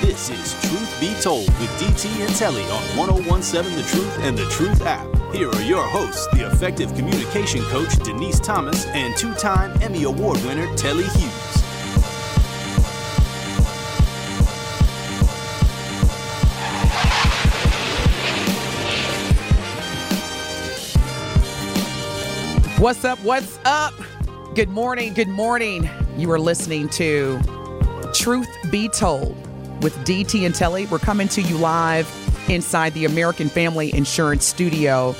This 0.00 0.30
is 0.30 0.54
Truth 0.68 1.00
Be 1.00 1.14
Told 1.20 1.46
with 1.60 1.70
DT 1.78 2.26
and 2.26 2.34
Telly 2.34 2.64
on 2.64 2.82
1017 2.96 3.76
The 3.76 3.82
Truth 3.82 4.18
and 4.20 4.36
The 4.36 4.46
Truth 4.46 4.82
app. 4.82 5.06
Here 5.34 5.48
are 5.48 5.62
your 5.62 5.82
hosts, 5.82 6.26
the 6.32 6.46
effective 6.46 6.94
communication 6.94 7.62
coach 7.64 7.96
Denise 7.98 8.40
Thomas 8.40 8.86
and 8.86 9.16
two 9.16 9.32
time 9.34 9.70
Emmy 9.82 10.04
Award 10.04 10.42
winner 10.44 10.66
Telly 10.76 11.04
Hughes. 11.04 11.60
What's 22.78 23.04
up? 23.04 23.18
What's 23.20 23.58
up? 23.64 23.94
Good 24.54 24.70
morning. 24.70 25.12
Good 25.12 25.28
morning. 25.28 25.88
You 26.16 26.30
are 26.32 26.40
listening 26.40 26.88
to 26.90 27.40
Truth 28.14 28.48
Be 28.70 28.88
Told 28.88 29.49
with 29.82 29.96
DT 30.04 30.46
and 30.46 30.54
Telly. 30.54 30.86
We're 30.86 30.98
coming 30.98 31.28
to 31.28 31.42
you 31.42 31.56
live 31.58 32.08
inside 32.48 32.94
the 32.94 33.04
American 33.04 33.48
Family 33.48 33.94
Insurance 33.94 34.44
Studio 34.44 35.14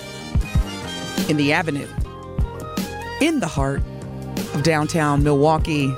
in 1.28 1.36
the 1.36 1.52
Avenue, 1.52 1.88
in 3.20 3.40
the 3.40 3.46
heart 3.46 3.82
of 4.54 4.62
downtown 4.62 5.22
Milwaukee. 5.22 5.90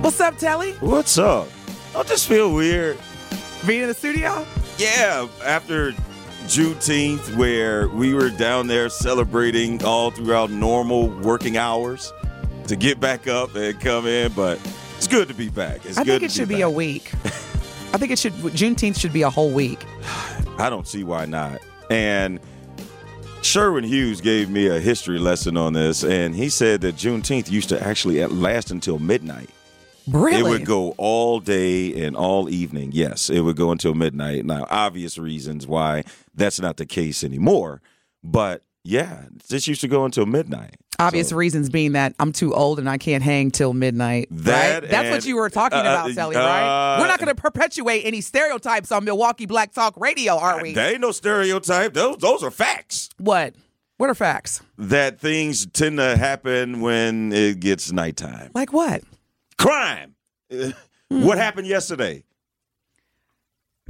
What's 0.00 0.20
up, 0.20 0.38
Telly? 0.38 0.72
What's 0.74 1.18
up? 1.18 1.48
I 1.94 2.02
just 2.04 2.28
feel 2.28 2.52
weird. 2.52 2.98
Being 3.66 3.82
in 3.82 3.88
the 3.88 3.94
studio? 3.94 4.46
Yeah, 4.78 5.26
after 5.44 5.92
Juneteenth, 6.46 7.36
where 7.36 7.88
we 7.88 8.14
were 8.14 8.30
down 8.30 8.66
there 8.66 8.88
celebrating 8.88 9.82
all 9.84 10.10
throughout 10.10 10.50
normal 10.50 11.08
working 11.08 11.56
hours 11.56 12.12
to 12.68 12.76
get 12.76 13.00
back 13.00 13.26
up 13.26 13.54
and 13.54 13.80
come 13.80 14.06
in, 14.06 14.32
but 14.32 14.60
it's 15.06 15.14
good 15.14 15.28
to 15.28 15.34
be 15.34 15.48
back. 15.48 15.86
It's 15.86 15.98
I 15.98 16.04
think 16.04 16.24
it 16.24 16.32
should 16.32 16.48
be, 16.48 16.56
be 16.56 16.60
a 16.62 16.70
week. 16.70 17.12
I 17.94 17.98
think 17.98 18.10
it 18.10 18.18
should, 18.18 18.32
Juneteenth 18.32 18.98
should 18.98 19.12
be 19.12 19.22
a 19.22 19.30
whole 19.30 19.52
week. 19.52 19.84
I 20.58 20.68
don't 20.68 20.86
see 20.86 21.04
why 21.04 21.26
not. 21.26 21.60
And 21.90 22.40
Sherwin 23.40 23.84
Hughes 23.84 24.20
gave 24.20 24.50
me 24.50 24.66
a 24.66 24.80
history 24.80 25.20
lesson 25.20 25.56
on 25.56 25.74
this, 25.74 26.02
and 26.02 26.34
he 26.34 26.48
said 26.48 26.80
that 26.80 26.96
Juneteenth 26.96 27.48
used 27.50 27.68
to 27.68 27.80
actually 27.80 28.24
last 28.26 28.72
until 28.72 28.98
midnight. 28.98 29.48
Really? 30.08 30.40
It 30.40 30.42
would 30.42 30.66
go 30.66 30.90
all 30.98 31.38
day 31.38 32.04
and 32.04 32.16
all 32.16 32.50
evening. 32.50 32.90
Yes, 32.92 33.30
it 33.30 33.40
would 33.42 33.56
go 33.56 33.70
until 33.70 33.94
midnight. 33.94 34.44
Now, 34.44 34.66
obvious 34.70 35.18
reasons 35.18 35.68
why 35.68 36.02
that's 36.34 36.60
not 36.60 36.78
the 36.78 36.86
case 36.86 37.22
anymore. 37.22 37.80
But 38.24 38.62
yeah, 38.86 39.24
this 39.48 39.66
used 39.66 39.80
to 39.80 39.88
go 39.88 40.04
until 40.04 40.26
midnight. 40.26 40.76
Obvious 40.98 41.28
So- 41.30 41.36
reasons 41.36 41.68
being 41.68 41.92
that 41.92 42.14
I'm 42.18 42.32
too 42.32 42.54
old 42.54 42.78
and 42.78 42.88
I 42.88 42.96
can't 42.98 43.22
hang 43.22 43.50
till 43.50 43.74
midnight. 43.74 44.28
That 44.30 44.82
right? 44.82 44.90
That's 44.90 45.10
what 45.10 45.24
you 45.26 45.36
were 45.36 45.50
talking 45.50 45.78
uh, 45.78 45.82
about, 45.82 46.10
uh, 46.10 46.14
Sally, 46.14 46.36
right? 46.36 46.96
uh, 46.96 47.00
We're 47.00 47.08
not 47.08 47.18
going 47.18 47.34
to 47.34 47.40
perpetuate 47.40 48.02
any 48.04 48.20
stereotypes 48.20 48.90
on 48.92 49.04
Milwaukee 49.04 49.46
Black 49.46 49.72
Talk 49.72 49.94
Radio, 49.98 50.38
are 50.38 50.62
we? 50.62 50.72
There 50.72 50.92
ain't 50.92 51.00
no 51.00 51.10
stereotype. 51.12 51.92
Those 51.94 52.16
those 52.18 52.42
are 52.42 52.50
facts. 52.50 53.10
what? 53.18 53.54
What 53.98 54.10
are 54.10 54.14
facts? 54.14 54.60
That 54.78 55.18
things 55.20 55.66
tend 55.66 55.96
to 55.98 56.16
happen 56.16 56.80
when 56.80 57.32
it 57.32 57.60
gets 57.60 57.90
nighttime. 57.92 58.50
Like 58.54 58.72
what? 58.72 59.02
Crime. 59.58 60.14
Uh, 60.52 60.70
What 61.08 61.38
happened 61.38 61.66
yesterday? 61.66 62.24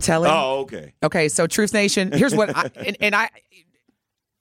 Telling. 0.01 0.31
Oh, 0.31 0.61
okay. 0.61 0.93
Okay, 1.03 1.29
so 1.29 1.47
Truth 1.47 1.73
Nation, 1.73 2.13
here's 2.13 2.35
what 2.35 2.55
I 2.55 2.71
and, 2.77 2.97
and 3.01 3.15
I 3.17 3.31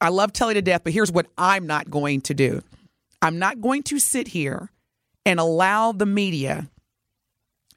I 0.06 0.10
love 0.10 0.34
telling 0.34 0.54
to 0.54 0.62
death, 0.62 0.82
but 0.84 0.94
here's 0.94 1.12
what 1.12 1.26
I'm 1.36 1.66
not 1.66 1.90
going 1.90 2.22
to 2.22 2.36
do. 2.36 2.62
I'm 3.24 3.40
not 3.40 3.60
going 3.60 3.82
to 3.84 3.98
sit 3.98 4.28
here 4.28 4.70
and 5.26 5.40
allow 5.40 5.94
the 5.94 6.06
media 6.06 6.70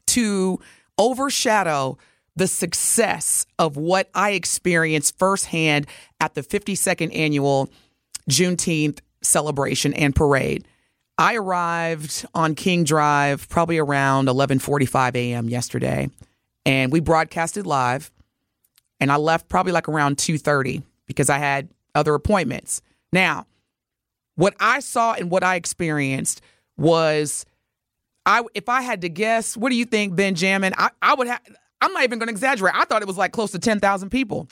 to 0.08 0.60
overshadow 0.98 1.96
the 2.36 2.46
success 2.46 3.46
of 3.58 3.78
what 3.78 4.10
I 4.14 4.32
experienced 4.32 5.18
firsthand 5.18 5.86
at 6.20 6.34
the 6.34 6.42
52nd 6.42 7.16
annual 7.16 7.70
Juneteenth 8.28 8.98
celebration 9.22 9.94
and 9.94 10.14
parade. 10.14 10.68
I 11.16 11.34
arrived 11.34 12.26
on 12.34 12.54
King 12.54 12.84
Drive 12.84 13.48
probably 13.48 13.78
around 13.78 14.28
11:45 14.28 15.16
a.m. 15.16 15.48
yesterday, 15.48 16.10
and 16.66 16.92
we 16.92 17.00
broadcasted 17.00 17.66
live. 17.66 18.10
And 19.00 19.10
I 19.10 19.16
left 19.16 19.48
probably 19.48 19.72
like 19.72 19.88
around 19.88 20.18
2:30 20.18 20.82
because 21.06 21.30
I 21.30 21.38
had 21.38 21.70
other 21.98 22.14
appointments. 22.14 22.80
Now, 23.12 23.46
what 24.36 24.54
I 24.60 24.80
saw 24.80 25.14
and 25.14 25.30
what 25.30 25.42
I 25.42 25.56
experienced 25.56 26.40
was 26.76 27.44
I 28.24 28.42
if 28.54 28.68
I 28.68 28.82
had 28.82 29.00
to 29.02 29.08
guess, 29.08 29.56
what 29.56 29.70
do 29.70 29.76
you 29.76 29.84
think, 29.84 30.14
Benjamin? 30.14 30.72
I, 30.78 30.90
I 31.02 31.14
would 31.14 31.26
have 31.26 31.40
I'm 31.80 31.92
not 31.92 32.04
even 32.04 32.18
gonna 32.18 32.30
exaggerate. 32.30 32.74
I 32.74 32.84
thought 32.84 33.02
it 33.02 33.08
was 33.08 33.18
like 33.18 33.32
close 33.32 33.50
to 33.52 33.58
ten 33.58 33.80
thousand 33.80 34.10
people 34.10 34.48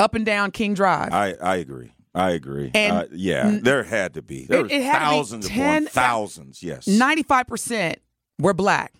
up 0.00 0.14
and 0.14 0.24
down 0.26 0.50
King 0.50 0.74
Drive. 0.74 1.12
I, 1.12 1.34
I 1.40 1.56
agree. 1.56 1.92
I 2.14 2.30
agree. 2.30 2.70
And- 2.74 2.96
uh, 2.96 3.04
yeah, 3.12 3.58
there 3.62 3.84
had 3.84 4.14
to 4.14 4.22
be. 4.22 4.46
There 4.46 4.66
It- 4.66 4.82
had 4.82 4.98
thousands 4.98 5.48
10 5.48 5.84
upon 5.84 5.86
thousands. 5.92 6.62
Yes. 6.62 6.86
95% 6.86 7.96
were 8.38 8.52
black. 8.52 8.92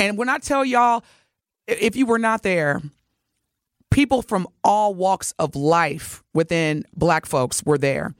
And 0.00 0.16
when 0.16 0.28
I 0.28 0.38
tell 0.38 0.64
y'all, 0.64 1.04
if 1.66 1.94
you 1.94 2.06
were 2.06 2.18
not 2.18 2.42
there, 2.42 2.80
people 3.90 4.22
from 4.22 4.46
all 4.62 4.94
walks 4.94 5.32
of 5.38 5.56
life 5.56 6.22
within 6.34 6.84
black 6.94 7.26
folks 7.26 7.62
were 7.64 7.78
there. 7.78 8.14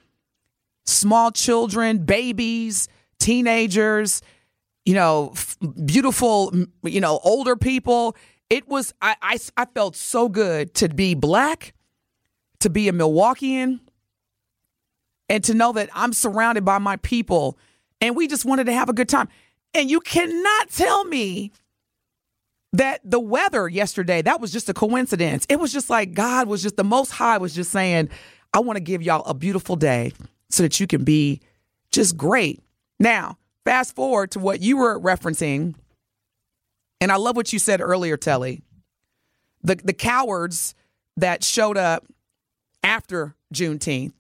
Small 0.87 1.31
children, 1.31 2.05
babies, 2.05 2.89
teenagers, 3.19 4.23
you 4.85 4.95
know, 4.95 5.33
f- 5.35 5.57
beautiful, 5.85 6.53
you 6.83 7.01
know, 7.01 7.21
older 7.23 7.57
people. 7.57 8.17
It 8.49 8.69
was, 8.69 8.93
I, 9.01 9.15
I, 9.23 9.39
I 9.57 9.67
felt 9.67 9.95
so 9.95 10.29
good 10.29 10.75
to 10.75 10.89
be 10.89 11.15
black, 11.15 11.75
to 12.61 12.71
be 12.71 12.89
a 12.89 12.93
Milwaukeean, 12.93 13.81
and 15.29 15.45
to 15.45 15.55
know 15.55 15.73
that 15.73 15.91
I'm 15.95 16.13
surrounded 16.13 16.65
by 16.65 16.79
my 16.79 16.97
people 16.97 17.57
and 18.01 18.17
we 18.17 18.27
just 18.27 18.45
wanted 18.45 18.65
to 18.65 18.73
have 18.73 18.89
a 18.89 18.93
good 18.93 19.09
time. 19.09 19.29
And 19.75 19.91
you 19.91 20.01
cannot 20.01 20.71
tell 20.71 21.05
me 21.05 21.53
that 22.73 23.01
the 23.05 23.21
weather 23.21 23.69
yesterday, 23.69 24.23
that 24.23 24.41
was 24.41 24.53
just 24.53 24.69
a 24.69 24.75
coincidence. 24.75 25.47
It 25.49 25.59
was 25.59 25.73
just 25.73 25.91
like 25.91 26.15
God 26.15 26.49
was 26.49 26.63
just 26.63 26.77
the 26.77 26.85
most 26.85 27.11
high 27.11 27.39
was 27.39 27.55
just 27.55 27.71
saying, 27.71 28.11
I 28.53 28.61
want 28.61 28.77
to 28.77 28.81
give 28.81 29.03
y'all 29.03 29.25
a 29.25 29.35
beautiful 29.35 29.77
day 29.77 30.13
so 30.51 30.63
that 30.63 30.79
you 30.79 30.87
can 30.87 31.05
be 31.05 31.41
just 31.91 32.17
great. 32.17 32.61
Now, 32.99 33.39
fast 33.65 33.95
forward 33.95 34.33
to 34.33 34.39
what 34.39 34.61
you 34.61 34.77
were 34.77 34.99
referencing, 35.01 35.75
and 37.01 37.11
I 37.11 37.17
love 37.17 37.37
what 37.37 37.53
you 37.53 37.59
said 37.59 37.81
earlier, 37.81 38.17
Telly. 38.17 38.63
The 39.63 39.77
the 39.77 39.93
cowards 39.93 40.75
that 41.17 41.45
showed 41.45 41.77
up 41.77 42.07
after 42.83 43.35
Juneteenth 43.53 44.13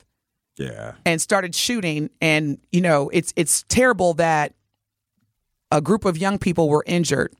yeah. 0.56 0.93
and 1.06 1.20
started 1.20 1.55
shooting 1.55 2.11
and 2.20 2.58
you 2.70 2.81
know 2.81 3.08
it's 3.12 3.32
it's 3.37 3.64
terrible 3.69 4.14
that 4.14 4.55
a 5.73 5.81
group 5.81 6.05
of 6.05 6.19
young 6.19 6.38
people 6.38 6.69
were 6.69 6.85
injured 6.87 7.35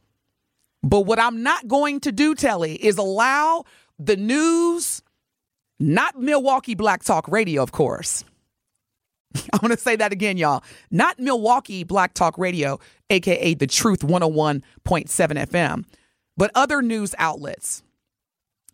but 0.83 1.01
what 1.01 1.19
i'm 1.19 1.43
not 1.43 1.67
going 1.69 2.01
to 2.01 2.13
do 2.13 2.35
telly 2.35 2.75
is 2.75 2.99
allow 2.99 3.65
the 3.99 4.17
news 4.17 5.03
not 5.79 6.19
milwaukee 6.19 6.75
black 6.75 7.03
talk 7.03 7.27
radio 7.29 7.63
of 7.63 7.73
course. 7.73 8.25
I 9.53 9.59
want 9.63 9.73
to 9.73 9.79
say 9.79 9.97
that 9.97 10.13
again 10.13 10.37
y'all. 10.37 10.63
Not 10.91 11.19
milwaukee 11.19 11.85
black 11.85 12.15
talk 12.15 12.37
radio 12.37 12.79
aka 13.09 13.55
the 13.55 13.67
truth 13.67 14.01
101.7 14.01 14.63
fm 15.09 15.85
but 16.37 16.51
other 16.55 16.83
news 16.83 17.15
outlets. 17.19 17.83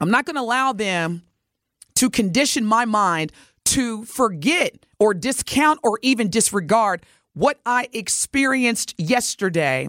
I'm 0.00 0.10
not 0.10 0.24
going 0.24 0.36
to 0.36 0.42
allow 0.42 0.72
them 0.72 1.22
to 1.96 2.10
condition 2.10 2.64
my 2.64 2.84
mind 2.84 3.32
to 3.64 4.04
forget 4.04 4.86
or 4.98 5.14
discount 5.14 5.80
or 5.82 5.98
even 6.02 6.30
disregard 6.30 7.04
what 7.34 7.58
I 7.66 7.88
experienced 7.92 8.94
yesterday 8.98 9.88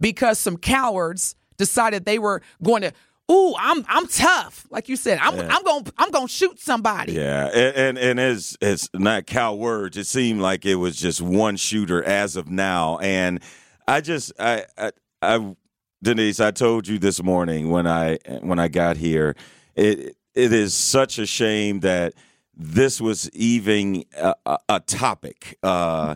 because 0.00 0.38
some 0.38 0.56
cowards 0.56 1.34
decided 1.60 2.06
they 2.06 2.18
were 2.18 2.40
going 2.62 2.82
to 2.82 2.92
ooh 3.30 3.54
I'm 3.56 3.84
I'm 3.88 4.08
tough 4.08 4.66
like 4.70 4.88
you 4.88 4.96
said 4.96 5.18
I'm 5.20 5.38
I'm 5.38 5.62
going 5.62 5.84
to 5.84 5.92
I'm 5.98 6.10
going 6.10 6.26
to 6.26 6.32
shoot 6.32 6.58
somebody. 6.58 7.12
Yeah, 7.12 7.46
and 7.46 7.76
and, 7.76 7.98
and 7.98 8.20
it's 8.20 8.56
it's 8.60 8.88
not 8.94 9.26
cow 9.26 9.54
words. 9.54 9.96
It 9.96 10.06
seemed 10.06 10.40
like 10.40 10.66
it 10.66 10.76
was 10.76 10.96
just 10.96 11.20
one 11.20 11.56
shooter 11.56 12.02
as 12.02 12.34
of 12.34 12.50
now, 12.50 12.98
and 12.98 13.40
I 13.86 14.00
just 14.00 14.32
I 14.40 14.64
I, 14.76 14.92
I 15.22 15.54
Denise, 16.02 16.40
I 16.40 16.50
told 16.50 16.88
you 16.88 16.98
this 16.98 17.22
morning 17.22 17.68
when 17.70 17.86
I 17.86 18.18
when 18.40 18.58
I 18.58 18.68
got 18.68 18.96
here, 18.96 19.36
it 19.76 20.16
it 20.34 20.52
is 20.52 20.72
such 20.72 21.18
a 21.18 21.26
shame 21.26 21.80
that 21.80 22.14
this 22.56 23.00
was 23.00 23.30
even 23.30 24.04
a, 24.16 24.34
a, 24.46 24.58
a 24.68 24.80
topic 24.80 25.58
uh, 25.62 26.14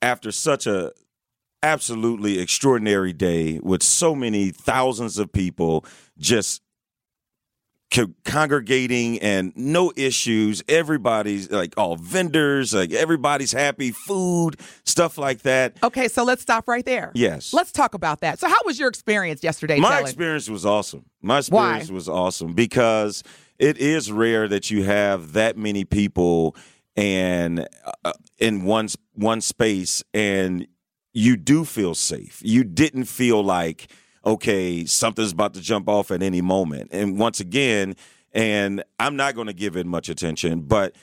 after 0.00 0.30
such 0.30 0.66
a 0.66 0.92
absolutely 1.62 2.38
extraordinary 2.38 3.12
day 3.12 3.60
with 3.62 3.82
so 3.82 4.14
many 4.14 4.50
thousands 4.50 5.18
of 5.18 5.32
people 5.32 5.84
just 6.18 6.62
co- 7.92 8.12
congregating 8.24 9.20
and 9.20 9.52
no 9.56 9.92
issues. 9.96 10.62
Everybody's 10.68 11.50
like 11.50 11.74
all 11.76 11.96
vendors, 11.96 12.74
like 12.74 12.92
everybody's 12.92 13.52
happy, 13.52 13.92
food, 13.92 14.58
stuff 14.84 15.18
like 15.18 15.42
that. 15.42 15.76
Okay, 15.82 16.08
so 16.08 16.24
let's 16.24 16.42
stop 16.42 16.66
right 16.66 16.84
there. 16.84 17.12
Yes. 17.14 17.52
Let's 17.52 17.72
talk 17.72 17.94
about 17.94 18.20
that. 18.20 18.38
So 18.38 18.48
how 18.48 18.58
was 18.64 18.78
your 18.78 18.88
experience 18.88 19.42
yesterday, 19.42 19.78
My 19.78 20.00
experience 20.00 20.48
was 20.48 20.66
awesome. 20.66 21.04
My 21.20 21.38
experience 21.38 21.90
was 21.90 22.08
awesome 22.08 22.54
because 22.54 23.22
it 23.58 23.78
is 23.78 24.10
rare 24.10 24.48
that 24.48 24.70
you 24.70 24.84
have 24.84 25.34
that 25.34 25.56
many 25.56 25.84
people 25.84 26.56
and 26.96 27.66
uh, 28.04 28.12
in 28.38 28.64
one 28.64 28.88
one 29.14 29.40
space 29.40 30.02
and 30.12 30.66
you 31.12 31.36
do 31.36 31.64
feel 31.64 31.94
safe. 31.94 32.40
You 32.44 32.64
didn't 32.64 33.04
feel 33.04 33.42
like 33.42 33.88
okay, 34.24 34.84
something's 34.84 35.32
about 35.32 35.54
to 35.54 35.60
jump 35.60 35.88
off 35.88 36.10
at 36.10 36.22
any 36.22 36.40
moment. 36.40 36.90
And 36.92 37.18
once 37.18 37.40
again, 37.40 37.96
and 38.32 38.82
I'm 38.98 39.16
not 39.16 39.34
going 39.34 39.48
to 39.48 39.52
give 39.52 39.76
it 39.76 39.86
much 39.86 40.08
attention, 40.08 40.62
but 40.62 40.94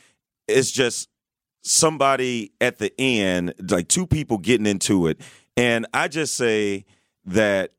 it's 0.48 0.72
just 0.72 1.10
somebody 1.62 2.54
at 2.62 2.78
the 2.78 2.94
end, 3.00 3.54
like 3.70 3.88
two 3.88 4.08
people 4.08 4.38
getting 4.38 4.66
into 4.66 5.08
it. 5.08 5.20
And 5.58 5.86
I 5.94 6.08
just 6.08 6.36
say 6.36 6.86
that 7.26 7.72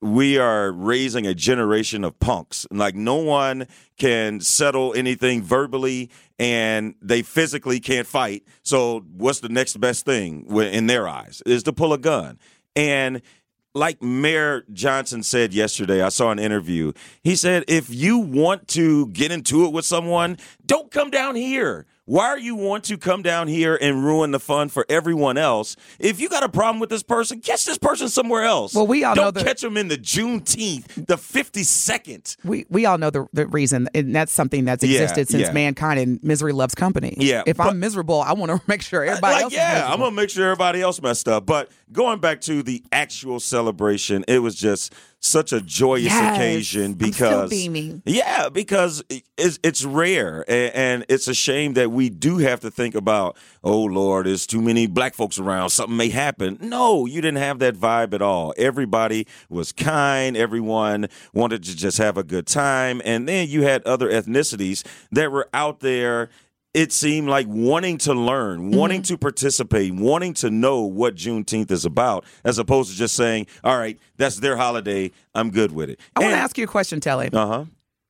we 0.00 0.38
are 0.38 0.70
raising 0.72 1.26
a 1.26 1.34
generation 1.34 2.04
of 2.04 2.18
punks. 2.18 2.66
Like 2.70 2.94
no 2.94 3.16
one 3.16 3.66
can 3.98 4.40
settle 4.40 4.94
anything 4.94 5.42
verbally 5.42 6.10
and 6.38 6.94
they 7.00 7.22
physically 7.22 7.80
can't 7.80 8.06
fight. 8.06 8.44
So 8.62 9.00
what's 9.16 9.40
the 9.40 9.48
next 9.48 9.78
best 9.78 10.04
thing 10.04 10.46
in 10.60 10.86
their 10.86 11.08
eyes 11.08 11.42
is 11.46 11.62
to 11.64 11.72
pull 11.72 11.92
a 11.92 11.98
gun. 11.98 12.38
And 12.74 13.22
like 13.74 14.02
Mayor 14.02 14.64
Johnson 14.72 15.22
said 15.22 15.52
yesterday, 15.52 16.02
I 16.02 16.08
saw 16.08 16.30
an 16.30 16.38
interview. 16.38 16.92
He 17.22 17.36
said, 17.36 17.64
if 17.68 17.90
you 17.90 18.18
want 18.18 18.68
to 18.68 19.08
get 19.08 19.32
into 19.32 19.64
it 19.64 19.72
with 19.72 19.84
someone, 19.84 20.38
don't 20.64 20.90
come 20.90 21.10
down 21.10 21.36
here. 21.36 21.86
Why 22.08 22.26
are 22.28 22.38
you 22.38 22.54
want 22.54 22.84
to 22.84 22.96
come 22.98 23.22
down 23.22 23.48
here 23.48 23.76
and 23.82 24.04
ruin 24.04 24.30
the 24.30 24.38
fun 24.38 24.68
for 24.68 24.86
everyone 24.88 25.36
else? 25.36 25.74
If 25.98 26.20
you 26.20 26.28
got 26.28 26.44
a 26.44 26.48
problem 26.48 26.78
with 26.78 26.88
this 26.88 27.02
person, 27.02 27.40
catch 27.40 27.64
this 27.64 27.78
person 27.78 28.08
somewhere 28.08 28.44
else. 28.44 28.74
Well, 28.74 28.86
we 28.86 29.02
all 29.02 29.16
don't 29.16 29.24
know 29.24 29.30
the- 29.32 29.42
catch 29.42 29.60
them 29.60 29.76
in 29.76 29.88
the 29.88 29.96
Juneteenth, 29.98 31.06
the 31.08 31.18
fifty 31.18 31.64
second. 31.64 32.36
we 32.44 32.64
we 32.70 32.86
all 32.86 32.96
know 32.96 33.10
the 33.10 33.26
the 33.32 33.48
reason, 33.48 33.88
and 33.92 34.14
that's 34.14 34.32
something 34.32 34.64
that's 34.64 34.84
Yeah, 34.84 35.00
existed 35.02 35.28
since 35.30 35.42
yeah. 35.48 35.52
mankind 35.52 35.98
and 35.98 36.22
misery 36.22 36.52
loves 36.52 36.76
company. 36.76 37.16
Yeah, 37.18 37.42
if 37.44 37.56
but- 37.56 37.66
I'm 37.66 37.80
miserable, 37.80 38.20
I 38.20 38.34
want 38.34 38.52
to 38.52 38.60
make 38.68 38.82
sure 38.82 39.02
uh, 39.04 39.08
everybody 39.10 39.34
like, 39.34 39.42
else. 39.42 39.52
is 39.52 39.56
yeah, 39.58 39.72
miserable. 39.72 39.92
I'm 39.94 39.98
gonna 40.00 40.14
make 40.16 40.30
sure 40.30 40.44
everybody 40.44 40.80
else 40.82 41.02
messed 41.02 41.26
up. 41.26 41.44
But 41.44 41.72
going 41.92 42.20
back 42.20 42.40
to 42.42 42.62
the 42.62 42.84
actual 42.92 43.40
celebration, 43.40 44.24
it 44.28 44.38
was 44.38 44.54
just 44.54 44.94
such 45.26 45.52
a 45.52 45.60
joyous 45.60 46.04
Yes. 46.04 46.36
occasion 46.36 46.92
I'm 46.92 46.94
still 46.98 47.08
because 47.10 47.50
beaming. 47.50 48.02
yeah, 48.06 48.48
because 48.48 49.02
it's 49.36 49.58
it's 49.62 49.84
rare 49.84 50.44
and, 50.48 50.74
and 50.74 51.04
it's 51.08 51.28
a 51.28 51.34
shame 51.34 51.74
that 51.74 51.90
we 51.90 52.08
do 52.08 52.38
have 52.38 52.60
to 52.60 52.70
think 52.70 52.94
about. 52.94 53.36
Oh 53.64 53.82
Lord, 53.82 54.26
there's 54.26 54.46
too 54.46 54.62
many 54.62 54.86
black 54.86 55.14
folks 55.14 55.38
around. 55.38 55.70
Something 55.70 55.96
may 55.96 56.08
happen. 56.08 56.58
No, 56.60 57.06
you 57.06 57.20
didn't 57.20 57.38
have 57.38 57.58
that 57.60 57.74
vibe 57.74 58.14
at 58.14 58.22
all. 58.22 58.54
Everybody 58.56 59.26
was 59.48 59.72
kind. 59.72 60.36
Everyone 60.36 61.08
wanted 61.34 61.64
to 61.64 61.76
just 61.76 61.98
have 61.98 62.16
a 62.16 62.22
good 62.24 62.46
time, 62.46 63.02
and 63.04 63.28
then 63.28 63.48
you 63.48 63.62
had 63.62 63.82
other 63.84 64.08
ethnicities 64.10 64.84
that 65.12 65.32
were 65.32 65.48
out 65.52 65.80
there 65.80 66.30
it 66.76 66.92
seemed 66.92 67.26
like 67.28 67.46
wanting 67.48 67.96
to 67.96 68.12
learn, 68.12 68.70
wanting 68.70 69.00
Mm-hmm. 69.00 69.14
to 69.14 69.18
participate, 69.18 69.94
wanting 69.94 70.34
to 70.34 70.50
know 70.50 70.82
what 70.82 71.14
Juneteenth 71.14 71.70
is 71.70 71.86
about, 71.86 72.24
as 72.44 72.58
opposed 72.58 72.90
to 72.90 72.96
just 72.96 73.16
saying, 73.16 73.46
"All 73.64 73.78
right, 73.78 73.98
that's 74.18 74.36
their 74.36 74.56
holiday. 74.58 75.10
I'm 75.34 75.50
good 75.50 75.72
with 75.72 75.88
it." 75.88 75.98
I 76.14 76.20
want 76.20 76.32
to 76.32 76.38
ask 76.38 76.58
you 76.58 76.64
a 76.64 76.68
question, 76.68 77.00
Telly, 77.00 77.30
Uh 77.32 77.46
huh. 77.46 77.64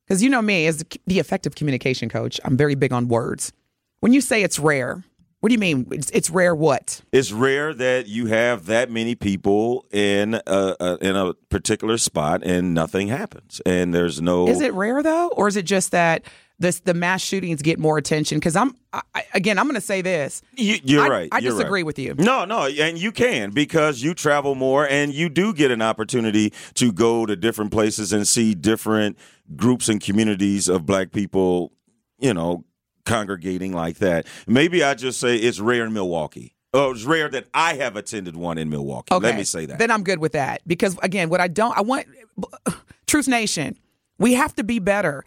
because 0.07 0.21
you 0.23 0.29
know 0.29 0.43
me 0.43 0.67
as 0.67 0.79
the- 0.79 1.01
the 1.07 1.19
effective 1.21 1.55
communication 1.55 2.09
coach. 2.09 2.41
I'm 2.45 2.57
very 2.57 2.75
big 2.75 2.93
on 2.93 3.07
words. 3.09 3.53
When 4.01 4.13
you 4.13 4.21
say 4.21 4.43
it's 4.43 4.59
rare, 4.59 5.05
what 5.47 5.51
do 5.51 5.55
you 5.55 5.61
mean? 5.61 5.87
It's, 5.93 6.11
it's 6.11 6.29
rare. 6.29 6.57
What? 6.57 7.03
It's 7.13 7.31
rare 7.31 7.73
that 7.73 8.09
you 8.09 8.27
have 8.27 8.67
that 8.67 8.91
many 8.91 9.15
people 9.15 9.87
in 9.93 10.35
a, 10.35 10.41
a 10.45 10.99
in 11.01 11.15
a 11.15 11.35
particular 11.35 11.99
spot 11.99 12.43
and 12.43 12.75
nothing 12.75 13.07
happens, 13.07 13.63
and 13.65 13.95
there's 13.95 14.21
no. 14.21 14.49
Is 14.49 14.61
it 14.61 14.75
rare 14.75 15.05
though, 15.05 15.29
or 15.29 15.47
is 15.47 15.55
it 15.55 15.63
just 15.63 15.93
that 15.93 16.25
this 16.59 16.81
the 16.81 16.95
mass 16.95 17.23
shootings 17.23 17.63
get 17.63 17.79
more 17.79 17.97
attention? 17.97 18.39
Because 18.39 18.57
I'm 18.57 18.75
I, 18.93 19.23
again, 19.35 19.57
I'm 19.57 19.67
going 19.67 19.77
to 19.77 19.81
say 19.81 20.03
this. 20.03 20.43
You, 20.57 20.79
you're 20.83 21.05
I- 21.05 21.09
right. 21.09 21.29
I 21.31 21.41
disagree 21.41 21.83
right. 21.83 21.87
with 21.87 22.01
you. 22.01 22.17
No, 22.19 22.45
no, 22.45 22.67
and 22.67 22.99
you 22.99 23.13
can 23.13 23.53
because 23.53 24.03
you 24.03 24.15
travel 24.15 24.57
more 24.57 24.89
and 24.89 25.15
you 25.15 25.29
do 25.29 25.55
get 25.55 25.71
an 25.71 25.81
opportunity 25.81 26.53
to 26.75 26.91
go 26.91 27.25
to 27.25 27.37
different 27.37 27.71
places 27.71 28.13
and 28.13 28.27
see 28.27 28.57
different 28.57 29.17
groups 29.55 29.89
and 29.89 30.01
communities 30.01 30.67
of 30.67 30.87
black 30.87 31.13
people, 31.13 31.71
you 32.19 32.35
know, 32.35 32.65
congregating 33.07 33.73
like 33.73 33.99
that. 33.99 34.27
Maybe 34.47 34.83
I 34.83 34.95
just 34.95 35.19
say 35.19 35.37
it's 35.37 35.61
rare 35.61 35.87
in 35.87 35.95
Milwaukee. 35.95 36.55
Oh, 36.75 36.91
it's 36.91 37.05
rare 37.05 37.31
that 37.31 37.47
I 37.55 37.75
have 37.75 37.97
attended 37.97 38.37
one 38.37 38.59
in 38.59 38.69
Milwaukee. 38.69 39.15
Okay, 39.15 39.29
Let 39.29 39.37
me 39.37 39.45
say 39.45 39.65
that. 39.65 39.79
Then 39.79 39.91
I'm 39.91 40.03
good 40.05 40.19
with 40.19 40.33
that 40.33 40.61
because 40.67 40.99
again, 41.03 41.31
what 41.31 41.41
I 41.41 41.49
don't, 41.49 41.77
I 41.77 41.81
want 41.81 42.07
Truth 43.07 43.29
Nation. 43.29 43.79
We 44.19 44.35
have 44.35 44.55
to 44.57 44.65
be 44.65 44.79
better 44.79 45.25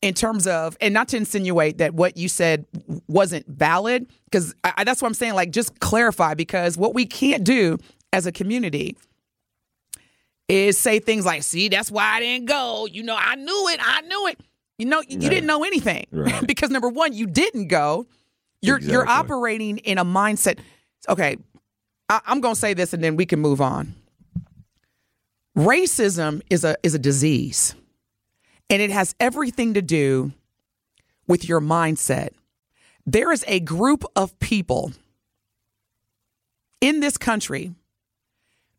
in 0.00 0.14
terms 0.14 0.46
of, 0.48 0.76
and 0.80 0.92
not 0.92 1.08
to 1.08 1.16
insinuate 1.16 1.78
that 1.78 1.94
what 1.94 2.16
you 2.16 2.28
said 2.28 2.66
wasn't 3.06 3.46
valid, 3.46 4.06
because 4.24 4.52
that's 4.84 5.00
what 5.00 5.08
I'm 5.08 5.14
saying. 5.14 5.34
Like, 5.34 5.52
just 5.52 5.78
clarify 5.78 6.34
because 6.34 6.76
what 6.76 6.92
we 6.92 7.06
can't 7.06 7.44
do 7.44 7.78
as 8.12 8.26
a 8.26 8.32
community 8.32 8.96
is 10.48 10.76
say 10.76 10.98
things 10.98 11.24
like, 11.24 11.44
"See, 11.44 11.68
that's 11.68 11.90
why 11.90 12.16
I 12.16 12.20
didn't 12.20 12.46
go." 12.46 12.86
You 12.86 13.04
know, 13.04 13.16
I 13.18 13.36
knew 13.36 13.68
it. 13.68 13.80
I 13.80 14.00
knew 14.02 14.26
it. 14.26 14.40
You 14.82 14.88
know, 14.88 15.00
you 15.06 15.16
didn't 15.30 15.46
know 15.46 15.62
anything 15.62 16.06
Right. 16.12 16.44
because 16.44 16.70
number 16.70 16.88
one, 16.88 17.12
you 17.12 17.28
didn't 17.28 17.68
go. 17.68 18.08
You're 18.60 18.80
you're 18.80 19.06
operating 19.08 19.78
in 19.78 19.96
a 19.98 20.04
mindset. 20.04 20.58
Okay, 21.08 21.36
I, 22.08 22.20
I'm 22.26 22.40
going 22.40 22.54
to 22.54 22.60
say 22.60 22.74
this, 22.74 22.92
and 22.92 23.02
then 23.02 23.14
we 23.14 23.24
can 23.24 23.38
move 23.38 23.60
on. 23.60 23.94
Racism 25.56 26.42
is 26.50 26.64
a 26.64 26.76
is 26.82 26.94
a 26.94 26.98
disease, 26.98 27.76
and 28.68 28.82
it 28.82 28.90
has 28.90 29.14
everything 29.20 29.74
to 29.74 29.82
do 29.82 30.32
with 31.28 31.48
your 31.48 31.60
mindset. 31.60 32.30
There 33.06 33.30
is 33.30 33.44
a 33.46 33.60
group 33.60 34.04
of 34.16 34.36
people 34.40 34.92
in 36.80 36.98
this 36.98 37.16
country 37.16 37.72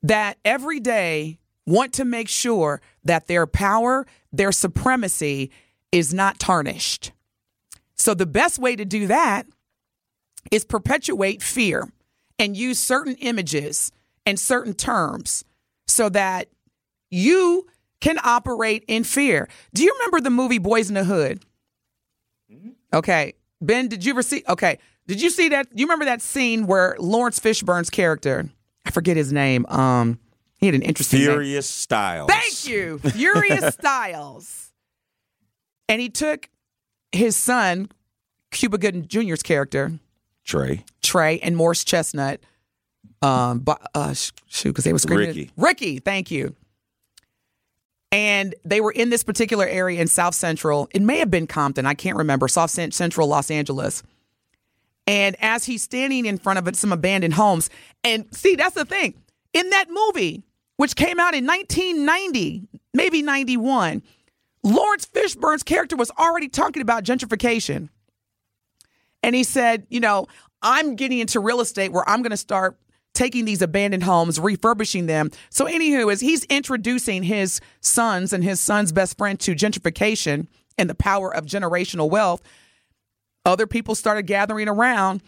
that 0.02 0.38
every 0.44 0.82
day 0.82 1.40
want 1.66 1.94
to 1.94 2.04
make 2.04 2.28
sure 2.28 2.82
that 3.06 3.28
their 3.28 3.48
power, 3.48 4.06
their 4.34 4.52
supremacy 4.52 5.50
is 5.94 6.14
not 6.14 6.40
tarnished. 6.40 7.12
So 7.96 8.14
the 8.16 8.26
best 8.26 8.58
way 8.58 8.76
to 8.76 8.84
do 8.84 9.08
that 9.08 9.46
is 10.52 10.66
perpetuate 10.66 11.42
fear 11.44 11.88
and 12.40 12.58
use 12.58 12.80
certain 12.80 13.16
images 13.18 13.92
and 14.26 14.40
certain 14.40 14.74
terms 14.74 15.46
so 15.88 16.10
that 16.10 16.50
you 17.12 17.68
can 18.02 18.18
operate 18.24 18.84
in 18.88 19.04
fear. 19.04 19.48
Do 19.74 19.84
you 19.84 19.94
remember 20.00 20.20
the 20.20 20.32
movie 20.32 20.60
Boyz 20.60 20.90
n 20.90 20.96
the 20.96 21.04
Hood? 21.04 21.46
Okay. 22.92 23.34
Ben, 23.62 23.88
did 23.88 24.04
you 24.04 24.14
ever 24.14 24.24
see? 24.24 24.44
Okay. 24.50 24.80
Did 25.08 25.22
you 25.22 25.30
see 25.30 25.50
that? 25.50 25.68
You 25.76 25.86
remember 25.86 26.06
that 26.06 26.22
scene 26.22 26.66
where 26.66 26.96
Laurence 27.00 27.40
Fishburne's 27.40 27.92
character, 27.92 28.50
I 28.86 28.92
forget 28.92 29.16
his 29.16 29.32
name, 29.32 29.66
um, 29.68 30.20
he 30.58 30.66
had 30.66 30.76
an 30.76 30.82
interesting 30.82 31.20
name. 31.20 31.30
Furious 31.30 31.70
Styles. 31.70 32.30
Thank 32.30 32.68
you. 32.68 32.98
Furious 33.00 33.74
Styles. 33.80 34.73
And 35.90 36.02
he 36.02 36.10
took 36.10 36.50
his 37.12 37.36
son, 37.36 37.90
Cuba 38.52 38.78
Gooding 38.78 39.08
Jr.'s 39.08 39.44
character, 39.44 40.00
Trey. 40.44 40.84
Trey, 41.02 41.40
and 41.40 41.56
Morris 41.56 41.84
Chestnut. 41.84 42.40
Um, 43.22 43.60
but, 43.60 43.82
uh, 43.96 44.14
shoot, 44.14 44.70
because 44.70 44.84
they 44.84 44.92
were 44.92 45.00
screaming. 45.00 45.28
Ricky. 45.28 45.52
Ricky, 45.56 46.00
thank 46.00 46.32
you. 46.32 46.56
And 48.12 48.54
they 48.64 48.82
were 48.82 48.92
in 48.92 49.10
this 49.10 49.24
particular 49.24 49.66
area 49.66 50.00
in 50.00 50.08
South 50.08 50.36
Central. 50.36 50.88
It 50.92 51.02
may 51.02 51.18
have 51.18 51.32
been 51.32 51.48
Compton. 51.48 51.86
I 51.86 51.94
can't 51.94 52.18
remember. 52.18 52.48
South 52.48 52.70
Central 52.70 53.28
Los 53.28 53.50
Angeles. 53.50 54.04
And 55.08 55.36
as 55.40 55.66
he's 55.66 55.84
standing 55.84 56.26
in 56.26 56.38
front 56.38 56.60
of 56.60 56.76
some 56.76 56.92
abandoned 56.92 57.34
homes, 57.34 57.70
and 58.04 58.26
see, 58.34 58.56
that's 58.56 58.76
the 58.76 58.86
thing. 58.86 59.16
In 59.54 59.70
that 59.72 59.86
movie, 59.90 60.44
which 60.78 60.96
came 60.96 61.20
out 61.20 61.34
in 61.34 61.46
1990, 61.46 62.68
maybe 62.94 63.22
91, 63.22 64.04
Laurence 64.64 65.06
Fishburne's 65.06 65.64
character 65.64 65.96
was 65.96 66.12
already 66.12 66.48
talking 66.48 66.82
about 66.82 67.04
gentrification. 67.04 67.90
And 69.22 69.36
he 69.36 69.44
said, 69.44 69.86
you 69.90 70.00
know, 70.00 70.28
I'm 70.62 70.96
getting 70.96 71.20
into 71.20 71.40
real 71.40 71.62
estate 71.62 71.92
where 71.92 72.08
I'm 72.10 72.22
going 72.22 72.32
to 72.32 72.38
start 72.38 72.78
taking 73.14 73.46
these 73.46 73.62
abandoned 73.62 74.04
homes, 74.04 74.40
refurbishing 74.40 75.06
them. 75.06 75.32
So, 75.50 75.66
anywho, 75.66 76.12
as 76.12 76.20
he's 76.20 76.46
introducing 76.46 77.24
his 77.24 77.62
sons 77.80 78.34
and 78.34 78.44
his 78.44 78.60
son's 78.60 78.92
best 78.92 79.18
friend 79.18 79.40
to 79.42 79.54
gentrification 79.54 80.48
and 80.78 80.90
the 80.90 80.96
power 80.96 81.34
of 81.34 81.46
generational 81.46 82.10
wealth, 82.10 82.42
other 83.46 83.68
people 83.68 83.96
started 83.96 84.24
gathering 84.24 84.68
around 84.68 85.22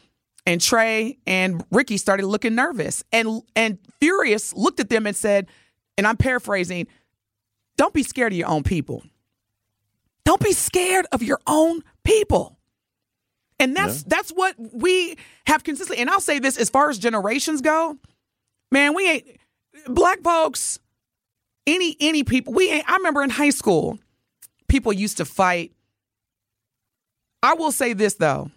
and 0.46 0.62
Trey 0.62 1.18
and 1.28 1.64
Ricky 1.72 1.98
started 1.98 2.26
looking 2.26 2.56
nervous 2.56 3.04
and 3.12 3.42
and 3.56 3.78
Furious 4.00 4.54
looked 4.54 4.80
at 4.80 4.90
them 4.90 5.06
and 5.06 5.16
said, 5.16 5.48
and 5.98 6.08
I'm 6.08 6.18
paraphrasing, 6.18 6.88
don't 7.78 7.94
be 7.94 8.04
scared 8.04 8.34
of 8.34 8.38
your 8.38 8.48
own 8.48 8.64
people. 8.64 9.04
Don't 10.26 10.42
be 10.42 10.52
scared 10.52 11.06
of 11.12 11.24
your 11.24 11.40
own 11.48 11.82
people. 12.04 12.58
And 13.60 13.76
that's 13.76 14.00
yeah. 14.00 14.08
that's 14.08 14.32
what 14.32 14.56
we 14.58 15.18
have 15.48 15.64
consistently. 15.64 16.02
And 16.02 16.10
I'll 16.10 16.20
say 16.20 16.40
this 16.40 16.58
as 16.58 16.70
far 16.70 16.90
as 16.90 17.00
generations 17.00 17.62
go, 17.62 17.98
man, 18.72 18.94
we 18.94 19.10
ain't 19.10 19.26
black 19.88 20.22
folks, 20.22 20.80
any 21.66 21.96
any 22.02 22.24
people, 22.24 22.54
we 22.54 22.70
ain't 22.70 22.90
I 22.90 22.98
remember 22.98 23.24
in 23.24 23.30
high 23.30 23.52
school, 23.52 23.98
people 24.68 24.92
used 24.92 25.18
to 25.18 25.26
fight 25.26 25.72
I 27.46 27.54
will 27.54 27.72
say 27.72 27.94
this 27.94 28.16
though. 28.16 28.50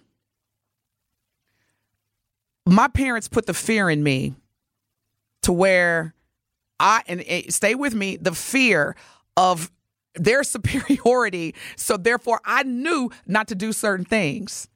My 2.64 2.88
parents 2.88 3.28
put 3.28 3.44
the 3.44 3.52
fear 3.52 3.90
in 3.90 4.02
me 4.02 4.34
to 5.42 5.52
where 5.52 6.14
I 6.80 7.02
and 7.06 7.22
stay 7.52 7.74
with 7.74 7.94
me, 7.94 8.16
the 8.16 8.32
fear 8.32 8.96
of 9.36 9.70
their 10.18 10.42
superiority. 10.44 11.54
So 11.76 11.96
therefore 11.96 12.40
I 12.44 12.62
knew 12.62 13.10
not 13.26 13.48
to 13.48 13.54
do 13.54 13.72
certain 13.72 14.04
things. 14.04 14.68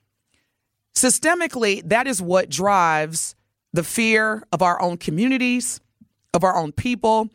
Systemically, 0.94 1.86
that 1.88 2.06
is 2.06 2.20
what 2.20 2.50
drives 2.50 3.34
the 3.72 3.82
fear 3.82 4.44
of 4.52 4.60
our 4.62 4.80
own 4.80 4.98
communities, 4.98 5.80
of 6.34 6.44
our 6.44 6.56
own 6.56 6.72
people. 6.72 7.30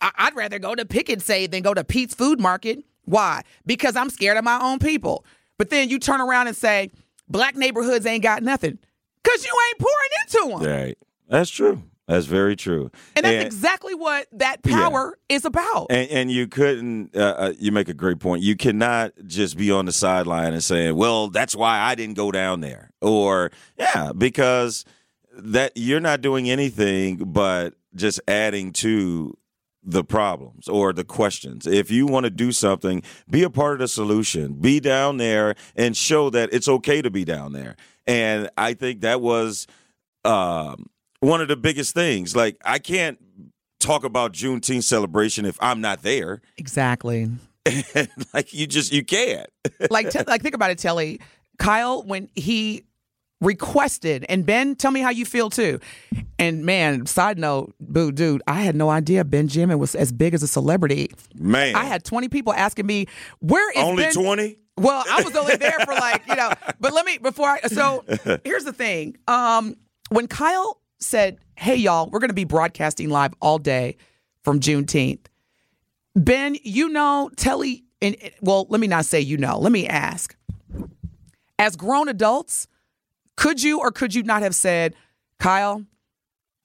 I'd 0.00 0.34
rather 0.34 0.58
go 0.58 0.74
to 0.74 0.84
Pick 0.84 1.08
and 1.08 1.22
Save 1.22 1.52
than 1.52 1.62
go 1.62 1.74
to 1.74 1.84
Pete's 1.84 2.14
Food 2.14 2.40
Market. 2.40 2.84
Why? 3.04 3.42
Because 3.64 3.96
I'm 3.96 4.10
scared 4.10 4.36
of 4.36 4.44
my 4.44 4.60
own 4.60 4.78
people. 4.78 5.24
But 5.58 5.70
then 5.70 5.88
you 5.88 5.98
turn 5.98 6.20
around 6.20 6.48
and 6.48 6.56
say, 6.56 6.90
black 7.28 7.56
neighborhoods 7.56 8.04
ain't 8.04 8.22
got 8.22 8.42
nothing 8.42 8.78
because 9.22 9.44
you 9.44 9.52
ain't 9.68 9.78
pouring 9.78 10.58
into 10.58 10.64
them. 10.64 10.72
Right. 10.72 10.98
That's 11.28 11.50
true. 11.50 11.82
That's 12.08 12.26
very 12.26 12.56
true. 12.56 12.90
And 13.14 13.24
that's 13.24 13.34
and, 13.34 13.46
exactly 13.46 13.94
what 13.94 14.26
that 14.32 14.62
power 14.62 15.16
yeah. 15.28 15.36
is 15.36 15.44
about. 15.44 15.86
And, 15.90 16.10
and 16.10 16.30
you 16.30 16.48
couldn't, 16.48 17.16
uh, 17.16 17.34
uh, 17.38 17.52
you 17.58 17.72
make 17.72 17.88
a 17.88 17.94
great 17.94 18.18
point. 18.18 18.42
You 18.42 18.56
cannot 18.56 19.12
just 19.26 19.56
be 19.56 19.70
on 19.70 19.86
the 19.86 19.92
sideline 19.92 20.52
and 20.52 20.64
saying, 20.64 20.96
well, 20.96 21.28
that's 21.28 21.54
why 21.54 21.78
I 21.78 21.94
didn't 21.94 22.16
go 22.16 22.32
down 22.32 22.60
there. 22.60 22.90
Or, 23.00 23.52
yeah, 23.78 24.12
because 24.12 24.84
that 25.34 25.72
you're 25.76 26.00
not 26.00 26.20
doing 26.20 26.50
anything 26.50 27.16
but 27.18 27.74
just 27.94 28.20
adding 28.26 28.72
to 28.72 29.36
the 29.84 30.04
problems 30.04 30.68
or 30.68 30.92
the 30.92 31.04
questions. 31.04 31.66
If 31.66 31.90
you 31.90 32.06
want 32.06 32.24
to 32.24 32.30
do 32.30 32.52
something, 32.52 33.02
be 33.28 33.42
a 33.42 33.50
part 33.50 33.74
of 33.74 33.78
the 33.80 33.88
solution. 33.88 34.54
Be 34.54 34.80
down 34.80 35.16
there 35.16 35.54
and 35.74 35.96
show 35.96 36.30
that 36.30 36.52
it's 36.52 36.68
okay 36.68 37.02
to 37.02 37.10
be 37.10 37.24
down 37.24 37.52
there. 37.52 37.76
And 38.06 38.50
I 38.56 38.74
think 38.74 39.00
that 39.00 39.20
was 39.20 39.66
um, 40.24 40.86
one 41.22 41.40
of 41.40 41.48
the 41.48 41.56
biggest 41.56 41.94
things. 41.94 42.34
Like 42.34 42.56
I 42.64 42.78
can't 42.78 43.18
talk 43.80 44.04
about 44.04 44.32
Juneteenth 44.32 44.82
celebration 44.82 45.44
if 45.44 45.56
I'm 45.60 45.80
not 45.80 46.02
there. 46.02 46.42
Exactly. 46.58 47.30
like 48.34 48.52
you 48.52 48.66
just 48.66 48.92
you 48.92 49.04
can't. 49.04 49.48
like 49.90 50.10
t- 50.10 50.18
like 50.26 50.42
think 50.42 50.54
about 50.54 50.70
it, 50.70 50.78
Telly. 50.78 51.20
Kyle 51.58 52.02
when 52.02 52.28
he 52.34 52.84
requested. 53.40 54.26
And 54.28 54.44
Ben, 54.44 54.74
tell 54.74 54.90
me 54.90 55.00
how 55.00 55.10
you 55.10 55.24
feel 55.24 55.48
too. 55.48 55.78
And 56.38 56.64
man, 56.64 57.06
side 57.06 57.38
note, 57.38 57.72
boo, 57.78 58.10
dude, 58.10 58.42
I 58.48 58.62
had 58.62 58.74
no 58.74 58.90
idea 58.90 59.24
Benjamin 59.24 59.78
was 59.78 59.94
as 59.94 60.10
big 60.10 60.34
as 60.34 60.42
a 60.42 60.48
celebrity. 60.48 61.12
Man, 61.36 61.76
I 61.76 61.84
had 61.84 62.04
twenty 62.04 62.28
people 62.28 62.52
asking 62.52 62.86
me, 62.86 63.06
"Where 63.38 63.70
is 63.70 63.84
only 63.84 64.10
twenty? 64.10 64.58
Well, 64.76 65.04
I 65.08 65.22
was 65.22 65.36
only 65.36 65.54
there 65.56 65.78
for 65.84 65.94
like 65.94 66.26
you 66.26 66.34
know. 66.34 66.50
But 66.80 66.92
let 66.92 67.06
me 67.06 67.18
before 67.18 67.48
I. 67.48 67.60
So 67.68 68.04
here's 68.42 68.64
the 68.64 68.72
thing. 68.72 69.16
Um, 69.28 69.76
when 70.10 70.26
Kyle 70.26 70.81
said, 71.02 71.38
"Hey 71.56 71.76
y'all, 71.76 72.08
we're 72.10 72.18
going 72.18 72.30
to 72.30 72.34
be 72.34 72.44
broadcasting 72.44 73.10
live 73.10 73.34
all 73.40 73.58
day 73.58 73.96
from 74.42 74.60
Juneteenth," 74.60 75.26
Ben, 76.14 76.56
you 76.62 76.88
know, 76.88 77.30
Telly. 77.36 77.84
And 78.00 78.16
well, 78.40 78.66
let 78.68 78.80
me 78.80 78.86
not 78.86 79.04
say 79.04 79.20
you 79.20 79.36
know. 79.36 79.58
Let 79.58 79.72
me 79.72 79.86
ask. 79.86 80.36
As 81.58 81.76
grown 81.76 82.08
adults, 82.08 82.66
could 83.36 83.62
you 83.62 83.78
or 83.78 83.92
could 83.92 84.14
you 84.14 84.24
not 84.24 84.42
have 84.42 84.54
said, 84.54 84.94
Kyle, 85.38 85.84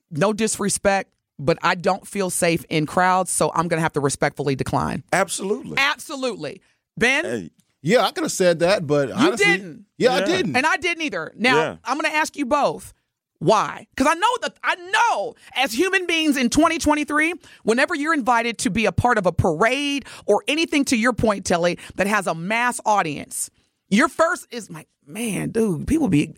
no 0.09 0.33
disrespect, 0.33 1.11
but 1.37 1.59
I 1.61 1.75
don't 1.75 2.07
feel 2.07 2.31
safe 2.31 2.65
in 2.69 2.87
crowds, 2.87 3.31
so 3.31 3.51
I'm 3.53 3.67
going 3.67 3.77
to 3.77 3.81
have 3.81 3.93
to 3.93 3.99
respectfully 3.99 4.55
decline? 4.55 5.03
Absolutely. 5.13 5.77
Absolutely. 5.77 6.61
Ben? 6.97 7.25
Hey. 7.25 7.51
Yeah, 7.83 8.01
I 8.01 8.11
could 8.11 8.23
have 8.23 8.31
said 8.31 8.59
that, 8.59 8.87
but 8.87 9.09
you 9.09 9.13
honestly, 9.13 9.45
didn't. 9.45 9.85
Yeah, 9.97 10.17
yeah, 10.17 10.23
I 10.23 10.25
didn't, 10.25 10.55
and 10.55 10.65
I 10.65 10.77
didn't 10.77 11.03
either. 11.03 11.31
Now 11.35 11.57
yeah. 11.57 11.75
I'm 11.85 11.97
going 11.99 12.11
to 12.11 12.17
ask 12.17 12.35
you 12.35 12.45
both 12.45 12.93
why? 13.39 13.87
Because 13.95 14.07
I 14.07 14.15
know 14.15 14.37
that 14.41 14.57
I 14.63 14.75
know 14.75 15.35
as 15.55 15.73
human 15.73 16.07
beings 16.07 16.37
in 16.37 16.49
2023, 16.49 17.33
whenever 17.63 17.95
you're 17.95 18.13
invited 18.13 18.57
to 18.59 18.69
be 18.69 18.85
a 18.85 18.91
part 18.91 19.17
of 19.17 19.25
a 19.25 19.31
parade 19.31 20.05
or 20.25 20.43
anything 20.47 20.85
to 20.85 20.97
your 20.97 21.13
point, 21.13 21.45
Telly, 21.45 21.77
that 21.95 22.07
has 22.07 22.27
a 22.27 22.33
mass 22.33 22.79
audience, 22.85 23.49
your 23.89 24.07
first 24.07 24.47
is 24.51 24.69
my 24.69 24.85
man, 25.05 25.51
dude. 25.51 25.87
People 25.87 26.07
be 26.07 26.35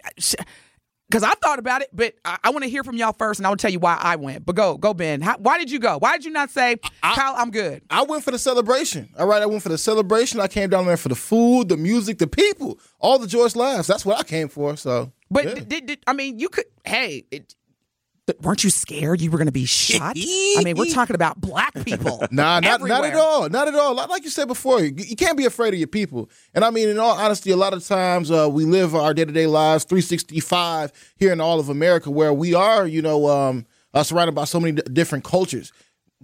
because 1.10 1.24
I 1.24 1.34
thought 1.42 1.58
about 1.58 1.82
it, 1.82 1.90
but 1.92 2.14
I, 2.24 2.38
I 2.44 2.50
want 2.52 2.64
to 2.64 2.70
hear 2.70 2.84
from 2.84 2.96
y'all 2.96 3.14
first, 3.14 3.40
and 3.40 3.48
I 3.48 3.50
will 3.50 3.58
tell 3.58 3.72
you 3.72 3.80
why 3.80 3.98
I 4.00 4.16
went. 4.16 4.46
But 4.46 4.56
go, 4.56 4.78
go, 4.78 4.94
Ben. 4.94 5.22
How, 5.22 5.38
why 5.38 5.58
did 5.58 5.72
you 5.72 5.80
go? 5.80 5.98
Why 5.98 6.16
did 6.18 6.26
you 6.26 6.32
not 6.32 6.52
say, 6.52 6.78
I, 7.02 7.16
Kyle, 7.16 7.34
I'm 7.36 7.50
good? 7.50 7.82
I 7.90 8.04
went 8.04 8.24
for 8.24 8.32
the 8.32 8.38
celebration. 8.38 9.10
All 9.18 9.26
right, 9.26 9.42
I 9.42 9.48
went 9.48 9.64
for 9.64 9.70
the 9.70 9.78
celebration. 9.78 10.40
I 10.40 10.48
came 10.48 10.70
down 10.70 10.86
there 10.86 10.98
for 10.98 11.10
the 11.10 11.16
food, 11.16 11.70
the 11.70 11.78
music, 11.78 12.20
the 12.20 12.28
people, 12.28 12.80
all 13.00 13.18
the 13.18 13.28
joyous 13.28 13.56
laughs. 13.56 13.88
That's 13.88 14.06
what 14.06 14.20
I 14.20 14.24
came 14.24 14.50
for. 14.50 14.78
So, 14.78 15.12
but 15.32 15.46
yeah. 15.46 15.54
did, 15.56 15.86
did, 15.88 16.00
I 16.06 16.14
mean 16.14 16.38
you 16.38 16.50
could? 16.50 16.66
Hey, 16.86 17.26
it, 17.32 17.56
weren't 18.42 18.64
you 18.64 18.70
scared 18.70 19.22
you 19.22 19.32
were 19.32 19.38
going 19.38 19.48
to 19.48 19.52
be 19.52 19.66
shot? 19.66 20.16
I 20.18 20.62
mean, 20.64 20.76
we're 20.78 20.94
talking 20.94 21.16
about 21.16 21.40
black 21.40 21.74
people. 21.86 22.26
nah, 22.32 22.60
not, 22.60 22.82
not 22.82 23.06
at 23.06 23.16
all. 23.16 23.50
Not 23.50 23.68
at 23.68 23.76
all. 23.76 23.96
Like 23.96 24.24
you 24.24 24.30
said 24.30 24.48
before, 24.48 24.82
you, 24.82 24.94
you, 24.96 25.16
can't 25.16 25.38
be 25.38 25.46
afraid 25.46 25.74
of 25.74 25.80
your 25.80 25.88
people. 25.88 26.30
And 26.54 26.64
I 26.64 26.70
mean, 26.70 26.90
in 26.90 27.00
all 27.00 27.18
honesty, 27.18 27.52
a 27.52 27.58
lot 27.58 27.74
of 27.74 27.86
times 27.86 28.32
uh, 28.32 28.50
we 28.52 28.66
live 28.66 28.96
our 28.96 29.14
day 29.14 29.26
to 29.26 29.32
day 29.32 29.48
lives 29.48 29.84
365 29.84 31.14
here 31.18 31.32
in 31.32 31.42
all 31.42 31.60
of 31.60 31.70
America 31.70 32.10
where 32.12 32.34
we 32.34 32.54
are, 32.54 32.86
you 32.86 33.02
know, 33.02 33.28
um, 33.28 33.66
uh, 33.94 34.04
surrounded 34.04 34.36
by 34.36 34.46
so 34.46 34.60
many 34.60 34.74
d- 34.74 34.84
different 34.94 35.24
cultures 35.24 35.72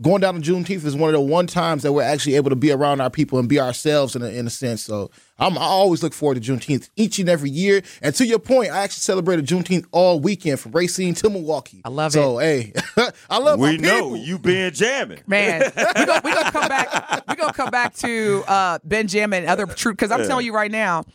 going 0.01 0.21
down 0.21 0.41
to 0.41 0.41
Juneteenth 0.41 0.83
is 0.83 0.95
one 0.95 1.09
of 1.09 1.13
the 1.13 1.21
one 1.21 1.47
times 1.47 1.83
that 1.83 1.93
we're 1.93 2.03
actually 2.03 2.35
able 2.35 2.49
to 2.49 2.55
be 2.55 2.71
around 2.71 2.99
our 2.99 3.09
people 3.09 3.39
and 3.39 3.47
be 3.47 3.59
ourselves 3.59 4.15
in 4.15 4.21
a, 4.21 4.27
in 4.27 4.45
a 4.45 4.49
sense. 4.49 4.81
So 4.81 5.09
I'm, 5.39 5.57
I 5.57 5.61
always 5.61 6.03
look 6.03 6.13
forward 6.13 6.41
to 6.41 6.51
Juneteenth 6.51 6.89
each 6.95 7.17
and 7.19 7.29
every 7.29 7.49
year. 7.49 7.81
And 8.01 8.13
to 8.15 8.25
your 8.25 8.39
point, 8.39 8.71
I 8.71 8.83
actually 8.83 9.01
celebrated 9.01 9.45
Juneteenth 9.45 9.85
all 9.91 10.19
weekend 10.19 10.59
from 10.59 10.73
Racine 10.73 11.13
to 11.15 11.29
Milwaukee. 11.29 11.81
I 11.85 11.89
love 11.89 12.11
so, 12.11 12.39
it. 12.39 12.75
So 12.75 13.01
hey, 13.01 13.09
I 13.29 13.37
love 13.37 13.59
we 13.59 13.77
know 13.77 14.15
you 14.15 14.37
been 14.37 14.73
jamming, 14.73 15.21
man. 15.27 15.61
We're 15.75 16.05
gonna, 16.05 16.21
we 16.23 16.33
gonna 16.33 16.51
come 16.51 16.67
back. 16.67 17.27
We're 17.27 17.35
gonna 17.35 17.53
come 17.53 17.69
back 17.69 17.95
to 17.95 18.43
uh, 18.47 18.79
Benjamin 18.83 19.43
and 19.43 19.49
other 19.49 19.65
true 19.65 19.93
because 19.93 20.11
I'm 20.11 20.21
yeah. 20.21 20.27
telling 20.27 20.45
you 20.45 20.53
right 20.53 20.71
now 20.71 21.05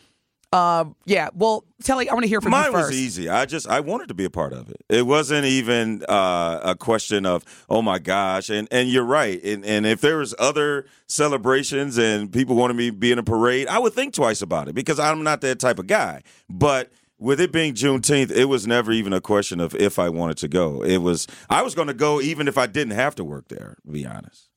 uh, 0.51 0.85
yeah. 1.05 1.29
Well, 1.33 1.63
Telly, 1.81 2.09
I 2.09 2.13
want 2.13 2.23
to 2.23 2.29
hear 2.29 2.41
from 2.41 2.51
Mine 2.51 2.65
you 2.67 2.71
first. 2.73 2.89
was 2.89 2.97
easy. 2.97 3.29
I 3.29 3.45
just 3.45 3.67
I 3.69 3.79
wanted 3.79 4.09
to 4.09 4.13
be 4.13 4.25
a 4.25 4.29
part 4.29 4.51
of 4.51 4.69
it. 4.69 4.83
It 4.89 5.05
wasn't 5.05 5.45
even 5.45 6.03
uh, 6.09 6.59
a 6.63 6.75
question 6.75 7.25
of 7.25 7.45
oh 7.69 7.81
my 7.81 7.99
gosh. 7.99 8.49
And 8.49 8.67
and 8.69 8.89
you're 8.89 9.05
right. 9.05 9.41
And 9.43 9.63
and 9.65 9.85
if 9.85 10.01
there 10.01 10.17
was 10.17 10.35
other 10.37 10.85
celebrations 11.07 11.97
and 11.97 12.31
people 12.31 12.55
wanted 12.55 12.75
me 12.75 12.91
to 12.91 12.95
be 12.95 13.11
in 13.11 13.19
a 13.19 13.23
parade, 13.23 13.67
I 13.67 13.79
would 13.79 13.93
think 13.93 14.13
twice 14.13 14.41
about 14.41 14.67
it 14.67 14.75
because 14.75 14.99
I'm 14.99 15.23
not 15.23 15.41
that 15.41 15.59
type 15.59 15.79
of 15.79 15.87
guy. 15.87 16.21
But 16.49 16.91
with 17.17 17.39
it 17.39 17.51
being 17.53 17.73
Juneteenth, 17.73 18.31
it 18.31 18.45
was 18.45 18.67
never 18.67 18.91
even 18.91 19.13
a 19.13 19.21
question 19.21 19.59
of 19.61 19.73
if 19.75 19.99
I 19.99 20.09
wanted 20.09 20.37
to 20.37 20.47
go. 20.49 20.83
It 20.83 20.97
was 20.97 21.27
I 21.49 21.61
was 21.61 21.75
going 21.75 21.87
to 21.87 21.93
go 21.93 22.19
even 22.19 22.49
if 22.49 22.57
I 22.57 22.67
didn't 22.67 22.95
have 22.95 23.15
to 23.15 23.23
work 23.23 23.47
there. 23.47 23.77
To 23.85 23.91
be 23.91 24.05
honest. 24.05 24.49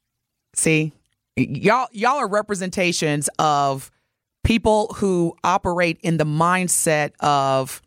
See, 0.55 0.93
y'all 1.37 1.87
y'all 1.93 2.17
are 2.17 2.29
representations 2.29 3.29
of 3.39 3.93
people 4.45 4.95
who 4.97 5.35
operate 5.43 5.99
in 6.03 6.19
the 6.19 6.25
mindset 6.25 7.11
of 7.21 7.83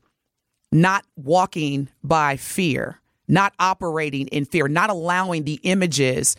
not 0.72 1.06
walking 1.16 1.88
by 2.04 2.36
fear, 2.36 3.00
not 3.28 3.54
operating 3.60 4.28
in 4.28 4.44
fear, 4.44 4.68
not 4.68 4.90
allowing 4.90 5.44
the 5.44 5.60
images 5.64 6.36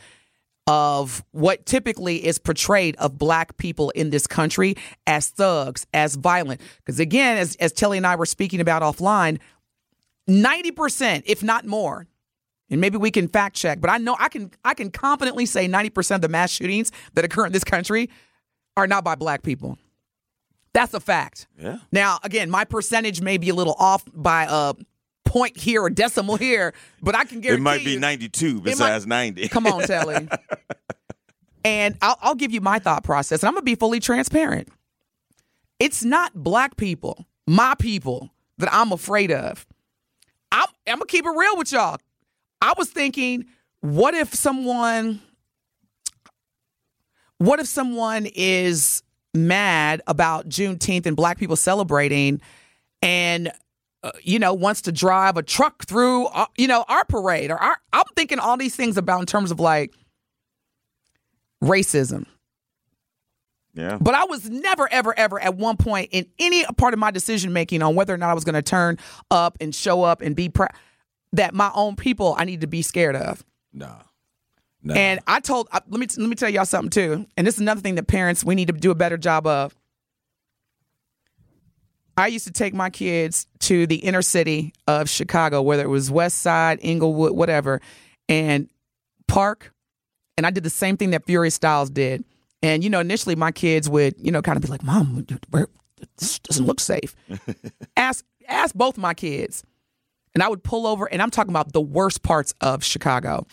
of 0.66 1.24
what 1.30 1.64
typically 1.64 2.26
is 2.26 2.38
portrayed 2.38 2.94
of 2.96 3.16
black 3.16 3.56
people 3.56 3.88
in 3.90 4.10
this 4.10 4.26
country 4.26 4.76
as 5.06 5.28
thugs, 5.28 5.86
as 5.94 6.16
violent. 6.16 6.60
Because 6.76 7.00
again, 7.00 7.38
as, 7.38 7.56
as 7.56 7.72
Telly 7.72 7.96
and 7.96 8.06
I 8.06 8.16
were 8.16 8.26
speaking 8.26 8.60
about 8.60 8.82
offline, 8.82 9.38
90%, 10.28 11.22
if 11.24 11.42
not 11.42 11.64
more, 11.64 12.06
and 12.68 12.82
maybe 12.82 12.98
we 12.98 13.10
can 13.10 13.28
fact 13.28 13.56
check, 13.56 13.80
but 13.80 13.88
I 13.88 13.96
know 13.96 14.14
I 14.18 14.28
can 14.28 14.50
I 14.62 14.74
can 14.74 14.90
confidently 14.90 15.46
say 15.46 15.66
90% 15.66 16.16
of 16.16 16.20
the 16.20 16.28
mass 16.28 16.50
shootings 16.50 16.92
that 17.14 17.24
occur 17.24 17.46
in 17.46 17.52
this 17.52 17.64
country 17.64 18.10
are 18.76 18.86
not 18.86 19.04
by 19.04 19.14
black 19.14 19.42
people. 19.42 19.78
That's 20.80 20.94
a 20.94 21.00
fact. 21.00 21.46
Yeah. 21.58 21.78
Now, 21.92 22.18
again, 22.22 22.50
my 22.50 22.64
percentage 22.64 23.20
may 23.20 23.36
be 23.38 23.48
a 23.50 23.54
little 23.54 23.74
off 23.78 24.04
by 24.14 24.46
a 24.48 24.74
point 25.24 25.56
here 25.58 25.82
or 25.82 25.90
decimal 25.90 26.36
here, 26.36 26.72
but 27.02 27.14
I 27.14 27.24
can 27.24 27.40
guarantee 27.40 27.60
It 27.60 27.64
might 27.64 27.84
be 27.84 27.92
you- 27.92 28.00
92 28.00 28.60
besides 28.60 29.06
90. 29.06 29.48
Come 29.48 29.66
on, 29.66 29.82
Telly. 29.86 30.28
and 31.64 31.96
I'll, 32.00 32.18
I'll 32.22 32.34
give 32.34 32.52
you 32.52 32.60
my 32.60 32.78
thought 32.78 33.04
process, 33.04 33.42
and 33.42 33.48
I'm 33.48 33.54
gonna 33.54 33.64
be 33.64 33.74
fully 33.74 34.00
transparent. 34.00 34.68
It's 35.78 36.04
not 36.04 36.32
black 36.34 36.76
people, 36.76 37.26
my 37.46 37.74
people, 37.78 38.30
that 38.58 38.68
I'm 38.72 38.90
afraid 38.92 39.30
of. 39.30 39.66
I'm, 40.50 40.66
I'm 40.86 40.94
gonna 40.96 41.06
keep 41.06 41.24
it 41.24 41.30
real 41.30 41.56
with 41.56 41.70
y'all. 41.72 41.98
I 42.60 42.74
was 42.76 42.90
thinking, 42.90 43.44
what 43.80 44.14
if 44.14 44.34
someone, 44.34 45.20
what 47.38 47.60
if 47.60 47.66
someone 47.68 48.26
is 48.34 49.02
mad 49.34 50.02
about 50.06 50.48
Juneteenth 50.48 51.06
and 51.06 51.16
black 51.16 51.38
people 51.38 51.56
celebrating, 51.56 52.40
and 53.02 53.52
uh, 54.02 54.12
you 54.22 54.38
know 54.38 54.54
wants 54.54 54.82
to 54.82 54.92
drive 54.92 55.36
a 55.36 55.42
truck 55.42 55.84
through, 55.84 56.26
uh, 56.26 56.46
you 56.56 56.68
know, 56.68 56.84
our 56.88 57.04
parade 57.04 57.50
or 57.50 57.56
our. 57.56 57.78
I'm 57.92 58.04
thinking 58.16 58.38
all 58.38 58.56
these 58.56 58.76
things 58.76 58.96
about 58.96 59.20
in 59.20 59.26
terms 59.26 59.50
of 59.50 59.60
like 59.60 59.94
racism. 61.62 62.26
Yeah. 63.74 63.98
But 64.00 64.14
I 64.14 64.24
was 64.24 64.50
never, 64.50 64.88
ever, 64.90 65.16
ever 65.16 65.40
at 65.40 65.54
one 65.54 65.76
point 65.76 66.08
in 66.10 66.26
any 66.40 66.64
part 66.76 66.94
of 66.94 67.00
my 67.00 67.12
decision 67.12 67.52
making 67.52 67.80
on 67.80 67.94
whether 67.94 68.12
or 68.12 68.16
not 68.16 68.30
I 68.30 68.34
was 68.34 68.44
going 68.44 68.56
to 68.56 68.62
turn 68.62 68.98
up 69.30 69.56
and 69.60 69.72
show 69.72 70.02
up 70.02 70.20
and 70.20 70.34
be 70.34 70.48
proud 70.48 70.70
that 71.32 71.54
my 71.54 71.70
own 71.74 71.94
people 71.94 72.34
I 72.36 72.44
need 72.44 72.62
to 72.62 72.66
be 72.66 72.82
scared 72.82 73.14
of. 73.14 73.44
No. 73.72 73.94
No. 74.82 74.94
And 74.94 75.20
I 75.26 75.40
told 75.40 75.68
let 75.72 75.88
me 75.88 76.06
let 76.16 76.28
me 76.28 76.34
tell 76.34 76.48
y'all 76.48 76.64
something 76.64 76.90
too. 76.90 77.26
And 77.36 77.46
this 77.46 77.54
is 77.54 77.60
another 77.60 77.80
thing 77.80 77.96
that 77.96 78.06
parents 78.06 78.44
we 78.44 78.54
need 78.54 78.68
to 78.68 78.72
do 78.72 78.90
a 78.90 78.94
better 78.94 79.16
job 79.16 79.46
of. 79.46 79.74
I 82.16 82.26
used 82.26 82.46
to 82.46 82.52
take 82.52 82.74
my 82.74 82.90
kids 82.90 83.46
to 83.60 83.86
the 83.86 83.96
inner 83.96 84.22
city 84.22 84.72
of 84.88 85.08
Chicago, 85.08 85.62
whether 85.62 85.84
it 85.84 85.88
was 85.88 86.10
West 86.10 86.38
Side, 86.40 86.80
Englewood, 86.82 87.32
whatever, 87.32 87.80
and 88.28 88.68
park. 89.28 89.72
And 90.36 90.44
I 90.44 90.50
did 90.50 90.64
the 90.64 90.70
same 90.70 90.96
thing 90.96 91.10
that 91.10 91.26
Fury 91.26 91.50
Styles 91.50 91.90
did. 91.90 92.24
And 92.62 92.82
you 92.82 92.90
know, 92.90 93.00
initially 93.00 93.36
my 93.36 93.52
kids 93.52 93.88
would, 93.88 94.14
you 94.18 94.32
know, 94.32 94.42
kind 94.42 94.56
of 94.56 94.62
be 94.62 94.68
like, 94.68 94.82
"Mom, 94.82 95.26
where 95.50 95.68
this 96.16 96.38
doesn't 96.40 96.66
look 96.66 96.80
safe." 96.80 97.14
ask 97.96 98.24
ask 98.48 98.74
both 98.74 98.96
my 98.98 99.14
kids, 99.14 99.62
and 100.34 100.42
I 100.42 100.48
would 100.48 100.64
pull 100.64 100.86
over, 100.86 101.06
and 101.06 101.22
I'm 101.22 101.30
talking 101.30 101.50
about 101.50 101.72
the 101.72 101.80
worst 101.80 102.22
parts 102.22 102.54
of 102.60 102.82
Chicago. 102.82 103.46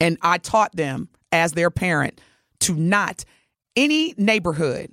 And 0.00 0.18
I 0.22 0.38
taught 0.38 0.74
them 0.74 1.08
as 1.32 1.52
their 1.52 1.70
parent 1.70 2.20
to 2.60 2.74
not 2.74 3.24
any 3.74 4.14
neighborhood 4.16 4.92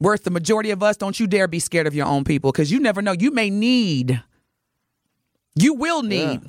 worth 0.00 0.24
the 0.24 0.30
majority 0.30 0.70
of 0.70 0.82
us, 0.82 0.96
don't 0.96 1.18
you 1.18 1.26
dare 1.26 1.48
be 1.48 1.58
scared 1.58 1.86
of 1.86 1.94
your 1.94 2.06
own 2.06 2.24
people 2.24 2.52
because 2.52 2.70
you 2.70 2.80
never 2.80 3.02
know. 3.02 3.12
You 3.12 3.30
may 3.30 3.50
need, 3.50 4.22
you 5.54 5.74
will 5.74 6.02
need 6.02 6.40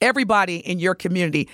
everybody 0.00 0.56
in 0.56 0.78
your 0.78 0.94
community. 0.94 1.48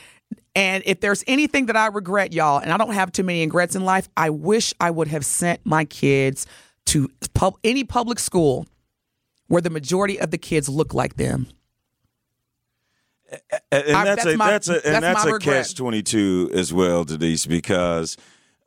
And 0.54 0.82
if 0.86 1.00
there's 1.00 1.22
anything 1.26 1.66
that 1.66 1.76
I 1.76 1.86
regret, 1.88 2.32
y'all, 2.32 2.58
and 2.58 2.72
I 2.72 2.76
don't 2.76 2.94
have 2.94 3.12
too 3.12 3.22
many 3.22 3.42
regrets 3.42 3.76
in 3.76 3.84
life, 3.84 4.08
I 4.16 4.30
wish 4.30 4.72
I 4.80 4.90
would 4.90 5.08
have 5.08 5.24
sent 5.24 5.60
my 5.64 5.84
kids 5.84 6.46
to 6.86 7.10
pub- 7.34 7.58
any 7.62 7.84
public 7.84 8.18
school 8.18 8.66
where 9.48 9.62
the 9.62 9.70
majority 9.70 10.18
of 10.18 10.30
the 10.30 10.38
kids 10.38 10.68
look 10.68 10.94
like 10.94 11.16
them. 11.16 11.46
And 13.72 13.84
and 13.86 13.96
I- 13.96 14.04
that's, 14.04 14.24
that's 14.24 14.34
a 14.34 14.38
my- 14.38 14.50
that's 14.50 14.68
a 14.68 14.86
and 14.94 15.02
that's 15.04 15.24
my 15.24 15.30
a 15.30 15.34
regret. 15.34 15.64
catch 15.66 15.74
twenty 15.74 16.02
two 16.02 16.50
as 16.54 16.72
well, 16.72 17.04
Denise, 17.04 17.46
because 17.46 18.16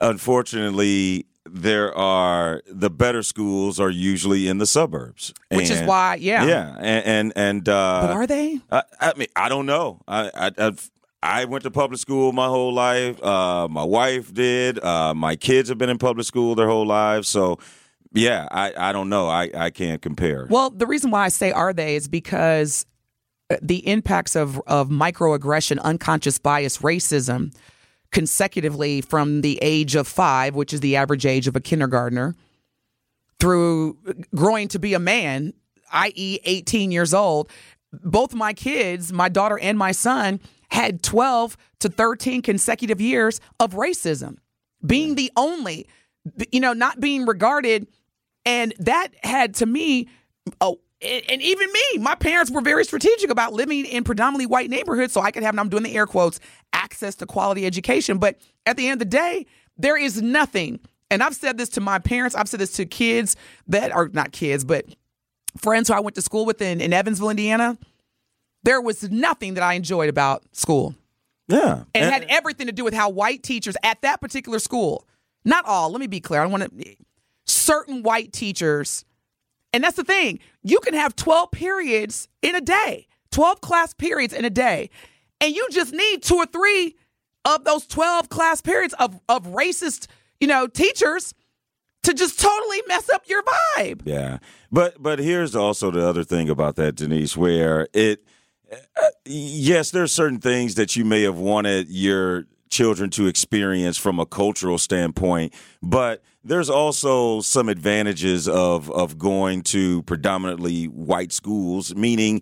unfortunately 0.01 1.25
there 1.51 1.95
are 1.97 2.61
the 2.67 2.89
better 2.89 3.23
schools 3.23 3.79
are 3.79 3.89
usually 3.89 4.47
in 4.47 4.57
the 4.59 4.65
suburbs, 4.67 5.33
Which 5.49 5.69
is 5.69 5.81
why, 5.81 6.15
yeah. 6.15 6.45
yeah, 6.45 6.75
and 6.79 7.05
and, 7.05 7.33
and 7.35 7.69
uh, 7.69 8.01
But 8.07 8.11
are 8.11 8.27
they? 8.27 8.59
I, 8.71 8.83
I 8.99 9.13
mean, 9.17 9.27
I 9.35 9.49
don't 9.49 9.65
know. 9.65 10.01
I, 10.07 10.29
I 10.35 10.51
I've, 10.57 10.91
I 11.23 11.45
went 11.45 11.63
to 11.63 11.71
public 11.71 11.99
school 11.99 12.31
my 12.33 12.45
whole 12.47 12.71
life. 12.73 13.21
Uh, 13.23 13.67
my 13.67 13.83
wife 13.83 14.31
did. 14.33 14.83
Uh, 14.83 15.13
my 15.15 15.35
kids 15.35 15.69
have 15.69 15.77
been 15.77 15.89
in 15.89 15.97
public 15.97 16.25
school 16.27 16.53
their 16.55 16.67
whole 16.67 16.85
lives. 16.85 17.27
So, 17.27 17.57
yeah, 18.13 18.47
I, 18.51 18.73
I 18.77 18.91
don't 18.93 19.09
know. 19.09 19.27
I, 19.27 19.49
I 19.55 19.69
can't 19.71 20.01
compare. 20.01 20.45
Well, 20.49 20.69
the 20.69 20.85
reason 20.87 21.09
why 21.11 21.25
I 21.25 21.29
say 21.29 21.51
are 21.51 21.73
they 21.73 21.95
is 21.95 22.07
because 22.07 22.85
the 23.61 23.87
impacts 23.87 24.35
of, 24.35 24.61
of 24.67 24.89
microaggression, 24.89 25.79
unconscious 25.81 26.37
bias, 26.37 26.79
racism 26.79 27.53
consecutively 28.11 29.01
from 29.01 29.41
the 29.41 29.59
age 29.61 29.95
of 29.95 30.07
five, 30.07 30.55
which 30.55 30.73
is 30.73 30.79
the 30.79 30.95
average 30.95 31.25
age 31.25 31.47
of 31.47 31.55
a 31.55 31.59
kindergartner, 31.59 32.35
through 33.39 33.97
growing 34.35 34.67
to 34.67 34.79
be 34.79 34.93
a 34.93 34.99
man, 34.99 35.53
i.e., 35.93 36.39
18 36.43 36.91
years 36.91 37.13
old. 37.13 37.49
Both 37.91 38.33
my 38.33 38.53
kids, 38.53 39.11
my 39.13 39.29
daughter 39.29 39.57
and 39.59 39.77
my 39.77 39.91
son, 39.91 40.39
had 40.69 41.01
12 41.01 41.57
to 41.79 41.89
13 41.89 42.41
consecutive 42.41 43.01
years 43.01 43.41
of 43.59 43.73
racism, 43.73 44.37
being 44.85 45.15
the 45.15 45.31
only, 45.35 45.87
you 46.51 46.59
know, 46.59 46.73
not 46.73 46.99
being 46.99 47.25
regarded. 47.25 47.87
And 48.45 48.73
that 48.79 49.09
had 49.23 49.55
to 49.55 49.65
me, 49.65 50.07
oh, 50.61 50.79
and 51.01 51.23
and 51.29 51.41
even 51.41 51.71
me, 51.71 51.99
my 51.99 52.15
parents 52.15 52.51
were 52.51 52.61
very 52.61 52.83
strategic 52.83 53.29
about 53.29 53.53
living 53.53 53.85
in 53.85 54.03
predominantly 54.03 54.45
white 54.45 54.69
neighborhoods 54.69 55.13
so 55.13 55.21
I 55.21 55.31
could 55.31 55.43
have, 55.43 55.53
and 55.53 55.59
I'm 55.59 55.69
doing 55.69 55.83
the 55.83 55.95
air 55.95 56.05
quotes, 56.05 56.39
access 56.73 57.15
to 57.15 57.25
quality 57.25 57.65
education. 57.65 58.17
But 58.17 58.37
at 58.65 58.77
the 58.77 58.87
end 58.87 59.01
of 59.01 59.09
the 59.09 59.17
day, 59.17 59.45
there 59.77 59.97
is 59.97 60.21
nothing. 60.21 60.79
And 61.11 61.23
I've 61.23 61.35
said 61.35 61.57
this 61.57 61.69
to 61.69 61.81
my 61.81 61.99
parents, 61.99 62.35
I've 62.35 62.47
said 62.47 62.59
this 62.59 62.73
to 62.73 62.85
kids 62.85 63.35
that 63.67 63.91
are 63.91 64.09
not 64.09 64.31
kids, 64.31 64.63
but 64.63 64.85
friends 65.57 65.87
who 65.87 65.95
I 65.95 65.99
went 66.01 66.15
to 66.15 66.21
school 66.21 66.45
with 66.45 66.61
in, 66.61 66.81
in 66.81 66.93
Evansville, 66.93 67.29
Indiana. 67.29 67.77
There 68.63 68.81
was 68.81 69.09
nothing 69.09 69.53
that 69.55 69.63
I 69.63 69.73
enjoyed 69.73 70.09
about 70.09 70.43
school. 70.55 70.93
yeah, 71.47 71.83
And 71.95 72.05
it 72.05 72.11
had 72.11 72.25
everything 72.29 72.67
to 72.67 72.73
do 72.73 72.83
with 72.83 72.93
how 72.93 73.09
white 73.09 73.41
teachers 73.41 73.77
at 73.83 74.01
that 74.01 74.19
particular 74.19 74.59
school, 74.59 75.07
not 75.45 75.65
all, 75.65 75.89
let 75.89 76.01
me 76.01 76.07
be 76.07 76.19
clear, 76.19 76.41
I 76.41 76.45
want 76.45 76.63
to, 76.63 76.95
certain 77.45 78.03
white 78.03 78.33
teachers, 78.33 79.05
and 79.73 79.83
that's 79.83 79.95
the 79.95 80.03
thing, 80.03 80.39
you 80.63 80.79
can 80.79 80.93
have 80.93 81.15
12 81.15 81.51
periods 81.51 82.27
in 82.41 82.55
a 82.55 82.61
day, 82.61 83.07
12 83.31 83.61
class 83.61 83.93
periods 83.93 84.33
in 84.33 84.45
a 84.45 84.49
day, 84.49 84.89
and 85.41 85.55
you 85.55 85.67
just 85.71 85.93
need 85.93 86.23
two 86.23 86.35
or 86.35 86.45
three 86.45 86.95
of 87.45 87.63
those 87.63 87.85
12 87.87 88.29
class 88.29 88.61
periods 88.61 88.93
of, 88.99 89.19
of 89.29 89.45
racist, 89.47 90.07
you 90.39 90.47
know, 90.47 90.67
teachers 90.67 91.33
to 92.03 92.13
just 92.13 92.39
totally 92.39 92.81
mess 92.87 93.09
up 93.09 93.23
your 93.27 93.43
vibe. 93.43 94.01
Yeah, 94.05 94.39
but 94.71 95.01
but 95.01 95.19
here's 95.19 95.55
also 95.55 95.91
the 95.91 96.05
other 96.07 96.23
thing 96.23 96.49
about 96.49 96.75
that, 96.75 96.95
Denise, 96.95 97.35
where 97.35 97.87
it. 97.93 98.23
Uh, 98.71 99.07
yes, 99.25 99.89
there's 99.89 100.11
certain 100.11 100.39
things 100.39 100.75
that 100.75 100.95
you 100.95 101.03
may 101.03 101.23
have 101.23 101.39
wanted 101.39 101.89
your 101.89 102.45
children 102.69 103.09
to 103.09 103.25
experience 103.25 103.97
from 103.97 104.19
a 104.19 104.27
cultural 104.27 104.77
standpoint, 104.77 105.55
but 105.81 106.23
there's 106.43 106.69
also 106.69 107.41
some 107.41 107.69
advantages 107.69 108.47
of 108.47 108.89
of 108.91 109.17
going 109.17 109.61
to 109.63 110.03
predominantly 110.03 110.85
white 110.85 111.31
schools, 111.31 111.95
meaning 111.95 112.41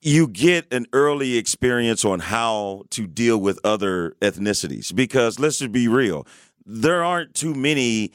you 0.00 0.28
get 0.28 0.72
an 0.72 0.86
early 0.92 1.36
experience 1.36 2.04
on 2.04 2.20
how 2.20 2.84
to 2.90 3.06
deal 3.06 3.38
with 3.38 3.58
other 3.64 4.16
ethnicities. 4.20 4.94
Because 4.94 5.38
let's 5.38 5.58
just 5.58 5.72
be 5.72 5.88
real 5.88 6.26
there 6.66 7.04
aren't 7.04 7.34
too 7.34 7.54
many 7.54 8.10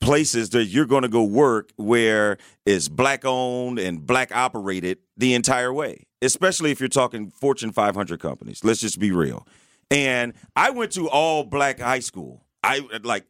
places 0.00 0.50
that 0.50 0.66
you're 0.66 0.86
going 0.86 1.02
to 1.02 1.08
go 1.08 1.24
work 1.24 1.72
where 1.76 2.38
it's 2.64 2.88
black 2.88 3.24
owned 3.24 3.78
and 3.78 4.06
black 4.06 4.34
operated 4.34 4.98
the 5.16 5.34
entire 5.34 5.72
way 5.72 6.06
especially 6.22 6.70
if 6.70 6.78
you're 6.80 6.88
talking 6.88 7.30
fortune 7.30 7.72
500 7.72 8.20
companies 8.20 8.64
let's 8.64 8.80
just 8.80 8.98
be 8.98 9.10
real. 9.10 9.46
And 9.90 10.34
i 10.54 10.70
went 10.70 10.92
to 10.92 11.08
all 11.08 11.44
black 11.44 11.80
high 11.80 12.00
school. 12.00 12.44
I 12.62 12.86
like 13.02 13.24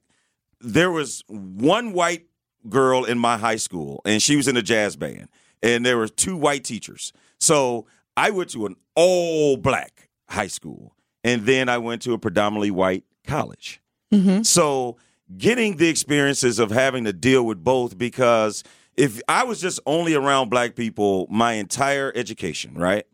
there 0.61 0.91
was 0.91 1.23
one 1.29 1.93
white 1.93 2.27
girl 2.69 3.05
in 3.05 3.19
my 3.19 3.37
high 3.37 3.57
school 3.57 4.01
and 4.05 4.23
she 4.23 4.37
was 4.37 4.49
in 4.49 4.57
a 4.57 4.63
jazz 4.63 4.97
band 4.97 5.29
and 5.63 5.85
there 5.85 5.97
were 5.97 6.09
two 6.09 6.37
white 6.37 6.65
teachers. 6.65 7.13
So 7.39 7.87
i 8.17 8.31
went 8.31 8.51
to 8.51 8.67
an 8.67 8.77
all 8.95 9.57
black 9.57 10.09
high 10.29 10.49
school 10.49 10.95
and 11.23 11.47
then 11.47 11.69
i 11.69 11.79
went 11.79 12.03
to 12.03 12.13
a 12.13 12.19
predominantly 12.19 12.71
white 12.71 13.05
college. 13.25 13.81
Mm-hmm. 14.13 14.43
So 14.43 14.97
getting 15.37 15.77
the 15.77 15.89
experiences 15.89 16.59
of 16.59 16.71
having 16.71 17.05
to 17.05 17.13
deal 17.13 17.45
with 17.45 17.63
both 17.63 17.99
because 17.99 18.65
if 18.97 19.21
I 19.29 19.45
was 19.45 19.61
just 19.61 19.79
only 19.87 20.15
around 20.15 20.49
black 20.49 20.75
people 20.75 21.27
my 21.31 21.55
entire 21.55 22.13
education, 22.17 22.75
right? 22.75 23.07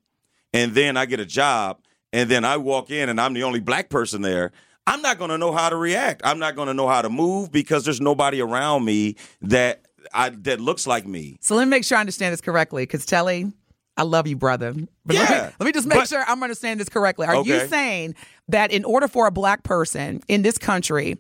And 0.52 0.72
then 0.72 0.96
I 0.96 1.04
get 1.04 1.20
a 1.20 1.26
job 1.26 1.80
and 2.12 2.30
then 2.30 2.44
I 2.44 2.57
walk 2.57 2.90
in 2.90 3.09
and 3.09 3.20
I'm 3.20 3.35
the 3.35 3.42
only 3.42 3.61
black 3.61 3.90
person 3.90 4.22
there, 4.22 4.52
I'm 4.87 5.01
not 5.03 5.18
going 5.18 5.31
to 5.31 5.38
know 5.38 5.53
how 5.53 5.70
to 5.70 5.77
react. 5.77 6.20
I'm 6.25 6.38
not 6.38 6.57
going 6.57 6.68
to 6.68 6.75
know 6.75 6.88
how 6.88 7.03
to 7.03 7.09
move 7.09 7.51
because 7.51 7.85
there's 7.85 8.01
nobody 8.01 8.40
around 8.40 8.85
me 8.85 9.16
that 9.42 9.83
I, 10.12 10.31
that 10.31 10.61
looks 10.61 10.87
like 10.87 11.07
me. 11.07 11.37
So 11.40 11.55
let 11.57 11.64
me 11.64 11.70
make 11.70 11.85
sure 11.85 11.97
I 11.97 12.01
understand 12.01 12.33
this 12.33 12.40
correctly, 12.42 12.83
because 12.83 13.07
Telly, 13.07 13.51
I 13.97 14.03
love 14.03 14.27
you, 14.27 14.37
brother. 14.37 14.75
But 15.07 15.16
let, 15.16 15.31
me, 15.31 15.35
Yeah, 15.37 15.51
let 15.59 15.66
me 15.66 15.73
just 15.73 15.87
make 15.87 15.99
but- 15.99 16.09
sure 16.09 16.23
I'm 16.27 16.42
understanding 16.42 16.79
this 16.79 16.88
correctly. 16.88 17.27
Are 17.27 17.42
you 17.42 17.66
saying 17.68 18.14
that 18.49 18.73
in 18.73 18.85
order 18.85 19.09
for 19.09 19.27
a 19.27 19.31
black 19.31 19.62
person 19.62 20.20
in 20.29 20.42
this 20.42 20.59
country 20.59 21.16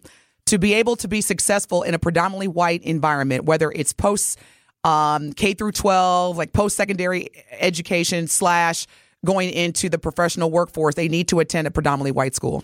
to 0.46 0.58
be 0.58 0.74
able 0.74 0.96
to 0.96 1.08
be 1.08 1.22
successful 1.22 1.82
in 1.82 1.94
a 1.94 1.98
predominantly 1.98 2.48
white 2.48 2.82
environment, 2.82 3.44
whether 3.44 3.72
it's 3.72 3.94
post 3.94 4.38
um, 4.84 5.32
K 5.32 5.54
through 5.54 5.72
12, 5.72 6.36
like 6.36 6.52
post 6.52 6.76
secondary 6.76 7.28
education 7.52 8.26
slash 8.26 8.86
going 9.24 9.48
into 9.48 9.88
the 9.88 9.98
professional 9.98 10.50
workforce, 10.50 10.96
they 10.96 11.08
need 11.08 11.28
to 11.28 11.40
attend 11.40 11.66
a 11.66 11.70
predominantly 11.70 12.12
white 12.12 12.34
school? 12.34 12.62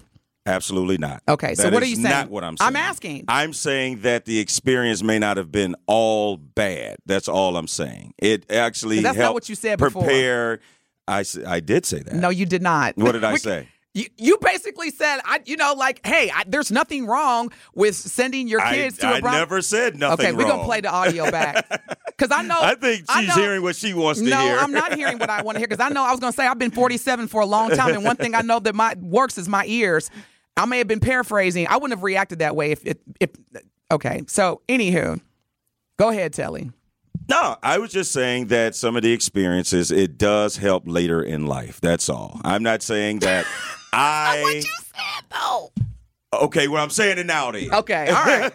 Absolutely 0.50 0.98
not. 0.98 1.22
Okay, 1.28 1.54
so 1.54 1.64
That 1.64 1.72
what 1.72 1.82
are 1.82 1.86
you 1.86 1.96
saying? 1.96 2.08
Not 2.08 2.28
what 2.28 2.42
I'm 2.42 2.56
saying. 2.56 2.66
I'm 2.66 2.76
asking. 2.76 3.24
I'm 3.28 3.52
saying 3.52 4.00
that 4.00 4.24
the 4.24 4.38
experience 4.40 5.02
may 5.02 5.18
not 5.18 5.36
have 5.36 5.52
been 5.52 5.76
all 5.86 6.36
bad. 6.36 6.96
That's 7.06 7.28
all 7.28 7.56
I'm 7.56 7.68
saying. 7.68 8.14
It 8.18 8.50
actually 8.50 9.00
that's 9.00 9.16
not 9.16 9.34
what 9.34 9.48
you 9.48 9.54
said 9.54 9.78
before. 9.78 10.60
I 11.06 11.20
I 11.20 11.24
I 11.46 11.60
did 11.60 11.86
say 11.86 12.00
that. 12.00 12.14
No, 12.14 12.30
you 12.30 12.46
did 12.46 12.62
not. 12.62 12.96
What 12.96 13.12
did 13.12 13.24
I 13.24 13.36
say? 13.48 13.68
You, 13.92 14.06
you 14.16 14.38
basically 14.40 14.92
said, 14.92 15.18
I, 15.24 15.40
you 15.46 15.56
know, 15.56 15.74
like, 15.76 16.06
hey, 16.06 16.30
I, 16.32 16.44
there's 16.46 16.70
nothing 16.70 17.06
wrong 17.06 17.50
with 17.74 17.96
sending 17.96 18.46
your 18.46 18.60
I, 18.60 18.74
kids 18.74 18.98
to 18.98 19.08
I 19.08 19.18
a 19.18 19.20
brown. 19.20 19.34
never 19.34 19.60
said 19.62 19.98
nothing 19.98 20.26
okay, 20.26 20.32
we're 20.32 20.44
gonna 20.48 20.62
play 20.62 20.80
the 20.80 20.90
audio 20.90 21.28
back 21.28 21.68
because 22.06 22.30
I 22.30 22.42
know. 22.42 22.60
I 22.60 22.76
think 22.76 23.10
she's 23.10 23.28
know- 23.28 23.34
hearing 23.34 23.62
what 23.62 23.74
she 23.74 23.92
wants 23.92 24.20
to 24.20 24.28
no, 24.28 24.38
hear. 24.38 24.56
No, 24.56 24.62
I'm 24.62 24.70
not 24.70 24.94
hearing 24.94 25.18
what 25.18 25.28
I 25.28 25.42
want 25.42 25.56
to 25.56 25.58
hear 25.58 25.66
because 25.66 25.84
I 25.84 25.88
know 25.88 26.04
I 26.04 26.12
was 26.12 26.20
gonna 26.20 26.32
say 26.32 26.46
I've 26.46 26.58
been 26.58 26.70
47 26.70 27.26
for 27.26 27.40
a 27.40 27.46
long 27.46 27.70
time, 27.70 27.92
and 27.92 28.04
one 28.04 28.14
thing 28.14 28.36
I 28.36 28.42
know 28.42 28.60
that 28.60 28.76
my 28.76 28.94
works 29.00 29.38
is 29.38 29.48
my 29.48 29.64
ears. 29.66 30.08
I 30.60 30.66
may 30.66 30.78
have 30.78 30.88
been 30.88 31.00
paraphrasing. 31.00 31.66
I 31.68 31.76
wouldn't 31.76 31.98
have 31.98 32.02
reacted 32.02 32.40
that 32.40 32.54
way 32.54 32.70
if, 32.72 32.84
if, 32.84 32.98
if 33.18 33.30
okay. 33.90 34.22
So, 34.26 34.60
anywho, 34.68 35.20
go 35.98 36.10
ahead, 36.10 36.34
Telly. 36.34 36.70
No, 37.30 37.56
I 37.62 37.78
was 37.78 37.92
just 37.92 38.12
saying 38.12 38.48
that 38.48 38.74
some 38.74 38.96
of 38.96 39.02
the 39.02 39.12
experiences 39.12 39.90
it 39.90 40.18
does 40.18 40.56
help 40.56 40.82
later 40.86 41.22
in 41.22 41.46
life. 41.46 41.80
That's 41.80 42.08
all. 42.08 42.40
I'm 42.44 42.62
not 42.62 42.82
saying 42.82 43.20
that 43.20 43.46
I. 43.92 44.62
Okay, 46.32 46.68
well, 46.68 46.80
I'm 46.80 46.90
saying 46.90 47.18
it 47.18 47.26
now. 47.26 47.50
Then. 47.50 47.74
Okay, 47.74 48.08
all 48.08 48.24
right. 48.24 48.52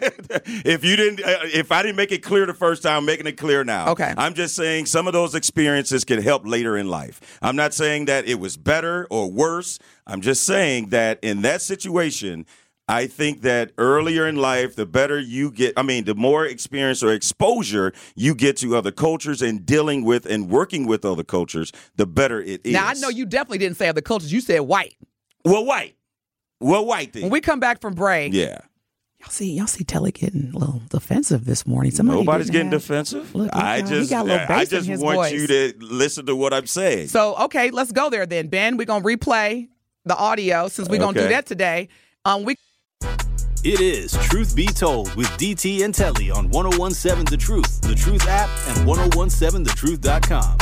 if 0.64 0.82
you 0.82 0.96
didn't, 0.96 1.22
uh, 1.22 1.40
if 1.44 1.70
I 1.70 1.82
didn't 1.82 1.96
make 1.96 2.10
it 2.10 2.22
clear 2.22 2.46
the 2.46 2.54
first 2.54 2.82
time, 2.82 2.98
I'm 2.98 3.04
making 3.04 3.26
it 3.26 3.36
clear 3.36 3.64
now. 3.64 3.88
Okay. 3.88 4.14
I'm 4.16 4.32
just 4.32 4.56
saying 4.56 4.86
some 4.86 5.06
of 5.06 5.12
those 5.12 5.34
experiences 5.34 6.02
can 6.02 6.22
help 6.22 6.46
later 6.46 6.78
in 6.78 6.88
life. 6.88 7.38
I'm 7.42 7.54
not 7.54 7.74
saying 7.74 8.06
that 8.06 8.26
it 8.26 8.40
was 8.40 8.56
better 8.56 9.06
or 9.10 9.30
worse. 9.30 9.78
I'm 10.06 10.22
just 10.22 10.44
saying 10.44 10.88
that 10.88 11.18
in 11.20 11.42
that 11.42 11.60
situation, 11.60 12.46
I 12.88 13.06
think 13.08 13.42
that 13.42 13.72
earlier 13.76 14.26
in 14.26 14.36
life, 14.36 14.74
the 14.74 14.86
better 14.86 15.20
you 15.20 15.50
get, 15.50 15.74
I 15.76 15.82
mean, 15.82 16.04
the 16.04 16.14
more 16.14 16.46
experience 16.46 17.02
or 17.02 17.12
exposure 17.12 17.92
you 18.14 18.34
get 18.34 18.56
to 18.58 18.74
other 18.74 18.92
cultures 18.92 19.42
and 19.42 19.66
dealing 19.66 20.02
with 20.02 20.24
and 20.24 20.48
working 20.48 20.86
with 20.86 21.04
other 21.04 21.24
cultures, 21.24 21.72
the 21.96 22.06
better 22.06 22.40
it 22.40 22.64
is. 22.64 22.72
Now 22.72 22.86
I 22.86 22.94
know 22.94 23.10
you 23.10 23.26
definitely 23.26 23.58
didn't 23.58 23.76
say 23.76 23.88
other 23.88 24.00
cultures. 24.00 24.32
You 24.32 24.40
said 24.40 24.60
white. 24.60 24.96
Well, 25.44 25.66
white. 25.66 25.96
Well, 26.60 26.86
white 26.86 27.12
thing. 27.12 27.22
When 27.22 27.30
we 27.30 27.40
come 27.40 27.60
back 27.60 27.80
from 27.80 27.94
break, 27.94 28.32
yeah. 28.32 28.58
y'all 29.20 29.28
see, 29.30 29.52
y'all 29.52 29.66
see 29.66 29.84
Telly 29.84 30.12
getting 30.12 30.52
a 30.54 30.58
little 30.58 30.80
defensive 30.88 31.44
this 31.44 31.66
morning. 31.66 31.92
Somebody 31.92 32.20
Nobody's 32.20 32.50
getting 32.50 32.72
have- 32.72 32.80
defensive. 32.80 33.34
Look, 33.34 33.52
he 33.54 33.60
I 33.60 33.80
got- 33.82 33.88
just, 33.90 34.10
got 34.10 34.22
a 34.22 34.28
little 34.28 34.40
I 34.40 34.46
bass 34.46 34.72
in 34.72 34.84
just 34.84 35.02
want 35.02 35.16
voice. 35.16 35.32
you 35.32 35.46
to 35.46 35.74
listen 35.80 36.26
to 36.26 36.36
what 36.36 36.54
I'm 36.54 36.66
saying. 36.66 37.08
So 37.08 37.36
okay, 37.44 37.70
let's 37.70 37.92
go 37.92 38.08
there 38.10 38.24
then, 38.26 38.48
Ben. 38.48 38.76
We're 38.76 38.86
gonna 38.86 39.04
replay 39.04 39.68
the 40.04 40.16
audio 40.16 40.68
since 40.68 40.88
we're 40.88 40.98
gonna 40.98 41.20
do 41.20 41.28
that 41.28 41.46
today. 41.46 41.88
Um, 42.24 42.44
we 42.44 42.56
It 43.64 43.80
is 43.80 44.12
Truth 44.28 44.54
Be 44.54 44.66
Told 44.66 45.12
with 45.16 45.26
DT 45.38 45.82
and 45.84 45.92
Telly 45.94 46.30
on 46.30 46.48
1017 46.50 47.24
The 47.26 47.36
Truth, 47.36 47.80
The 47.82 47.94
Truth 47.96 48.26
app, 48.28 48.48
and 48.68 48.86
1017thetruth.com. 48.88 50.58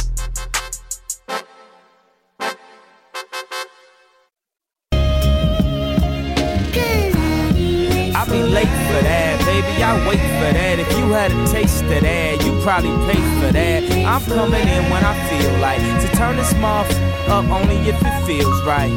taste 11.50 11.84
of 11.84 12.02
that, 12.02 12.44
you 12.44 12.52
probably 12.60 12.90
pay 13.06 13.20
for 13.40 13.52
that. 13.52 13.82
I'm 14.04 14.22
coming 14.24 14.68
in 14.68 14.82
when 14.90 15.04
I 15.04 15.14
feel 15.28 15.52
like 15.60 15.80
to 15.80 16.08
turn 16.16 16.36
this 16.36 16.52
mouth 16.54 16.90
up 17.28 17.46
only 17.48 17.76
if 17.88 17.96
it 18.00 18.26
feels 18.26 18.62
right. 18.64 18.92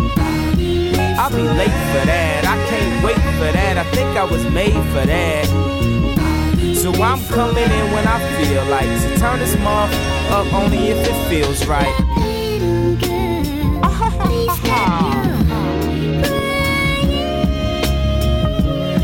I'll 1.20 1.30
be 1.30 1.44
late 1.44 1.78
for 1.94 2.04
that. 2.06 2.44
I 2.46 2.58
can't 2.70 3.04
wait 3.04 3.16
for 3.16 3.52
that. 3.52 3.78
I 3.78 3.84
think 3.92 4.18
I 4.18 4.24
was 4.24 4.44
made 4.52 4.74
for 4.94 5.06
that. 5.06 5.46
So 6.76 6.92
I'm 7.02 7.24
coming 7.28 7.64
in 7.64 7.92
when 7.92 8.08
I 8.08 8.20
feel 8.38 8.64
like 8.66 8.88
to 8.88 9.20
turn 9.20 9.40
this 9.40 9.58
mouth 9.60 9.92
up 10.32 10.52
only 10.54 10.90
if 10.90 11.08
it 11.08 11.30
feels 11.30 11.66
right. 11.66 11.96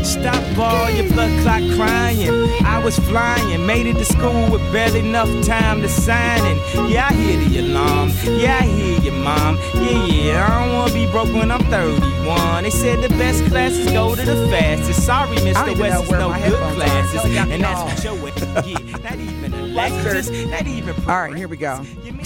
Stop 0.04 0.58
all 0.58 0.90
your 0.90 1.10
blood 1.12 1.42
clot 1.42 1.62
crying. 1.76 2.63
I 2.84 2.88
was 2.88 2.98
flying, 2.98 3.64
made 3.64 3.86
it 3.86 3.94
to 3.94 4.04
school 4.04 4.50
with 4.50 4.60
barely 4.70 4.98
enough 5.00 5.30
time 5.46 5.80
to 5.80 5.88
sign 5.88 6.44
in. 6.44 6.90
Yeah, 6.90 7.08
I 7.10 7.14
hear 7.14 7.38
the 7.48 7.60
alarm. 7.60 8.10
Yeah, 8.24 8.58
I 8.60 8.66
hear 8.66 9.00
you, 9.00 9.10
mom. 9.10 9.56
Yeah, 9.76 10.04
yeah, 10.04 10.46
I 10.46 10.66
don't 10.66 10.74
wanna 10.74 10.92
be 10.92 11.06
broke 11.10 11.32
when 11.32 11.50
I'm 11.50 11.64
31. 11.70 12.62
They 12.64 12.68
said 12.68 13.00
the 13.00 13.08
best 13.16 13.42
classes 13.46 13.90
go 13.90 14.14
to 14.14 14.22
the 14.22 14.48
fastest. 14.48 15.06
Sorry, 15.06 15.34
Mr. 15.38 15.78
West, 15.78 16.10
know 16.10 16.30
it's 16.34 16.44
no 16.44 16.50
good 16.50 16.74
classes. 16.76 17.14
Y'all 17.24 17.32
got 17.34 17.48
me 17.48 17.54
And 17.54 17.64
that's 17.64 17.80
all- 17.80 17.86
what 17.86 18.04
your 18.04 18.14
way. 18.16 18.32
Yeah, 18.66 18.96
not 18.98 19.18
even 19.18 19.54
a 19.54 19.56
Lexus, 19.56 20.50
not 20.50 20.66
even. 20.66 20.94
all 21.08 21.22
right, 21.22 21.34
here 21.34 21.48
we 21.48 21.56
go. 21.56 21.80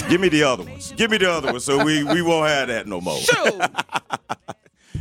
Give 0.09 0.21
me 0.21 0.29
the 0.29 0.43
other 0.43 0.65
ones. 0.65 0.93
Give 0.97 1.09
me 1.09 1.19
the 1.19 1.31
other 1.31 1.53
ones, 1.53 1.65
so 1.65 1.85
we 1.85 2.03
we 2.03 2.21
won't 2.21 2.49
have 2.49 2.67
that 2.67 2.89
no 2.89 3.01
more. 3.01 3.17
Shoot. 3.21 3.63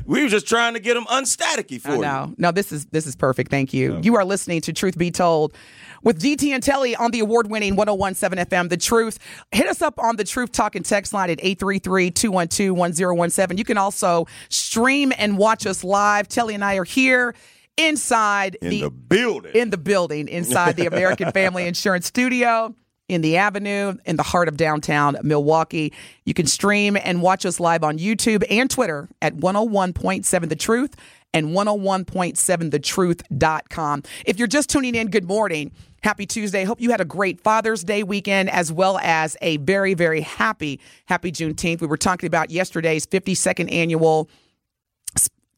We 0.07 0.23
were 0.23 0.29
just 0.29 0.47
trying 0.47 0.73
to 0.73 0.79
get 0.79 0.95
them 0.95 1.05
unstaticky 1.05 1.79
for 1.81 2.03
I 2.03 2.25
you. 2.25 2.33
No, 2.37 2.51
this 2.51 2.71
is 2.71 2.85
this 2.87 3.05
is 3.05 3.15
perfect. 3.15 3.51
Thank 3.51 3.73
you. 3.73 3.99
You 4.01 4.15
are 4.15 4.25
listening 4.25 4.61
to 4.61 4.73
Truth 4.73 4.97
Be 4.97 5.11
Told 5.11 5.53
with 6.01 6.19
DT 6.21 6.51
and 6.53 6.63
Telly 6.63 6.95
on 6.95 7.11
the 7.11 7.19
award-winning 7.19 7.75
1017 7.75 8.45
FM 8.45 8.69
The 8.69 8.77
Truth. 8.77 9.19
Hit 9.51 9.67
us 9.67 9.81
up 9.81 9.99
on 9.99 10.15
the 10.15 10.23
Truth 10.23 10.51
Talk 10.53 10.75
and 10.75 10.85
text 10.85 11.11
line 11.13 11.29
at 11.29 11.39
833-212-1017. 11.39 13.57
You 13.57 13.63
can 13.65 13.77
also 13.77 14.25
stream 14.49 15.11
and 15.17 15.37
watch 15.37 15.65
us 15.65 15.83
live. 15.83 16.27
Telly 16.27 16.53
and 16.55 16.63
I 16.63 16.75
are 16.77 16.83
here 16.83 17.33
inside 17.77 18.57
In 18.61 18.69
the 18.69 18.81
the 18.83 18.89
building. 18.89 19.51
in 19.53 19.69
the 19.69 19.77
building 19.77 20.27
inside 20.27 20.75
the 20.77 20.87
American 20.87 21.31
Family 21.33 21.67
Insurance 21.67 22.07
Studio 22.07 22.73
in 23.09 23.21
the 23.21 23.37
Avenue 23.37 23.95
in 24.05 24.17
the 24.17 24.23
heart 24.23 24.47
of 24.47 24.57
downtown 24.57 25.17
Milwaukee. 25.23 25.93
You 26.25 26.33
can 26.33 26.45
stream 26.45 26.97
and 27.01 27.21
watch 27.21 27.45
us 27.45 27.59
live 27.59 27.83
on 27.83 27.99
YouTube 27.99 28.43
and 28.49 28.69
Twitter 28.69 29.09
at 29.21 29.35
101.7 29.35 30.49
The 30.49 30.55
Truth 30.55 30.95
and 31.33 31.47
101.7thetruth.com. 31.47 34.03
If 34.25 34.39
you're 34.39 34.47
just 34.47 34.69
tuning 34.69 34.95
in, 34.95 35.09
good 35.09 35.25
morning. 35.25 35.71
Happy 36.03 36.25
Tuesday. 36.25 36.63
Hope 36.63 36.79
you 36.79 36.91
had 36.91 37.01
a 37.01 37.05
great 37.05 37.41
Father's 37.41 37.83
Day 37.83 38.03
weekend 38.03 38.49
as 38.49 38.71
well 38.71 38.97
as 38.99 39.35
a 39.41 39.57
very, 39.57 39.93
very 39.93 40.21
happy, 40.21 40.79
happy 41.05 41.31
Juneteenth. 41.31 41.81
We 41.81 41.87
were 41.87 41.97
talking 41.97 42.27
about 42.27 42.49
yesterday's 42.49 43.05
52nd 43.05 43.69
annual 43.71 44.29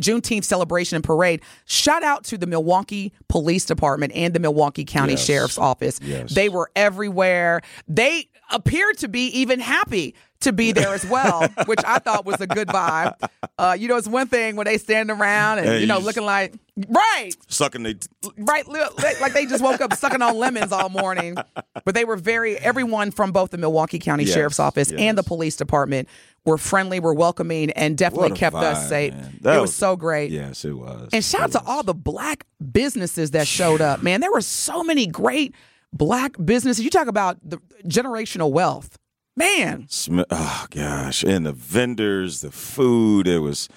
Juneteenth 0.01 0.43
celebration 0.45 0.95
and 0.95 1.03
parade. 1.03 1.41
Shout 1.65 2.03
out 2.03 2.23
to 2.25 2.37
the 2.37 2.47
Milwaukee 2.47 3.13
Police 3.27 3.65
Department 3.65 4.13
and 4.15 4.33
the 4.33 4.39
Milwaukee 4.39 4.85
County 4.85 5.13
Yes. 5.13 5.25
Sheriff's 5.25 5.57
Office. 5.57 5.99
Yes. 6.03 6.33
They 6.33 6.49
were 6.49 6.71
everywhere. 6.75 7.61
They 7.87 8.29
appeared 8.51 8.97
to 8.99 9.07
be 9.07 9.27
even 9.27 9.59
happy 9.59 10.15
to 10.41 10.53
be 10.53 10.71
there 10.71 10.93
as 10.93 11.05
well, 11.05 11.47
which 11.65 11.81
I 11.85 11.99
thought 11.99 12.25
was 12.25 12.39
a 12.39 12.47
good 12.47 12.69
vibe. 12.69 13.13
Uh, 13.57 13.75
you 13.77 13.89
know, 13.89 13.97
it's 13.97 14.07
one 14.07 14.27
thing 14.27 14.55
when 14.55 14.65
they 14.65 14.77
stand 14.77 15.11
around 15.11 15.59
and 15.59 15.67
Hey, 15.67 15.81
you 15.81 15.85
know 15.87 15.99
looking 15.99 16.23
like 16.23 16.53
right, 16.87 17.31
Sucking 17.49 17.83
the. 17.83 18.07
right, 18.37 18.65
li- 18.65 18.79
li- 18.79 19.13
like 19.19 19.33
they 19.33 19.45
just 19.45 19.61
woke 19.61 19.81
up 19.81 19.93
sucking 19.93 20.21
on 20.21 20.37
lemons 20.37 20.71
all 20.71 20.87
morning. 20.87 21.35
But 21.83 21.93
they 21.93 22.05
were 22.05 22.15
very 22.15 22.57
everyone 22.57 23.11
from 23.11 23.33
both 23.33 23.51
the 23.51 23.57
Milwaukee 23.57 23.99
County 23.99 24.23
Yes, 24.23 24.33
Sheriff's 24.33 24.59
Office 24.61 24.93
and 24.93 25.17
the 25.17 25.23
police 25.23 25.57
department 25.57 26.07
were 26.49 26.57
friendly, 26.57 26.99
were 26.99 27.13
welcoming, 27.13 27.71
and 27.71 27.97
definitely 27.97 28.31
kept 28.31 28.55
us 28.55 28.89
safe. 28.89 29.13
It 29.13 29.43
That 29.43 29.61
was, 29.61 29.73
so 29.73 29.95
great. 29.95 30.31
Yes, 30.31 30.65
it 30.65 30.73
was. 30.73 31.09
And 31.13 31.23
shout 31.23 31.41
out 31.41 31.51
to 31.53 31.63
all 31.65 31.83
the 31.83 31.93
black 31.93 32.45
businesses 32.71 33.31
that 33.31 33.47
showed 33.47 33.79
up. 33.81 34.03
Man, 34.03 34.19
there 34.19 34.31
were 34.31 34.41
so 34.41 34.83
many 34.83 35.07
great 35.07 35.55
black 35.93 36.35
businesses. 36.43 36.83
You 36.83 36.89
talk 36.89 37.07
about 37.07 37.37
the 37.43 37.59
generational 37.85 38.51
wealth. 38.51 38.97
Man, 39.37 39.87
Sm- 39.87 40.21
Oh 40.29 40.65
gosh, 40.69 41.23
and 41.23 41.45
the 41.45 41.53
vendors, 41.53 42.41
the 42.41 42.51
food. 42.51 43.27
It 43.27 43.39
was. 43.39 43.69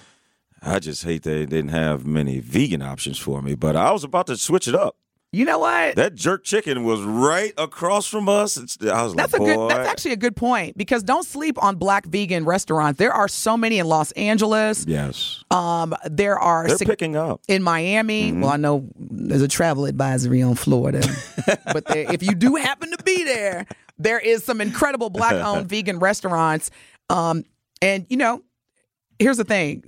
I 0.61 0.79
just 0.79 1.03
hate 1.03 1.23
they 1.23 1.45
didn't 1.45 1.69
have 1.69 2.05
many 2.05 2.39
vegan 2.39 2.81
options 2.81 3.19
for 3.19 3.41
me, 3.41 3.53
but 3.55 3.75
I 3.75 3.91
was 3.91 4.03
about 4.03 4.27
to 4.27 4.37
switch 4.37 4.67
it 4.67 4.75
up. 4.75 4.95
You 5.33 5.45
know 5.45 5.57
what? 5.57 5.95
That 5.95 6.13
jerk 6.13 6.43
chicken 6.43 6.83
was 6.83 7.01
right 7.01 7.53
across 7.57 8.05
from 8.05 8.29
us. 8.29 8.55
It's, 8.55 8.77
I 8.83 9.01
was 9.03 9.15
That's 9.15 9.33
like, 9.33 9.41
a 9.41 9.45
boy. 9.45 9.55
good. 9.55 9.69
That's 9.71 9.89
actually 9.89 10.11
a 10.11 10.17
good 10.17 10.35
point 10.35 10.77
because 10.77 11.01
don't 11.01 11.25
sleep 11.25 11.61
on 11.61 11.77
black 11.77 12.05
vegan 12.05 12.45
restaurants. 12.45 12.99
There 12.99 13.11
are 13.11 13.27
so 13.27 13.57
many 13.57 13.79
in 13.79 13.87
Los 13.87 14.11
Angeles. 14.11 14.85
yes. 14.87 15.43
Um, 15.49 15.95
there 16.05 16.37
are 16.37 16.67
They're 16.67 16.77
sig- 16.77 16.87
picking 16.87 17.15
up. 17.15 17.41
in 17.47 17.63
Miami. 17.63 18.31
Well, 18.31 18.51
I 18.51 18.57
know 18.57 18.87
there's 18.95 19.41
a 19.41 19.47
travel 19.47 19.85
advisory 19.85 20.43
on 20.43 20.53
Florida, 20.53 21.01
but 21.65 21.85
there, 21.85 22.11
if 22.13 22.21
you 22.21 22.35
do 22.35 22.53
happen 22.55 22.91
to 22.91 23.03
be 23.03 23.23
there, 23.23 23.65
there 23.97 24.19
is 24.19 24.43
some 24.43 24.61
incredible 24.61 25.09
black-owned 25.09 25.65
vegan 25.69 25.97
restaurants. 25.97 26.69
Um, 27.09 27.43
and 27.81 28.05
you 28.07 28.17
know, 28.17 28.43
here's 29.17 29.37
the 29.37 29.43
thing: 29.45 29.83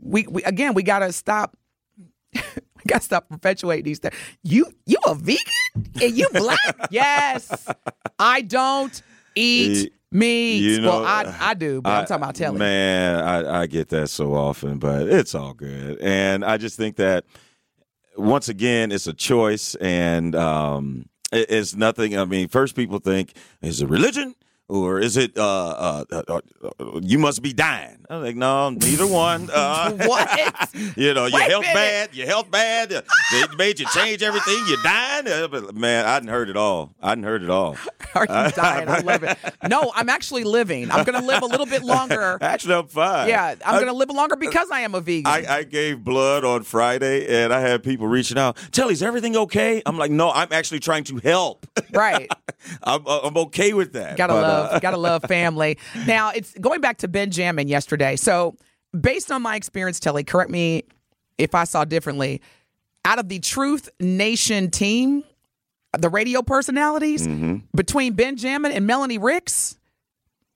we, 0.00 0.26
we 0.28 0.42
again, 0.42 0.74
we 0.74 0.82
gotta 0.82 1.12
stop. 1.12 1.56
We 2.84 2.88
gotta 2.88 3.04
stop 3.04 3.28
perpetuating 3.28 3.84
these 3.84 3.98
things. 3.98 4.14
You, 4.42 4.66
you 4.86 4.98
a 5.06 5.14
vegan 5.14 5.42
and 6.00 6.16
you 6.16 6.28
black? 6.32 6.58
yes, 6.90 7.66
I 8.18 8.42
don't 8.42 9.00
eat 9.34 9.90
Y- 10.12 10.18
meat. 10.18 10.58
you 10.58 10.80
know, 10.82 11.00
well, 11.00 11.04
I, 11.06 11.34
I 11.40 11.54
do, 11.54 11.80
but 11.80 11.90
I, 11.90 12.00
am 12.00 12.06
talking 12.06 12.22
about 12.22 12.34
telling. 12.34 12.58
Man, 12.58 13.22
I, 13.24 13.62
I 13.62 13.66
get 13.66 13.88
that 13.90 14.08
so 14.10 14.34
often, 14.34 14.78
but 14.78 15.08
it's 15.08 15.34
all 15.34 15.54
good. 15.54 15.98
And 16.00 16.44
I 16.44 16.56
just 16.58 16.76
think 16.76 16.96
that 16.96 17.24
once 18.16 18.48
again, 18.50 18.92
it's 18.92 19.06
a 19.06 19.14
choice, 19.14 19.74
and 19.76 20.34
um, 20.34 21.06
it- 21.32 21.50
it's 21.50 21.74
nothing. 21.74 22.18
I 22.18 22.24
mean, 22.26 22.48
first 22.48 22.76
people 22.76 22.98
think 22.98 23.32
is 23.62 23.80
it 23.80 23.88
religion 23.88 24.34
or 24.72 24.98
is 25.00 25.16
it 25.18 25.36
uh, 25.36 25.44
uh, 25.44 26.04
uh, 26.10 26.22
uh, 26.80 27.00
you 27.02 27.18
must 27.18 27.42
be 27.42 27.52
dying? 27.52 27.98
I'm 28.08 28.22
like, 28.22 28.36
no, 28.36 28.70
neither 28.70 29.06
one. 29.06 29.48
Uh, 29.52 29.92
What? 29.92 30.70
You 30.96 31.12
know, 31.14 31.26
your 31.26 31.40
Wait 31.40 31.50
health 31.50 31.64
bad. 31.64 32.14
Your 32.14 32.26
health 32.26 32.50
bad. 32.50 32.92
Uh, 32.92 33.02
They 33.32 33.42
made 33.56 33.78
you 33.80 33.86
change 33.94 34.22
everything. 34.22 34.58
You're 34.66 34.82
dying. 34.82 35.28
Uh, 35.28 35.48
but, 35.48 35.74
Man, 35.74 36.04
I 36.06 36.18
didn't 36.18 36.30
heard 36.30 36.48
it 36.50 36.56
all. 36.56 36.92
I 37.02 37.10
didn't 37.14 37.24
heard 37.24 37.42
it 37.42 37.50
all. 37.50 37.76
Are 38.14 38.22
you 38.24 38.50
dying? 38.52 38.88
I 38.88 38.98
love 39.00 39.22
it. 39.22 39.38
No, 39.68 39.92
I'm 39.94 40.08
actually 40.08 40.44
living. 40.44 40.90
I'm 40.90 41.04
going 41.04 41.18
to 41.20 41.26
live 41.26 41.42
a 41.42 41.46
little 41.46 41.66
bit 41.66 41.82
longer. 41.82 42.38
Actually, 42.40 42.74
I'm 42.74 42.86
fine. 42.88 43.28
Yeah, 43.28 43.54
I'm 43.64 43.74
going 43.76 43.86
to 43.86 43.92
live 43.92 44.10
longer 44.10 44.36
because 44.36 44.70
I 44.70 44.80
am 44.80 44.94
a 44.94 45.00
vegan. 45.00 45.26
I, 45.26 45.44
I 45.58 45.62
gave 45.64 46.02
blood 46.04 46.44
on 46.44 46.62
Friday, 46.62 47.42
and 47.42 47.52
I 47.52 47.60
had 47.60 47.82
people 47.82 48.06
reaching 48.06 48.38
out. 48.38 48.56
Telly, 48.72 48.92
is 48.94 49.02
everything 49.02 49.36
okay? 49.36 49.82
I'm 49.86 49.96
like, 49.98 50.10
no, 50.10 50.30
I'm 50.30 50.48
actually 50.52 50.80
trying 50.80 51.04
to 51.04 51.18
help. 51.18 51.66
right. 51.92 52.30
I'm, 52.82 53.06
uh, 53.06 53.20
I'm 53.24 53.36
okay 53.38 53.72
with 53.72 53.92
that. 53.94 54.16
Gotta 54.16 54.34
But, 54.34 54.42
love, 54.42 54.61
uh, 54.70 54.78
gotta 54.80 54.96
love 54.96 55.22
family. 55.24 55.78
Now 56.06 56.30
it's 56.30 56.52
going 56.58 56.80
back 56.80 56.98
to 56.98 57.08
Benjamin 57.08 57.68
yesterday. 57.68 58.16
So 58.16 58.56
based 58.98 59.30
on 59.32 59.42
my 59.42 59.56
experience, 59.56 60.00
Telly, 60.00 60.24
correct 60.24 60.50
me 60.50 60.84
if 61.38 61.54
I 61.54 61.64
saw 61.64 61.84
differently. 61.84 62.40
Out 63.04 63.18
of 63.18 63.28
the 63.28 63.38
Truth 63.40 63.88
Nation 64.00 64.70
team, 64.70 65.24
the 65.98 66.08
radio 66.08 66.42
personalities 66.42 67.26
Mm-hmm. 67.26 67.56
between 67.76 68.14
Benjamin 68.14 68.72
and 68.72 68.86
Melanie 68.86 69.18
Ricks. 69.18 69.76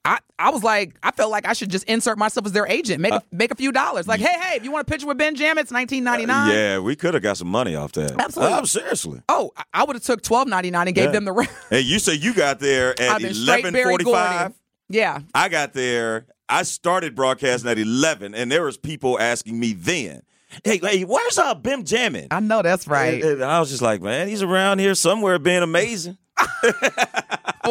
I, 0.07 0.19
I 0.39 0.51
was 0.51 0.63
like, 0.63 0.95
I 1.03 1.11
felt 1.11 1.31
like 1.31 1.45
I 1.45 1.51
should 1.51 1.69
just 1.69 1.83
insert 1.83 2.17
myself 2.17 2.45
as 2.45 2.53
their 2.53 2.65
agent, 2.65 3.01
make 3.01 3.11
a, 3.11 3.17
uh, 3.17 3.19
make 3.33 3.51
a 3.51 3.55
few 3.55 3.73
dollars. 3.73 4.07
Like, 4.07 4.21
hey, 4.21 4.39
hey, 4.39 4.55
if 4.55 4.63
you 4.63 4.71
want 4.71 4.87
a 4.87 4.89
picture 4.89 5.05
with 5.05 5.17
Benjamin, 5.17 5.57
it's 5.57 5.69
nineteen 5.71 6.05
ninety 6.05 6.25
nine. 6.25 6.49
Uh, 6.49 6.53
yeah, 6.53 6.79
we 6.79 6.95
could 6.95 7.13
have 7.13 7.21
got 7.23 7.35
some 7.35 7.49
money 7.49 7.75
off 7.75 7.91
that. 7.91 8.11
Absolutely. 8.17 8.57
Oh, 8.57 8.63
seriously. 8.63 9.21
Oh, 9.27 9.51
I- 9.73 9.83
would 9.83 9.97
have 9.97 10.03
took 10.03 10.21
twelve 10.21 10.47
ninety 10.47 10.71
nine 10.71 10.87
and 10.87 10.95
gave 10.95 11.05
Yeah. 11.07 11.11
them 11.11 11.25
the 11.25 11.33
rest. 11.33 11.51
Hey, 11.69 11.81
you 11.81 11.99
say 11.99 12.13
you 12.13 12.33
got 12.33 12.59
there 12.61 12.91
at 12.99 13.09
I've 13.15 13.21
been 13.21 13.33
straight 13.33 13.63
Barry 13.73 13.95
11:45. 13.97 14.53
Yeah, 14.87 15.19
I 15.35 15.49
got 15.49 15.73
there. 15.73 16.25
I 16.47 16.63
started 16.63 17.13
broadcasting 17.13 17.69
at 17.69 17.77
11, 17.77 18.33
and 18.33 18.49
there 18.49 18.63
was 18.63 18.77
people 18.77 19.19
asking 19.19 19.59
me 19.59 19.73
then, 19.73 20.21
"Hey, 20.63 20.77
hey, 20.77 21.03
where's 21.03 21.37
uh 21.37 21.53
Bim 21.55 21.83
Jammin?" 21.83 22.27
I 22.31 22.39
know 22.39 22.61
that's 22.61 22.87
right. 22.87 23.21
And, 23.21 23.33
and 23.33 23.43
I 23.43 23.59
was 23.59 23.69
just 23.69 23.81
like, 23.81 24.01
"Man, 24.01 24.29
he's 24.29 24.41
around 24.41 24.79
here 24.79 24.95
somewhere, 24.95 25.37
being 25.37 25.63
amazing." 25.63 26.17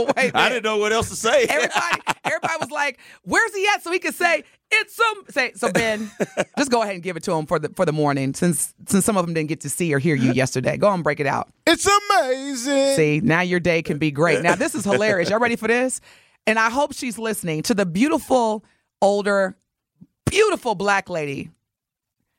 Wait, 0.17 0.35
I 0.35 0.49
didn't 0.49 0.65
know 0.65 0.77
what 0.79 0.93
else 0.93 1.09
to 1.11 1.17
say. 1.17 1.45
everybody, 1.45 2.01
everybody 2.25 2.55
was 2.61 2.71
like, 2.71 2.99
"Where's 3.23 3.55
he 3.55 3.67
at?" 3.75 3.83
So 3.83 3.91
he 3.91 3.99
could 3.99 4.15
say, 4.15 4.45
"It's 4.71 4.95
some." 4.95 5.25
Say, 5.31 5.53
so 5.55 5.73
Ben, 5.73 6.11
just 6.59 6.71
go 6.71 6.83
ahead 6.83 6.95
and 6.95 7.03
give 7.03 7.17
it 7.17 7.23
to 7.25 7.33
him 7.33 7.47
for 7.47 7.59
the 7.59 7.71
for 7.71 7.85
the 7.85 7.93
morning, 7.93 8.35
since 8.35 8.75
since 8.89 9.05
some 9.05 9.17
of 9.17 9.25
them 9.25 9.35
didn't 9.35 9.49
get 9.49 9.61
to 9.61 9.71
see 9.71 9.93
or 9.95 9.99
hear 9.99 10.15
you 10.15 10.33
yesterday. 10.33 10.77
Go 10.77 10.89
on, 10.89 10.95
and 10.95 11.05
break 11.05 11.21
it 11.21 11.27
out. 11.27 11.49
It's 11.67 11.89
amazing. 12.11 12.97
See, 12.97 13.21
now 13.23 13.41
your 13.41 13.61
day 13.61 13.83
can 13.83 13.99
be 13.99 14.11
great. 14.11 14.43
Now 14.43 14.55
this 14.55 14.75
is 14.75 14.85
hilarious. 14.85 15.31
Y'all 15.31 15.41
ready 15.41 15.57
for 15.57 15.69
this? 15.69 16.01
And 16.47 16.59
I 16.59 16.71
hope 16.71 16.93
she's 16.95 17.19
listening 17.19 17.63
to 17.63 17.75
the 17.75 17.85
beautiful 17.85 18.65
older, 19.03 19.57
beautiful 20.27 20.75
black 20.75 21.09
lady. 21.11 21.51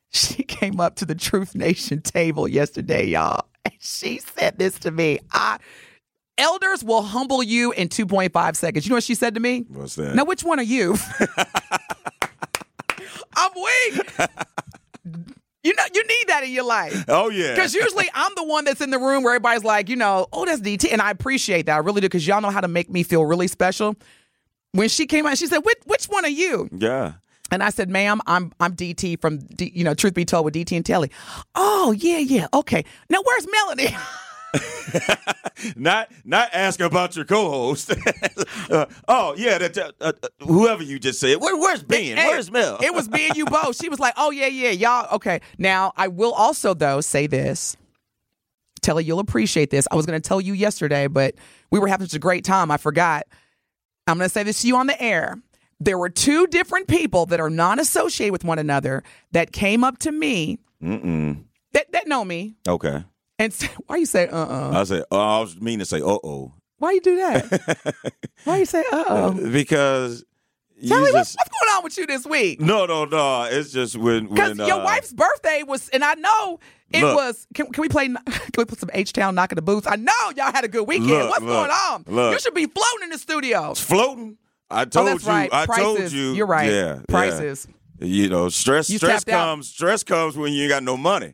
She 0.09 0.43
came 0.43 0.79
up 0.79 0.95
to 0.97 1.05
the 1.05 1.15
Truth 1.15 1.53
Nation 1.55 2.01
table 2.01 2.47
yesterday, 2.47 3.05
y'all, 3.05 3.45
and 3.65 3.73
she 3.79 4.19
said 4.19 4.57
this 4.57 4.79
to 4.79 4.91
me. 4.91 5.19
I 5.33 5.59
elders 6.37 6.83
will 6.83 7.01
humble 7.01 7.43
you 7.43 7.71
in 7.73 7.89
2.5 7.89 8.55
seconds. 8.55 8.85
You 8.85 8.89
know 8.91 8.95
what 8.97 9.03
she 9.03 9.15
said 9.15 9.33
to 9.35 9.39
me? 9.39 9.65
What's 9.69 9.95
that? 9.95 10.15
Now, 10.15 10.25
which 10.25 10.43
one 10.43 10.59
are 10.59 10.63
you? 10.63 10.95
I'm 13.35 13.51
weak. 13.55 14.01
You 15.63 15.73
know, 15.75 15.83
you 15.93 16.03
need 16.03 16.23
that 16.27 16.43
in 16.45 16.51
your 16.51 16.63
life. 16.63 17.05
Oh 17.09 17.29
yeah. 17.29 17.53
Because 17.53 17.75
usually 17.75 18.07
I'm 18.13 18.31
the 18.35 18.43
one 18.43 18.63
that's 18.63 18.79
in 18.79 18.89
the 18.89 18.99
room 18.99 19.23
where 19.23 19.33
everybody's 19.33 19.65
like, 19.65 19.89
you 19.89 19.97
know, 19.97 20.27
oh, 20.31 20.45
that's 20.45 20.61
DT. 20.61 20.91
And 20.93 21.01
I 21.01 21.11
appreciate 21.11 21.65
that. 21.65 21.75
I 21.75 21.79
really 21.79 21.99
do 21.99 22.05
because 22.05 22.25
y'all 22.25 22.39
know 22.41 22.49
how 22.49 22.61
to 22.61 22.69
make 22.69 22.89
me 22.89 23.03
feel 23.03 23.25
really 23.25 23.47
special. 23.47 23.95
When 24.71 24.87
she 24.89 25.05
came 25.05 25.25
out, 25.25 25.37
she 25.37 25.47
said, 25.47 25.59
which, 25.59 25.77
which 25.85 26.05
one 26.05 26.25
are 26.25 26.29
you? 26.29 26.69
yeah. 26.71 27.13
And 27.49 27.63
I 27.63 27.69
said, 27.69 27.89
ma'am, 27.89 28.19
I'm 28.27 28.51
I'm 28.59 28.75
DT 28.75 29.21
from, 29.21 29.37
D, 29.39 29.71
you 29.73 29.85
know, 29.85 29.93
Truth 29.93 30.15
Be 30.15 30.25
Told 30.25 30.43
with 30.43 30.53
DT 30.53 30.75
and 30.75 30.85
Telly. 30.85 31.09
Oh, 31.55 31.93
yeah, 31.97 32.17
yeah. 32.17 32.47
Okay. 32.53 32.83
Now, 33.09 33.19
where's 33.23 33.47
Melanie? 33.49 33.95
Not 35.75 36.11
not 36.23 36.49
ask 36.53 36.79
about 36.79 37.15
your 37.15 37.25
co-host. 37.25 37.93
Uh, 38.69 38.85
oh 39.07 39.33
yeah, 39.37 39.57
that, 39.57 39.77
uh, 39.77 39.91
uh, 40.01 40.11
whoever 40.39 40.83
you 40.83 40.99
just 40.99 41.19
said. 41.19 41.37
Where, 41.39 41.55
where's 41.55 41.81
Ben? 41.83 42.17
Hey, 42.17 42.27
where's 42.27 42.51
Mel? 42.51 42.77
It 42.81 42.93
was 42.93 43.09
me 43.09 43.27
and 43.27 43.37
you 43.37 43.45
both. 43.45 43.77
She 43.77 43.87
was 43.87 43.99
like, 43.99 44.13
oh, 44.17 44.29
yeah, 44.31 44.47
yeah, 44.47 44.71
y'all. 44.71 45.07
Okay. 45.15 45.39
Now, 45.57 45.93
I 45.95 46.09
will 46.09 46.33
also, 46.33 46.73
though, 46.73 46.99
say 46.99 47.27
this. 47.27 47.77
Telly, 48.81 49.05
you'll 49.05 49.19
appreciate 49.19 49.69
this. 49.69 49.87
I 49.89 49.95
was 49.95 50.05
going 50.05 50.19
to 50.21 50.27
tell 50.27 50.41
you 50.41 50.53
yesterday, 50.53 51.07
but 51.07 51.35
we 51.71 51.79
were 51.79 51.87
having 51.87 52.07
such 52.07 52.15
a 52.15 52.19
great 52.19 52.43
time. 52.43 52.71
I 52.71 52.77
forgot. 52.77 53.23
I'm 54.05 54.17
going 54.17 54.27
to 54.27 54.33
say 54.33 54.43
this 54.43 54.61
to 54.61 54.67
you 54.67 54.75
on 54.75 54.87
the 54.87 55.01
air. 55.01 55.37
There 55.79 55.97
were 55.97 56.09
two 56.09 56.45
different 56.47 56.87
people 56.87 57.25
that 57.27 57.39
are 57.39 57.49
non 57.49 57.79
associated 57.79 58.33
with 58.33 58.43
one 58.43 58.59
another 58.59 59.03
that 59.31 59.51
came 59.53 59.83
up 59.83 59.97
to 59.99 60.11
me 60.11 60.59
Mm-mm. 60.83 61.43
that, 61.73 61.91
that 61.93 62.07
know 62.07 62.25
me 62.25 62.55
Okay. 62.67 63.03
And 63.39 63.53
said, 63.53 63.69
Why 63.87 63.97
you 63.97 64.05
say 64.05 64.27
uh 64.27 64.37
uh? 64.37 64.71
I 64.73 64.83
said. 64.83 65.03
Oh, 65.11 65.19
I 65.19 65.39
was 65.39 65.59
mean 65.59 65.79
to 65.79 65.85
say. 65.85 66.01
Uh 66.01 66.17
oh. 66.23 66.53
Why 66.79 66.91
you 66.91 67.01
do 67.01 67.15
that? 67.17 67.95
Why 68.43 68.57
you 68.57 68.65
say 68.65 68.83
uh 68.91 69.03
oh? 69.07 69.49
Because 69.51 70.23
you 70.79 70.89
Telly, 70.89 71.11
what's, 71.11 71.33
just 71.33 71.37
what's 71.37 71.49
going 71.49 71.77
on 71.77 71.83
with 71.83 71.97
you 71.97 72.05
this 72.05 72.25
week? 72.25 72.61
no 72.61 72.85
no 72.85 73.05
no. 73.05 73.43
It's 73.43 73.71
just 73.71 73.95
when 73.95 74.27
Because 74.27 74.57
when 74.57 74.67
your 74.67 74.81
uh, 74.81 74.85
wife's 74.85 75.11
birthday 75.11 75.63
was, 75.63 75.89
and 75.89 76.03
I 76.03 76.13
know 76.15 76.59
it 76.91 77.01
Look. 77.01 77.15
was. 77.15 77.47
Can, 77.53 77.71
can 77.71 77.81
we 77.81 77.89
play? 77.89 78.07
Can 78.25 78.51
we 78.57 78.65
put 78.65 78.79
some 78.79 78.89
H 78.93 79.11
Town 79.11 79.35
knocking 79.35 79.55
the 79.55 79.61
boots? 79.61 79.87
I 79.87 79.95
know 79.95 80.13
y'all 80.35 80.51
had 80.51 80.63
a 80.63 80.67
good 80.67 80.87
weekend. 80.87 81.09
Look, 81.09 81.29
What's 81.31 81.43
look, 81.43 81.69
going 81.69 82.17
on? 82.17 82.31
You 82.31 82.39
should 82.39 82.53
be 82.53 82.65
floating 82.65 83.03
in 83.03 83.09
the 83.09 83.17
studio. 83.17 83.71
it's 83.71 83.81
floating. 83.81 84.37
I 84.69 84.85
told 84.85 85.07
oh, 85.07 85.11
that's 85.11 85.23
you. 85.25 85.29
right. 85.29 85.49
I 85.51 85.65
told 85.65 85.97
Prices. 85.97 86.13
you. 86.13 86.33
You're 86.33 86.45
right. 86.45 86.71
Yeah. 86.71 86.95
yeah. 86.95 87.01
Prices. 87.07 87.67
You 87.99 88.29
know, 88.29 88.49
stress 88.49 88.89
You 88.89 88.97
stress 88.97 89.23
tapped 89.23 89.29
out. 89.29 89.45
comes 89.45 89.69
stress 89.69 90.03
comes 90.03 90.37
when 90.37 90.53
you 90.53 90.63
ain't 90.63 90.69
got 90.69 90.83
no 90.83 90.97
money. 90.97 91.33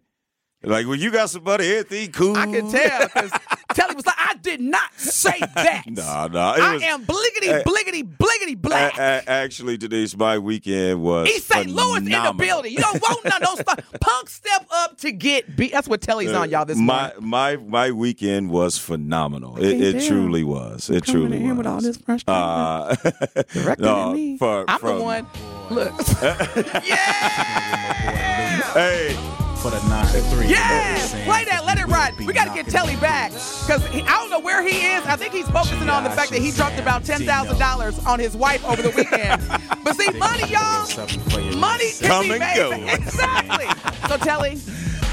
Like 0.66 0.88
when 0.88 1.00
you 1.00 1.12
got 1.12 1.30
some 1.30 1.44
money, 1.44 1.68
everything 1.68 2.12
cool. 2.14 2.38
I 2.38 2.46
can 2.46 2.72
tell 2.72 3.04
because 3.08 3.32
Telly 3.74 3.96
was 3.96 4.06
like, 4.06 4.16
I 4.18 4.36
did 4.42 4.62
not 4.62 4.94
say 4.98 5.38
that. 5.56 5.84
Nah, 5.94 6.28
nah. 6.28 6.54
I 6.54 6.74
was, 6.76 6.84
am 6.84 7.04
bliggity, 7.06 7.64
bliggity, 7.64 8.04
bliggity 8.18 8.58
black. 8.60 8.98
A- 8.98 9.02
a- 9.28 9.30
actually, 9.30 9.76
Denise, 9.78 10.16
my 10.16 10.38
weekend 10.38 11.02
was 11.04 11.28
East 11.28 11.48
St. 11.48 11.70
Louis 11.70 11.98
in 11.98 12.06
the 12.06 12.34
building. 12.38 12.72
You 12.72 12.78
don't 12.80 13.02
want 13.02 13.24
none 13.26 13.44
of 13.44 13.50
those 13.50 13.60
stuff. 13.60 13.80
Punk 14.02 14.30
step 14.30 14.66
up 14.72 14.98
to 15.00 15.12
get 15.12 15.56
beat. 15.58 15.72
That's 15.74 15.88
what 15.88 16.00
Telly's 16.02 16.32
on 16.32 16.50
y'all 16.50 16.64
this 16.66 16.78
my 16.78 17.12
morning. 17.20 17.30
my 17.30 17.56
my 17.58 17.92
weekend 17.92 18.50
was 18.50 18.78
phenomenal. 18.78 19.58
It, 19.58 19.82
it 19.82 20.08
truly 20.08 20.44
was. 20.46 20.90
It 20.90 21.04
Coming 21.06 21.28
truly 21.30 21.48
was. 21.50 21.58
with 21.58 21.68
all 21.68 21.82
this 21.82 21.98
fresh 21.98 22.22
Uh, 22.28 22.96
Directed 23.54 23.84
no, 23.84 24.10
at 24.12 24.14
me. 24.16 24.38
for- 24.38 24.66
I'm 24.70 24.80
from- 24.80 24.98
the 25.00 25.04
one. 25.04 25.28
Look. 25.70 25.94
yeah. 26.86 26.98
Hey, 28.74 29.16
for 29.64 29.70
the 29.72 29.82
nine 29.88 30.06
three. 30.30 30.48
Yeah, 30.48 30.98
play 31.24 31.46
that. 31.46 31.64
Let 31.66 31.80
it 31.80 31.88
ride. 31.88 32.18
We 32.18 32.34
got 32.34 32.50
to 32.50 32.54
get 32.54 32.68
Telly 32.68 32.98
back 32.98 33.32
because 33.32 33.82
I 33.86 34.02
don't 34.20 34.30
know 34.30 34.42
where 34.42 34.62
he 34.62 34.86
is. 34.88 35.06
I 35.06 35.16
think 35.16 35.34
he's 35.34 35.48
focusing 35.50 35.90
on 35.90 36.04
the 36.04 36.10
fact 36.10 36.32
that 36.32 36.42
he 36.42 36.52
dropped 36.52 36.78
about 36.80 37.06
ten 37.06 37.22
thousand 37.26 37.58
dollars 37.60 37.98
on 38.06 38.20
his 38.20 38.36
wife 38.36 38.64
over 38.66 38.82
the 38.82 38.90
weekend. 38.90 39.42
but 39.86 39.96
see, 39.96 40.12
money, 40.20 40.44
y'all, 40.52 40.86
money 41.58 41.92
can 41.98 42.08
Come 42.08 42.24
be 42.26 42.32
and 42.32 42.40
made. 42.40 42.56
go. 42.58 42.72
Exactly. 42.94 43.66
So 44.10 44.18
Telly, 44.18 44.52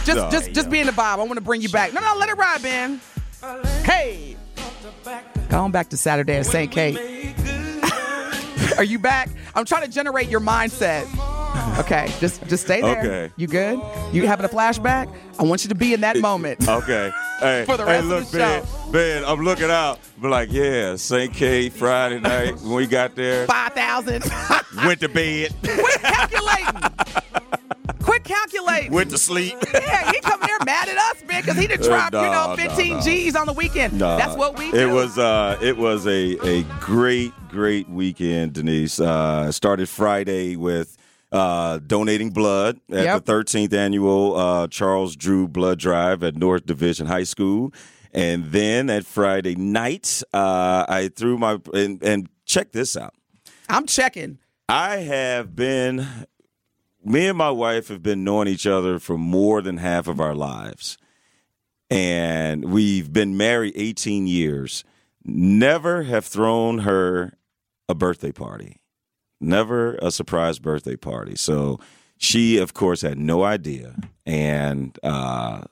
just 0.05 0.17
No. 0.17 0.31
just 0.31 0.53
just 0.53 0.69
be 0.69 0.81
in 0.81 0.87
the 0.87 0.93
vibe. 0.93 1.19
I 1.21 1.23
want 1.23 1.35
to 1.35 1.41
bring 1.41 1.63
you 1.63 1.69
back. 1.69 1.93
No, 1.93 2.01
no, 2.01 2.17
let 2.19 2.29
it 2.29 2.37
ride, 2.37 2.61
Ben. 2.61 3.01
Hey, 3.85 4.37
going 5.49 5.71
back 5.71 5.89
to 5.91 5.97
Saturday 5.97 6.35
at 6.37 6.47
St. 6.47 6.71
Kate. 6.73 6.99
Are 8.79 8.85
you 8.85 8.99
back? 8.99 9.31
I'm 9.55 9.65
trying 9.65 9.83
to 9.85 9.91
generate 9.91 10.29
your 10.29 10.41
mindset. 10.41 11.07
Okay, 11.81 12.13
just 12.21 12.47
just 12.47 12.65
stay 12.65 12.83
there. 12.83 12.99
Okay. 12.99 13.33
You 13.37 13.47
good? 13.47 13.81
You 14.13 14.27
having 14.27 14.45
a 14.45 14.49
flashback? 14.51 15.11
I 15.39 15.45
want 15.45 15.65
you 15.65 15.71
to 15.71 15.75
be 15.75 15.95
in 15.95 16.03
that 16.03 16.19
moment. 16.21 16.69
okay. 16.69 17.11
hey, 17.41 17.65
for 17.65 17.79
the 17.79 17.85
hey, 17.87 17.93
rest 17.93 18.07
look, 18.07 18.23
of 18.25 18.31
the 18.33 18.39
man, 18.39 18.65
show. 18.67 18.91
man, 18.93 19.25
I'm 19.25 19.41
looking 19.41 19.71
out. 19.71 19.99
Be 20.21 20.29
like, 20.29 20.53
yeah, 20.53 20.97
St. 20.97 21.33
K 21.33 21.71
Friday 21.71 22.21
night 22.21 22.57
when 22.61 22.75
we 22.75 22.87
got 22.87 23.15
there, 23.15 23.47
Five 23.47 23.73
thousand. 23.73 24.25
went 24.85 25.01
to 25.01 25.09
bed, 25.09 25.55
Quit 25.63 26.01
calculating. 26.03 26.81
Quit 28.03 28.25
calculating. 28.25 28.93
went 28.93 29.11
to 29.11 29.19
sleep. 29.19 29.57
yeah, 29.73 30.13
he 30.13 30.21
come 30.21 30.41
there 30.41 30.59
mad 30.67 30.89
at 30.89 30.99
us, 30.99 31.25
man, 31.27 31.41
because 31.43 31.57
he 31.57 31.67
done 31.67 31.79
dropped, 31.81 32.13
you 32.15 32.21
know, 32.21 32.55
no, 32.55 32.57
15 32.57 32.93
no. 32.97 33.01
G's 33.01 33.37
on 33.37 33.47
the 33.47 33.53
weekend. 33.55 33.99
Nah, 33.99 34.17
That's 34.19 34.37
what 34.37 34.59
we 34.59 34.71
do. 34.71 34.77
It 34.77 34.93
was 34.93 35.17
uh, 35.17 35.57
it 35.63 35.79
was 35.79 36.07
a 36.07 36.37
a 36.47 36.63
great 36.81 37.33
great 37.49 37.89
weekend, 37.89 38.53
Denise. 38.53 39.01
Uh, 39.01 39.51
started 39.51 39.89
Friday 39.89 40.57
with. 40.57 40.99
Uh, 41.33 41.79
donating 41.87 42.31
blood 42.31 42.81
at 42.91 43.05
Yep. 43.05 43.25
the 43.25 43.33
13th 43.33 43.73
annual 43.73 44.37
uh, 44.37 44.67
Charles 44.67 45.15
Drew 45.15 45.47
Blood 45.47 45.79
Drive 45.79 46.25
at 46.25 46.35
North 46.37 46.67
Division 46.67 47.07
High 47.07 47.23
School, 47.23 47.73
and 48.13 48.51
then 48.51 48.91
at 48.91 49.07
Friday 49.07 49.55
night, 49.55 50.25
uh, 50.35 50.85
I 50.89 51.09
threw 51.15 51.39
my 51.39 51.59
and, 51.73 52.03
and 52.03 52.29
check 52.47 52.73
this 52.73 52.97
out. 52.97 53.15
I'm 53.69 53.87
checking. 53.87 54.39
I 54.69 54.97
have 54.97 55.55
been, 55.55 56.05
me 57.05 57.29
and 57.29 57.39
my 57.39 57.51
wife 57.53 57.87
have 57.89 58.03
been 58.03 58.25
knowing 58.25 58.49
each 58.49 58.67
other 58.67 58.99
for 58.99 59.17
more 59.17 59.63
than 59.63 59.77
half 59.77 60.09
of 60.09 60.19
our 60.21 60.35
lives. 60.35 60.99
And 61.91 62.65
we've 62.73 63.13
been 63.13 63.37
married 63.37 63.75
18 63.77 64.27
years. 64.27 64.85
Never 65.25 66.03
have 66.05 66.25
thrown 66.25 66.79
her 66.79 67.35
a 67.89 67.95
birthday 67.95 68.33
party, 68.33 68.80
never 69.41 69.95
a 69.97 70.11
surprise 70.11 70.59
birthday 70.59 70.97
party. 70.97 71.37
So 71.37 71.79
she, 72.19 72.59
of 72.59 72.75
course, 72.75 73.03
had 73.03 73.19
no 73.19 73.43
idea. 73.45 73.97
And 74.27 74.99
uh, 75.03 75.63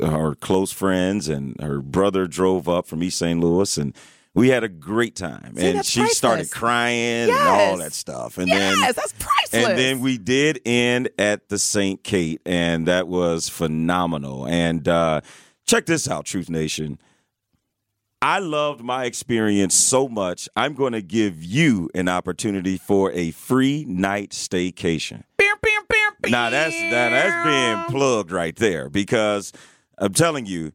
her 0.00 0.34
close 0.34 0.72
friends 0.72 1.28
and 1.28 1.60
her 1.60 1.80
brother 1.80 2.26
drove 2.26 2.68
up 2.68 2.86
from 2.86 3.02
East 3.02 3.18
St. 3.18 3.40
Louis 3.40 3.76
and 3.76 3.94
we 4.34 4.48
had 4.48 4.64
a 4.64 4.68
great 4.68 5.14
time. 5.14 5.56
See, 5.56 5.70
and 5.70 5.84
she 5.84 6.06
started 6.08 6.50
priceless. 6.50 6.54
crying 6.54 7.30
and 7.30 7.48
all 7.48 7.76
that 7.78 7.92
stuff. 7.92 8.38
And 8.38 8.48
yes, 8.48 8.74
then 8.74 8.80
that's 8.80 9.12
priceless. 9.18 9.68
and 9.68 9.78
then 9.78 10.00
we 10.00 10.16
did 10.16 10.60
end 10.64 11.10
at 11.18 11.48
the 11.50 11.58
St. 11.58 12.02
Kate, 12.02 12.40
and 12.46 12.88
that 12.88 13.08
was 13.08 13.50
phenomenal. 13.50 14.46
And 14.46 14.88
uh, 14.88 15.20
check 15.66 15.84
this 15.86 16.08
out, 16.08 16.24
Truth 16.24 16.48
Nation. 16.48 16.98
I 18.22 18.38
loved 18.38 18.82
my 18.82 19.04
experience 19.04 19.74
so 19.74 20.06
much. 20.06 20.48
I'm 20.54 20.74
going 20.74 20.92
to 20.92 21.02
give 21.02 21.42
you 21.42 21.90
an 21.92 22.08
opportunity 22.08 22.78
for 22.78 23.10
a 23.10 23.32
free 23.32 23.84
night 23.84 24.30
staycation. 24.30 25.24
Beer, 25.36 25.54
beer, 25.60 25.80
beer. 25.88 26.30
Now 26.30 26.48
that's 26.48 26.72
now 26.72 27.10
that's 27.10 27.44
being 27.44 27.98
plugged 27.98 28.30
right 28.30 28.54
there 28.54 28.88
because 28.88 29.52
I'm 29.98 30.12
telling 30.12 30.46
you, 30.46 30.70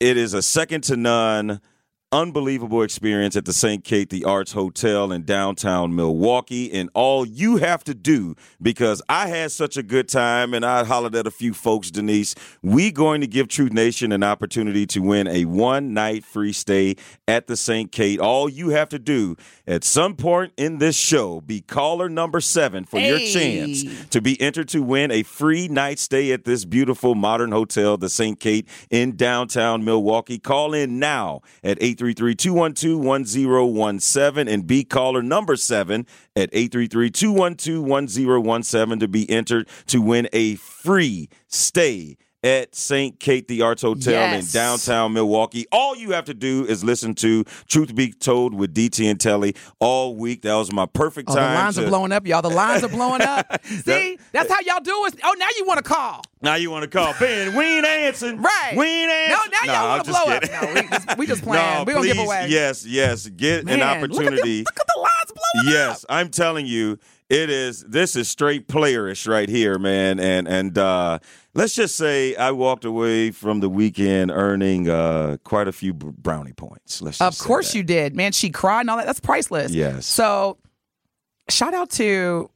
it 0.00 0.18
is 0.18 0.34
a 0.34 0.42
second 0.42 0.84
to 0.84 0.96
none, 0.96 1.62
unbelievable 2.12 2.82
experience 2.82 3.36
at 3.36 3.46
the 3.46 3.52
St. 3.52 3.82
Kate 3.82 4.10
the 4.10 4.24
Arts 4.24 4.52
Hotel 4.52 5.10
in 5.10 5.24
downtown 5.24 5.96
Milwaukee. 5.96 6.70
And 6.72 6.90
all 6.94 7.26
you 7.26 7.56
have 7.56 7.82
to 7.84 7.94
do, 7.94 8.36
because 8.60 9.02
I 9.08 9.28
had 9.28 9.50
such 9.50 9.76
a 9.78 9.82
good 9.82 10.08
time 10.08 10.52
and 10.52 10.64
I 10.64 10.84
hollered 10.84 11.16
at 11.16 11.26
a 11.26 11.30
few 11.30 11.54
folks, 11.54 11.90
Denise, 11.90 12.34
we 12.62 12.92
going 12.92 13.22
to 13.22 13.26
give 13.26 13.48
Truth 13.48 13.72
Nation 13.72 14.12
an 14.12 14.22
opportunity 14.22 14.86
to 14.86 15.00
win 15.00 15.26
a 15.26 15.46
one 15.46 15.94
night 15.94 16.24
free 16.24 16.52
stay 16.52 16.96
at 17.26 17.46
the 17.46 17.56
St. 17.56 17.90
Kate. 17.90 18.20
All 18.20 18.48
you 18.48 18.68
have 18.70 18.90
to 18.90 18.98
do 18.98 19.36
at 19.66 19.82
some 19.82 20.14
point 20.14 20.52
in 20.56 20.78
this 20.78 20.96
show, 20.96 21.40
be 21.40 21.62
caller 21.62 22.08
number 22.08 22.40
seven 22.40 22.84
for 22.84 23.00
your 23.00 23.18
chance 23.18 23.84
to 24.10 24.20
be 24.20 24.38
entered 24.40 24.68
to 24.68 24.82
win 24.82 25.10
a 25.10 25.22
free 25.22 25.68
night 25.68 25.98
stay 25.98 26.32
at 26.32 26.44
this 26.44 26.66
beautiful 26.66 27.14
modern 27.14 27.52
hotel, 27.52 27.96
the 27.96 28.10
St. 28.10 28.38
Kate 28.38 28.68
in 28.90 29.16
downtown 29.16 29.84
Milwaukee. 29.84 30.38
Call 30.38 30.74
in 30.74 30.98
now 30.98 31.40
at 31.64 31.78
833-212-1017 32.02 34.52
and 34.52 34.66
be 34.66 34.84
caller 34.84 35.22
number 35.22 35.56
7 35.56 36.06
at 36.36 36.52
833-212-1017 36.52 39.00
to 39.00 39.08
be 39.08 39.30
entered 39.30 39.68
to 39.86 40.00
win 40.00 40.28
a 40.32 40.56
free 40.56 41.28
stay 41.46 42.16
at 42.44 42.74
St. 42.74 43.20
Kate 43.20 43.46
the 43.46 43.62
Arts 43.62 43.82
Hotel 43.82 44.12
Yes. 44.14 44.52
in 44.54 44.58
downtown 44.60 45.12
Milwaukee. 45.12 45.66
All 45.70 45.94
you 45.96 46.10
have 46.10 46.24
to 46.24 46.34
do 46.34 46.64
is 46.66 46.82
listen 46.82 47.14
to 47.16 47.44
Truth 47.68 47.94
Be 47.94 48.12
Told 48.12 48.52
with 48.54 48.74
DT 48.74 49.08
and 49.10 49.20
Telly 49.20 49.54
all 49.78 50.16
week. 50.16 50.42
That 50.42 50.54
was 50.54 50.72
my 50.72 50.86
perfect 50.86 51.30
Oh, 51.30 51.34
the 51.34 51.40
lines 51.40 51.76
to- 51.76 51.84
are 51.84 51.88
blowing 51.88 52.10
up, 52.12 52.26
y'all. 52.26 52.42
The 52.42 52.50
lines 52.50 52.82
are 52.82 52.88
blowing 52.88 53.22
up. 53.22 53.64
See, 53.84 54.18
that's 54.32 54.50
how 54.52 54.58
y'all 54.60 54.80
do 54.80 55.06
it. 55.06 55.14
Oh, 55.22 55.34
now 55.38 55.46
you 55.56 55.64
want 55.66 55.78
to 55.78 55.84
call. 55.84 56.22
Now 56.40 56.56
you 56.56 56.70
want 56.72 56.82
to 56.82 56.88
call 56.88 57.14
Ben? 57.20 57.54
We 57.54 57.64
ain't 57.76 57.86
answering. 57.86 58.42
Right. 58.42 58.74
We 58.76 58.86
ain't 58.86 59.10
answering. 59.12 59.50
No, 59.52 59.72
now 59.72 59.72
y'all 59.80 59.88
want 59.88 60.04
to 60.04 60.10
blow 60.10 60.24
up. 60.24 60.42
No, 60.42 60.74
we 60.74 60.88
just, 60.88 61.18
we 61.18 61.26
just 61.26 61.42
playing. 61.44 61.62
No, 61.78 61.84
we 61.86 61.92
going 61.92 62.08
to 62.08 62.14
give 62.14 62.24
away. 62.24 62.46
Yes, 62.48 62.84
yes. 62.84 63.28
Get 63.28 63.64
Man, 63.64 63.80
an 63.80 63.80
Look 63.80 63.88
at, 63.88 64.10
the, 64.10 64.16
opportunity. 64.16 64.58
look 64.64 64.80
at 64.80 64.86
the 64.92 65.00
lines 65.00 65.32
blowing 65.32 65.66
Yes, 65.76 65.76
up. 65.76 65.88
Yes, 65.88 66.04
I'm 66.08 66.28
telling 66.30 66.66
you, 66.66 66.98
it 67.32 67.48
is. 67.48 67.82
This 67.84 68.14
is 68.14 68.28
straight 68.28 68.68
playerish 68.68 69.26
right 69.26 69.48
here, 69.48 69.78
man. 69.78 70.20
And 70.20 70.46
and 70.46 70.76
uh, 70.76 71.18
let's 71.54 71.74
just 71.74 71.96
say 71.96 72.36
I 72.36 72.50
walked 72.50 72.84
away 72.84 73.30
from 73.30 73.60
the 73.60 73.70
weekend 73.70 74.30
earning 74.30 74.90
uh, 74.90 75.38
quite 75.42 75.66
a 75.66 75.72
few 75.72 75.94
brownie 75.94 76.52
points. 76.52 77.00
Let's. 77.00 77.22
Of 77.22 77.38
course 77.38 77.72
that. 77.72 77.78
you 77.78 77.84
did. 77.84 78.14
Man, 78.14 78.32
she 78.32 78.50
cried 78.50 78.82
and 78.82 78.90
all 78.90 78.98
that. 78.98 79.06
That's 79.06 79.20
priceless. 79.20 79.72
Yes. 79.72 80.04
So, 80.04 80.58
shout 81.48 81.72
out 81.72 81.88
to 81.92 82.50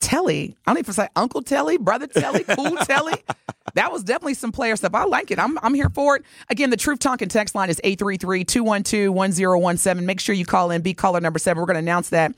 Telly. 0.00 0.56
I 0.66 0.72
don't 0.72 0.80
even 0.80 0.92
say 0.92 1.06
Uncle 1.14 1.42
Telly, 1.42 1.78
Brother 1.78 2.08
Telly, 2.08 2.42
Cool 2.42 2.76
Telly. 2.78 3.14
That 3.74 3.92
was 3.92 4.02
definitely 4.02 4.34
some 4.34 4.50
player 4.50 4.74
stuff. 4.74 4.92
I 4.94 5.04
like 5.04 5.30
it. 5.30 5.38
I'm, 5.38 5.56
I'm 5.62 5.74
here 5.74 5.90
for 5.90 6.16
it. 6.16 6.24
Again, 6.48 6.70
the 6.70 6.76
Truth 6.76 6.98
Talking 6.98 7.28
text 7.28 7.54
line 7.54 7.70
is 7.70 7.80
833-212-1017. 7.84 10.02
Make 10.02 10.18
sure 10.18 10.34
you 10.34 10.44
call 10.44 10.72
in. 10.72 10.82
Be 10.82 10.94
caller 10.94 11.20
number 11.20 11.38
seven. 11.38 11.60
We're 11.60 11.66
going 11.66 11.74
to 11.74 11.80
announce 11.80 12.08
that 12.08 12.36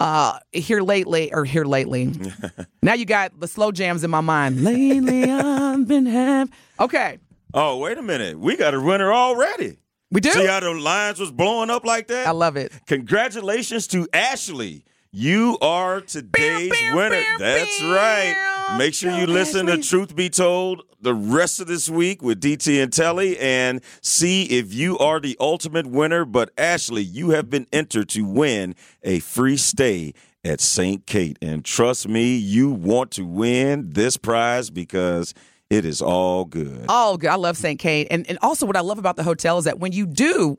uh, 0.00 0.38
here 0.52 0.80
lately, 0.80 1.32
or 1.32 1.44
here 1.44 1.64
lately. 1.64 2.12
now 2.82 2.94
you 2.94 3.04
got 3.04 3.38
the 3.38 3.48
slow 3.48 3.72
jams 3.72 4.04
in 4.04 4.10
my 4.10 4.20
mind. 4.20 4.62
Lately 4.62 5.24
I've 5.30 5.86
been 5.86 6.06
have. 6.06 6.50
Okay. 6.80 7.18
Oh, 7.54 7.78
wait 7.78 7.96
a 7.96 8.02
minute. 8.02 8.38
We 8.38 8.56
got 8.56 8.74
a 8.74 8.80
winner 8.80 9.12
already. 9.12 9.78
We 10.10 10.20
do? 10.20 10.30
See 10.30 10.46
how 10.46 10.60
the 10.60 10.72
lines 10.72 11.18
was 11.18 11.32
blowing 11.32 11.70
up 11.70 11.84
like 11.84 12.08
that? 12.08 12.26
I 12.26 12.30
love 12.30 12.56
it. 12.56 12.72
Congratulations 12.86 13.86
to 13.88 14.06
Ashley. 14.12 14.84
You 15.10 15.56
are 15.60 16.00
today's 16.00 16.72
winner. 16.92 17.22
That's 17.38 17.80
bam. 17.80 18.55
Make 18.74 18.94
sure 18.94 19.16
you 19.16 19.26
listen 19.26 19.66
to 19.66 19.78
Truth 19.78 20.16
Be 20.16 20.28
Told 20.28 20.82
the 21.00 21.14
rest 21.14 21.60
of 21.60 21.66
this 21.68 21.88
week 21.88 22.20
with 22.20 22.40
DT 22.40 22.82
and 22.82 22.92
Telly 22.92 23.38
and 23.38 23.80
see 24.02 24.44
if 24.44 24.74
you 24.74 24.98
are 24.98 25.20
the 25.20 25.36
ultimate 25.40 25.86
winner. 25.86 26.24
But 26.24 26.50
Ashley, 26.58 27.02
you 27.02 27.30
have 27.30 27.48
been 27.48 27.66
entered 27.72 28.08
to 28.10 28.22
win 28.22 28.74
a 29.02 29.20
free 29.20 29.56
stay 29.56 30.12
at 30.44 30.60
St. 30.60 31.06
Kate. 31.06 31.38
And 31.40 31.64
trust 31.64 32.08
me, 32.08 32.36
you 32.36 32.70
want 32.70 33.12
to 33.12 33.24
win 33.24 33.92
this 33.92 34.16
prize 34.16 34.68
because 34.68 35.32
it 35.70 35.84
is 35.84 36.02
all 36.02 36.44
good. 36.44 36.86
All 36.88 37.16
good. 37.16 37.30
I 37.30 37.36
love 37.36 37.56
St. 37.56 37.78
Kate. 37.78 38.08
And 38.10 38.28
and 38.28 38.38
also 38.42 38.66
what 38.66 38.76
I 38.76 38.80
love 38.80 38.98
about 38.98 39.16
the 39.16 39.22
hotel 39.24 39.58
is 39.58 39.64
that 39.64 39.78
when 39.78 39.92
you 39.92 40.06
do, 40.06 40.58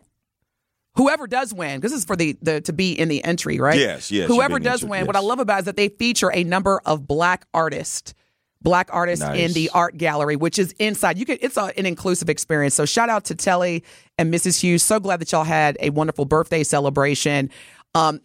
whoever 0.97 1.27
does 1.27 1.53
win, 1.53 1.79
because 1.79 1.91
this 1.91 1.99
is 1.99 2.05
for 2.05 2.15
the, 2.15 2.35
the 2.41 2.59
to 2.61 2.73
be 2.73 2.91
in 2.91 3.07
the 3.07 3.23
entry, 3.23 3.59
right? 3.59 3.79
Yes, 3.79 4.11
yes, 4.11 4.27
Whoever 4.27 4.59
does 4.59 4.83
win, 4.83 5.05
what 5.05 5.15
I 5.15 5.19
love 5.19 5.39
about 5.39 5.57
it 5.57 5.59
is 5.59 5.65
that 5.65 5.77
they 5.77 5.89
feature 5.89 6.31
a 6.33 6.43
number 6.43 6.81
of 6.85 7.07
black 7.07 7.45
artists. 7.53 8.13
Black 8.59 8.89
artists 8.91 9.23
in 9.23 9.53
the 9.53 9.69
art 9.69 9.97
gallery, 9.97 10.35
which 10.35 10.57
is 10.57 10.71
inside. 10.73 11.19
You 11.19 11.25
can 11.25 11.37
it's 11.41 11.57
a, 11.57 11.71
an 11.77 11.85
inclusive 11.85 12.27
experience. 12.27 12.73
So 12.73 12.85
shout 12.85 13.07
out 13.07 13.23
to 13.25 13.35
Telly 13.35 13.83
and 14.17 14.33
Mrs. 14.33 14.59
Hughes. 14.59 14.83
So 14.83 14.99
glad 14.99 15.21
that 15.21 15.31
y'all 15.31 15.43
had 15.43 15.77
a 15.79 15.91
wonderful 15.91 16.25
birthday 16.25 16.63
celebration. 16.63 17.51
Um, 17.93 18.19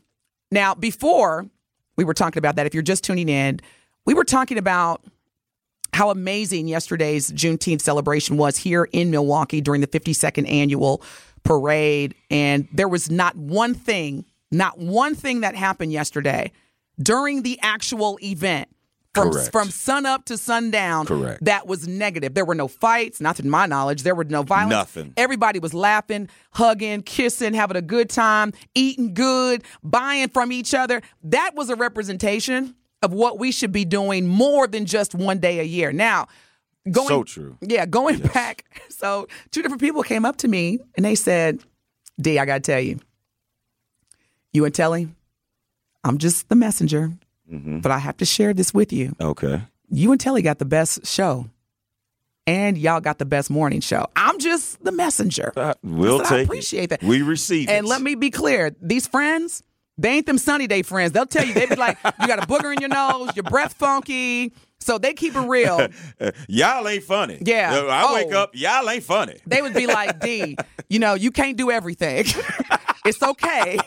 now, 0.51 0.75
before 0.75 1.47
we 1.97 2.05
were 2.05 2.15
talking 2.15 2.39
about 2.39 2.57
that, 2.57 2.67
if 2.67 2.73
you're 2.73 2.83
just 2.83 3.05
tuning 3.05 3.29
in, 3.29 3.61
we 4.07 4.15
were 4.15 4.25
talking 4.25 4.57
about 4.57 5.05
how 5.93 6.11
amazing 6.11 6.67
yesterday's 6.67 7.31
Juneteenth 7.31 7.83
celebration 7.83 8.39
was 8.39 8.57
here 8.57 8.89
in 8.93 9.11
Milwaukee 9.11 9.61
during 9.61 9.83
the 9.83 9.87
52nd 9.87 10.51
annual 10.51 11.03
parade. 11.45 12.15
And 12.31 12.69
there 12.73 12.89
was 12.89 13.11
not 13.11 13.37
one 13.37 13.75
thing, 13.75 14.25
not 14.51 14.79
one 14.79 15.15
thing 15.15 15.41
that 15.41 15.55
happened 15.55 15.93
yesterday 15.93 16.53
during 17.01 17.43
the 17.43 17.59
actual 17.63 18.19
event. 18.23 18.69
From, 19.15 19.31
Correct. 19.31 19.53
from 19.53 19.69
sun 19.69 20.07
up 20.07 20.25
to 20.25 20.39
sundown, 20.39 21.05
Correct. 21.05 21.45
that 21.45 21.67
was 21.67 21.87
negative. 21.87 22.33
There 22.33 22.47
were 22.47 22.55
no 22.55 22.67
fights, 22.67 23.21
not 23.21 23.37
to 23.37 23.47
my 23.47 23.67
knowledge. 23.67 24.05
There 24.05 24.15
were 24.15 24.25
no 24.25 24.43
violence. 24.43 24.71
Nothing. 24.71 25.13
Everybody 25.19 25.59
was 25.59 25.75
laughing, 25.75 26.31
hugging, 26.53 27.03
kissing, 27.03 27.53
having 27.53 27.77
a 27.77 27.83
good 27.83 28.09
time, 28.09 28.55
eating 28.75 29.13
good, 29.13 29.65
buying 29.83 30.29
from 30.31 30.51
each 30.51 30.73
other. 30.73 31.03
That 31.25 31.51
was 31.55 31.69
a 31.69 31.77
representation 31.77 32.75
of 33.03 33.13
what 33.13 33.39
we 33.39 33.53
should 33.53 33.71
be 33.71 33.85
doing 33.85 34.27
more 34.27 34.67
than 34.67 34.87
just 34.87 35.15
one 35.15 35.41
day 35.41 35.59
a 35.59 35.65
year. 35.65 35.93
Now, 35.93 36.29
going 36.91 37.09
So 37.09 37.23
true. 37.25 37.57
Yeah, 37.61 37.87
going 37.87 38.19
back. 38.19 38.65
So, 38.91 39.27
two 39.51 39.63
different 39.63 39.81
people 39.81 40.03
came 40.05 40.25
up 40.25 40.37
to 40.39 40.49
me 40.49 40.79
and 40.97 41.05
they 41.05 41.17
said, 41.17 41.59
"D, 42.21 42.39
I 42.39 42.45
got 42.45 42.55
to 42.55 42.61
tell 42.61 42.79
you, 42.81 43.01
you 44.53 44.65
and 44.65 44.73
Telly, 44.75 45.09
I'm 46.05 46.19
just 46.19 46.49
the 46.49 46.55
messenger, 46.57 47.13
Mm-hmm. 47.53 47.81
but 47.81 47.91
I 47.93 47.99
have 47.99 48.17
to 48.19 48.25
share 48.25 48.55
this 48.55 48.73
with 48.73 48.93
you. 48.93 49.15
Okay. 49.21 49.61
You 49.91 50.13
and 50.13 50.21
Telly 50.21 50.41
got 50.41 50.59
the 50.59 50.65
best 50.65 51.05
show 51.05 51.51
and 52.47 52.79
y'all 52.79 53.01
got 53.01 53.19
the 53.19 53.25
best 53.27 53.51
morning 53.51 53.81
show. 53.81 54.07
I'm 54.17 54.39
just 54.39 54.83
the 54.83 54.93
messenger. 54.93 55.53
Uh, 55.57 55.75
we'll 55.83 56.19
Listen, 56.19 56.37
I 56.37 56.41
appreciate 56.41 56.85
it. 56.85 57.01
that. 57.01 57.03
We 57.03 57.21
receive 57.23 57.69
it. 57.69 57.73
And 57.73 57.87
let 57.87 58.01
me 58.01 58.15
be 58.15 58.31
clear, 58.31 58.75
these 58.81 59.07
friends, 59.07 59.63
they 59.99 60.11
ain't 60.11 60.27
them 60.27 60.39
sunny 60.39 60.67
day 60.67 60.81
friends. 60.83 61.13
They'll 61.13 61.27
tell 61.27 61.45
you, 61.45 61.53
they 61.53 61.67
be 61.67 61.77
like, 61.77 61.99
you 62.21 62.27
got 62.27 62.39
a 62.43 62.47
booger 62.47 62.73
in 62.73 62.81
your 62.81 62.89
nose, 62.89 63.31
your 63.37 63.43
breath 63.43 63.75
funky. 63.75 64.53
So 64.85 64.99
they 64.99 65.13
keep 65.15 65.35
it 65.37 65.41
real. 65.47 65.89
y'all 66.49 66.87
ain't 66.89 67.05
funny. 67.05 67.39
Yeah. 67.45 67.75
Uh, 67.75 67.87
I 67.87 68.15
wake 68.15 68.33
Oh. 68.33 68.43
up, 68.45 68.51
y'all 68.55 68.89
ain't 68.89 69.05
funny. 69.05 69.39
They 69.47 69.63
would 69.63 69.75
be 69.75 69.87
like, 69.87 70.21
D, 70.21 70.57
you 70.89 70.99
know, 70.99 71.15
you 71.15 71.31
can't 71.31 71.57
do 71.57 71.71
everything. 71.71 72.25
it's 73.07 73.23
okay. 73.23 73.79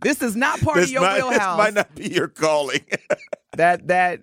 This 0.00 0.22
is 0.22 0.36
not 0.36 0.60
part 0.60 0.76
This 0.76 0.86
of 0.86 0.90
your 0.92 1.00
might, 1.02 1.14
this 1.16 1.24
wheelhouse. 1.28 1.58
might 1.58 1.74
not 1.74 1.94
be 1.94 2.08
your 2.12 2.28
calling. 2.28 2.80
that 3.56 3.88
that 3.88 4.20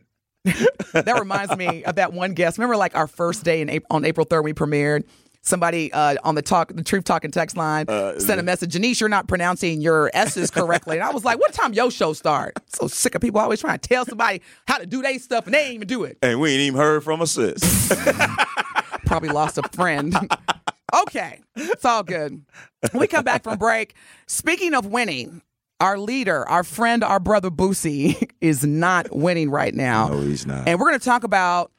that 0.94 1.20
reminds 1.20 1.56
me 1.58 1.84
of 1.84 1.96
that 1.96 2.14
one 2.14 2.34
guest. 2.34 2.58
Remember, 2.58 2.78
like 2.78 2.96
our 2.96 3.08
first 3.08 3.44
day 3.44 3.62
in 3.62 3.70
April, 3.70 3.88
on 3.96 4.06
April 4.06 4.26
third, 4.26 4.44
we 4.44 4.54
premiered. 4.54 5.04
Somebody 5.46 5.94
uh, 5.94 6.16
on 6.24 6.34
the 6.36 6.42
talk, 6.42 6.74
the 6.74 6.84
Truth 6.84 7.04
Talking 7.04 7.30
text 7.32 7.56
line, 7.56 7.86
Uh, 7.88 8.20
sent 8.20 8.40
a 8.40 8.44
message. 8.44 8.72
Janice, 8.74 9.00
you're 9.00 9.10
not 9.10 9.28
pronouncing 9.28 9.80
your 9.80 10.10
S's 10.14 10.50
correctly. 10.50 10.98
And 10.98 11.04
I 11.08 11.12
was 11.12 11.24
like, 11.24 11.40
"What 11.40 11.54
time 11.54 11.74
your 11.74 11.92
show 11.92 12.14
start?" 12.14 12.54
So 12.68 12.88
sick 12.88 13.14
of 13.16 13.22
people 13.22 13.40
always 13.40 13.62
trying 13.62 13.78
to 13.78 13.88
tell 13.88 14.06
somebody 14.06 14.42
how 14.68 14.80
to 14.80 14.86
do 14.88 15.02
their 15.04 15.20
stuff 15.20 15.46
and 15.46 15.54
they 15.54 15.62
ain't 15.66 15.74
even 15.76 15.88
do 15.88 16.04
it. 16.04 16.18
and 16.24 16.40
we 16.40 16.52
ain't 16.52 16.62
even 16.62 16.80
heard 16.80 17.04
from 17.04 17.22
a 17.22 17.28
sis. 17.28 17.94
Probably 19.06 19.30
lost 19.30 19.58
a 19.60 19.64
friend. 19.70 20.16
okay, 21.04 21.42
it's 21.56 21.86
all 21.86 22.04
good. 22.04 22.44
When 22.92 23.00
we 23.02 23.08
come 23.08 23.24
back 23.24 23.44
from 23.44 23.58
break, 23.60 23.94
speaking 24.28 24.74
of 24.74 24.88
winning, 24.88 25.42
our 25.80 25.98
leader, 26.00 26.48
our 26.50 26.64
friend, 26.64 27.04
our 27.04 27.20
brother 27.20 27.52
Boosie 27.52 28.32
is 28.42 28.66
not 28.66 29.14
winning 29.16 29.52
right 29.52 29.76
now. 29.76 30.08
no, 30.08 30.22
he's 30.22 30.48
not. 30.48 30.68
And 30.68 30.80
we're 30.80 30.88
going 30.88 31.00
to 31.00 31.06
talk 31.06 31.24
about 31.24 31.72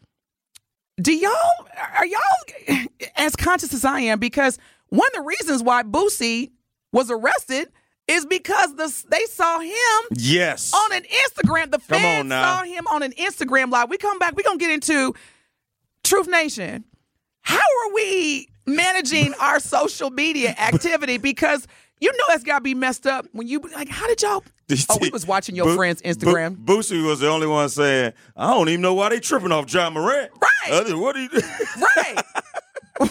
do 1.01 1.13
y'all 1.13 1.67
are 1.97 2.07
y'all 2.07 2.87
as 3.17 3.37
conscious 3.37 3.75
as 3.75 3.85
I 3.85 4.01
am 4.01 4.19
because 4.19 4.59
one 4.89 5.07
of 5.09 5.13
the 5.15 5.23
reasons 5.23 5.63
why 5.63 5.83
Boosie 5.83 6.51
was 6.93 7.11
arrested 7.11 7.71
is 8.09 8.25
because 8.25 8.75
the 8.77 9.05
they 9.11 9.25
saw 9.25 9.59
him 9.59 10.09
yes. 10.13 10.73
on 10.73 10.93
an 10.93 11.03
Instagram. 11.03 11.71
The 11.71 11.81
fans 11.81 12.31
saw 12.31 12.63
him 12.63 12.87
on 12.87 13.03
an 13.03 13.13
Instagram 13.13 13.71
live. 13.71 13.91
We 13.91 13.99
come 13.99 14.19
back, 14.19 14.37
we're 14.37 14.45
gonna 14.45 14.59
get 14.59 14.71
into 14.71 15.15
Truth 16.05 16.29
Nation. 16.29 16.85
How 17.41 17.57
are 17.57 17.95
we 17.95 18.49
managing 18.67 19.35
our 19.41 19.61
social 19.61 20.11
media 20.11 20.51
activity? 20.51 21.19
Because 21.19 21.67
you 22.01 22.13
know 22.13 22.25
that's 22.29 22.45
gotta 22.45 22.63
be 22.63 22.75
messed 22.75 23.07
up 23.07 23.27
when 23.33 23.47
you 23.49 23.61
like, 23.75 23.89
how 23.89 24.07
did 24.07 24.23
y'all 24.23 24.45
Oh, 24.91 24.99
we 25.01 25.11
was 25.11 25.27
watching 25.27 25.55
your 25.55 25.67
Bo- 25.67 25.77
friend's 25.77 26.03
Instagram. 26.03 26.57
Bo- 26.57 26.79
Boosie 26.79 27.05
was 27.07 27.21
the 27.21 27.29
only 27.29 27.47
one 27.47 27.69
saying, 27.69 28.13
"I 28.37 28.53
don't 28.53 28.69
even 28.69 28.81
know 28.81 28.95
why 28.95 29.11
they 29.11 29.21
tripping 29.21 29.53
off 29.53 29.73
Ja 29.73 29.89
Morant." 29.91 30.31
Right. 30.41 30.73
Other- 30.73 30.99
what 30.99 31.15
do 31.15 31.23
you? 31.23 31.29
Right. 31.79 32.23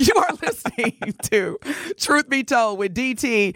you 0.00 0.14
are 0.16 0.30
listening 0.42 1.14
to 1.24 1.58
Truth 1.98 2.28
Be 2.28 2.42
Told 2.42 2.78
with 2.78 2.94
DT. 2.94 3.54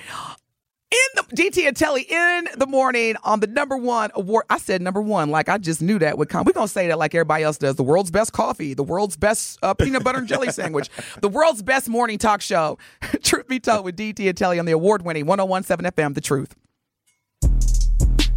In 0.93 0.99
the 1.15 1.23
DT 1.37 1.69
and 1.69 1.77
Telly 1.77 2.03
in 2.03 2.49
the 2.57 2.67
morning 2.67 3.15
on 3.23 3.39
the 3.39 3.47
number 3.47 3.77
one 3.77 4.11
award. 4.17 4.47
I 4.51 4.59
said 4.59 4.83
number 4.83 5.01
one, 5.01 5.31
like 5.31 5.49
I 5.49 5.57
just 5.57 5.81
knew 5.81 6.01
that 6.01 6.19
would 6.19 6.29
come. 6.29 6.45
We're 6.45 6.53
gonna 6.53 6.67
say 6.67 6.89
that 6.89 6.99
like 6.99 7.15
everybody 7.15 7.45
else 7.45 7.59
does. 7.59 7.77
The 7.77 7.85
world's 7.85 8.11
best 8.11 8.33
coffee, 8.33 8.75
the 8.75 8.83
world's 8.83 9.17
best 9.17 9.61
uh, 9.63 9.73
peanut 9.73 10.03
butter 10.03 10.19
and 10.19 10.27
jelly 10.27 10.51
sandwich, 10.53 10.91
the 11.21 11.29
world's 11.29 11.63
best 11.63 11.89
morning 11.89 12.19
talk 12.19 12.41
show. 12.41 12.77
Truth 13.23 13.47
Be 13.47 13.61
Told 13.61 13.85
with 13.85 13.97
DT 13.97 14.29
and 14.29 14.37
Telly 14.37 14.59
on 14.59 14.65
the 14.65 14.73
award 14.73 15.03
winning 15.03 15.27
1017 15.27 15.93
FM, 15.93 16.15
The 16.15 16.21
Truth. 16.21 16.57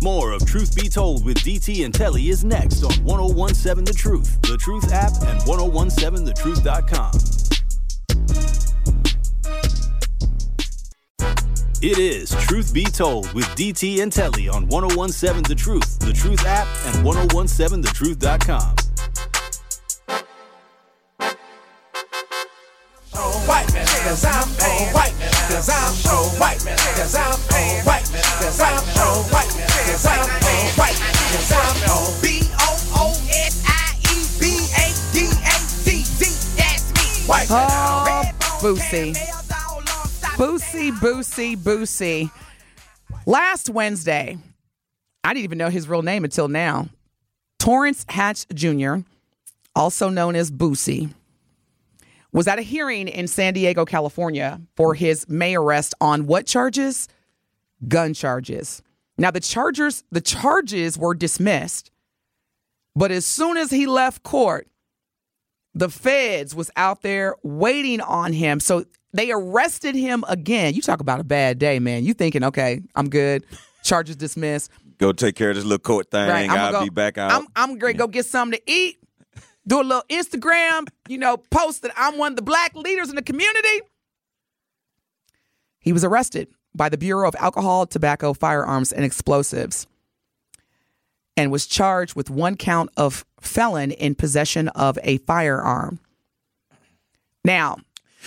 More 0.04 0.32
of 0.32 0.46
Truth 0.46 0.76
Be 0.76 0.90
Told 0.90 1.26
with 1.26 1.38
DT 1.38 1.86
and 1.86 1.94
Telly 1.94 2.30
is 2.30 2.44
next 2.44 2.84
on 2.84 2.94
1017 3.04 3.86
The 3.86 3.94
Truth, 3.94 4.40
The 4.44 4.58
Truth 4.58 4.94
app, 4.94 5.14
and 5.24 5.42
1017thetruth.com. 5.42 7.43
It 11.84 12.00
is 12.00 12.30
Truth 12.48 12.74
Be 12.74 12.86
Told 12.86 13.34
with 13.34 13.44
DT 13.60 14.02
and 14.02 14.10
Telly 14.10 14.48
on 14.48 14.70
1017 14.70 15.44
The 15.44 15.54
Truth, 15.54 16.00
The 16.00 16.14
Truth 16.14 16.46
app, 16.46 16.66
and 16.88 17.06
1017thetruth.com. 17.06 18.76
white 23.44 23.68
man, 23.74 23.86
cause 24.08 24.24
I'm 24.24 24.48
a 24.48 24.96
white 24.96 25.12
man, 25.20 25.28
cause 25.52 25.68
I'm 25.68 25.92
a 26.08 26.24
white 26.40 26.64
man, 26.64 26.78
cause 26.96 27.16
I'm 27.20 27.36
a 27.52 27.84
white 27.84 28.08
man, 28.16 28.24
cause 28.40 28.62
I'm 28.64 28.80
a 28.80 29.28
white 29.28 29.52
man, 29.52 29.68
cause 29.68 30.08
I'm 30.08 30.24
a 30.24 30.56
white 30.80 31.00
man, 31.04 31.14
cause 31.36 31.52
I'm 31.52 31.76
a 31.84 32.00
B 32.24 32.48
O 32.64 32.80
O 32.96 33.12
S 33.28 33.60
I 33.68 34.00
E 34.08 34.24
B 34.40 34.56
A 34.80 34.88
D 35.12 35.28
A 35.36 35.52
C 35.60 36.00
Z. 36.08 36.32
That's 36.56 36.96
me. 36.96 37.28
White 37.28 37.50
man, 37.50 37.68
Oh, 37.68 38.08
red 38.08 38.32
bone, 38.40 38.80
Boosie. 38.80 39.43
Boosie, 40.36 40.92
Boosie, 40.92 41.56
Boosie. 41.56 42.32
Last 43.28 43.70
Wednesday, 43.70 44.36
I 45.24 45.34
didn't 45.34 45.44
even 45.44 45.60
know 45.60 45.70
his 45.70 45.88
real 45.88 46.02
name 46.02 46.24
until 46.24 46.48
now. 46.48 46.90
Torence 47.60 48.04
Hatch 48.10 48.48
Jr., 48.52 48.96
also 49.76 50.10
known 50.10 50.36
as 50.36 50.50
Boosie, 50.50 51.14
was 52.32 52.48
at 52.48 52.58
a 52.58 52.64
hearing 52.64 53.08
in 53.08 53.28
San 53.28 53.54
Diego, 53.54 53.86
California 53.86 54.60
for 54.76 54.96
his 54.96 55.30
May 55.30 55.56
arrest 55.56 55.94
on 56.02 56.26
what 56.26 56.48
charges? 56.48 57.08
Gun 57.88 58.16
charges. 58.16 58.82
Now 59.20 59.30
the 59.30 59.40
charges, 59.40 60.04
the 60.12 60.20
charges 60.20 60.98
were 60.98 61.14
dismissed, 61.14 61.92
but 62.96 63.12
as 63.12 63.26
soon 63.26 63.56
as 63.58 63.70
he 63.70 63.86
left 63.86 64.24
court, 64.24 64.68
the 65.76 65.90
feds 65.90 66.56
was 66.56 66.72
out 66.76 67.04
there 67.04 67.36
waiting 67.44 68.02
on 68.02 68.34
him. 68.34 68.60
So 68.60 68.86
they 69.14 69.32
arrested 69.32 69.96
him 69.96 70.24
again. 70.28 70.74
You 70.74 70.82
talk 70.82 71.00
about 71.00 71.20
a 71.20 71.24
bad 71.24 71.60
day, 71.60 71.80
man. 71.80 72.04
You 72.04 72.14
thinking, 72.14 72.44
okay, 72.44 72.82
I'm 72.96 73.10
good. 73.10 73.46
Charges 73.84 74.16
dismissed. 74.16 74.72
Go 74.98 75.12
take 75.12 75.36
care 75.36 75.50
of 75.50 75.56
this 75.56 75.66
little 75.66 75.80
court 75.80 76.12
thing. 76.12 76.30
Right. 76.30 76.50
I'm 76.50 76.58
I'll 76.58 76.72
gonna 76.72 76.86
be 76.86 76.90
back 76.90 77.18
out. 77.18 77.32
I'm 77.32 77.48
I'm 77.56 77.78
great. 77.78 77.98
Go 77.98 78.08
get 78.08 78.26
something 78.26 78.60
to 78.60 78.72
eat. 78.72 79.00
Do 79.66 79.80
a 79.80 79.84
little 79.84 80.04
Instagram, 80.10 80.88
you 81.08 81.18
know, 81.18 81.38
post 81.38 81.84
that 81.84 81.94
I'm 81.96 82.18
one 82.18 82.34
of 82.34 82.36
the 82.36 82.42
black 82.42 82.76
leaders 82.76 83.10
in 83.10 83.16
the 83.16 83.22
community. 83.22 83.82
He 85.80 85.94
was 85.94 86.04
arrested 86.04 86.50
by 86.76 86.90
the 86.90 86.98
Bureau 86.98 87.28
of 87.28 87.36
Alcohol, 87.40 87.86
Tobacco, 87.86 88.34
Firearms, 88.34 88.92
and 88.92 89.06
Explosives 89.06 89.88
and 91.36 91.52
was 91.52 91.66
charged 91.66 92.16
with 92.16 92.30
one 92.30 92.56
count 92.56 92.90
of 92.98 93.26
felon 93.40 93.92
in 93.92 94.16
possession 94.16 94.68
of 94.70 94.98
a 95.04 95.18
firearm. 95.20 96.00
Now, 97.44 97.78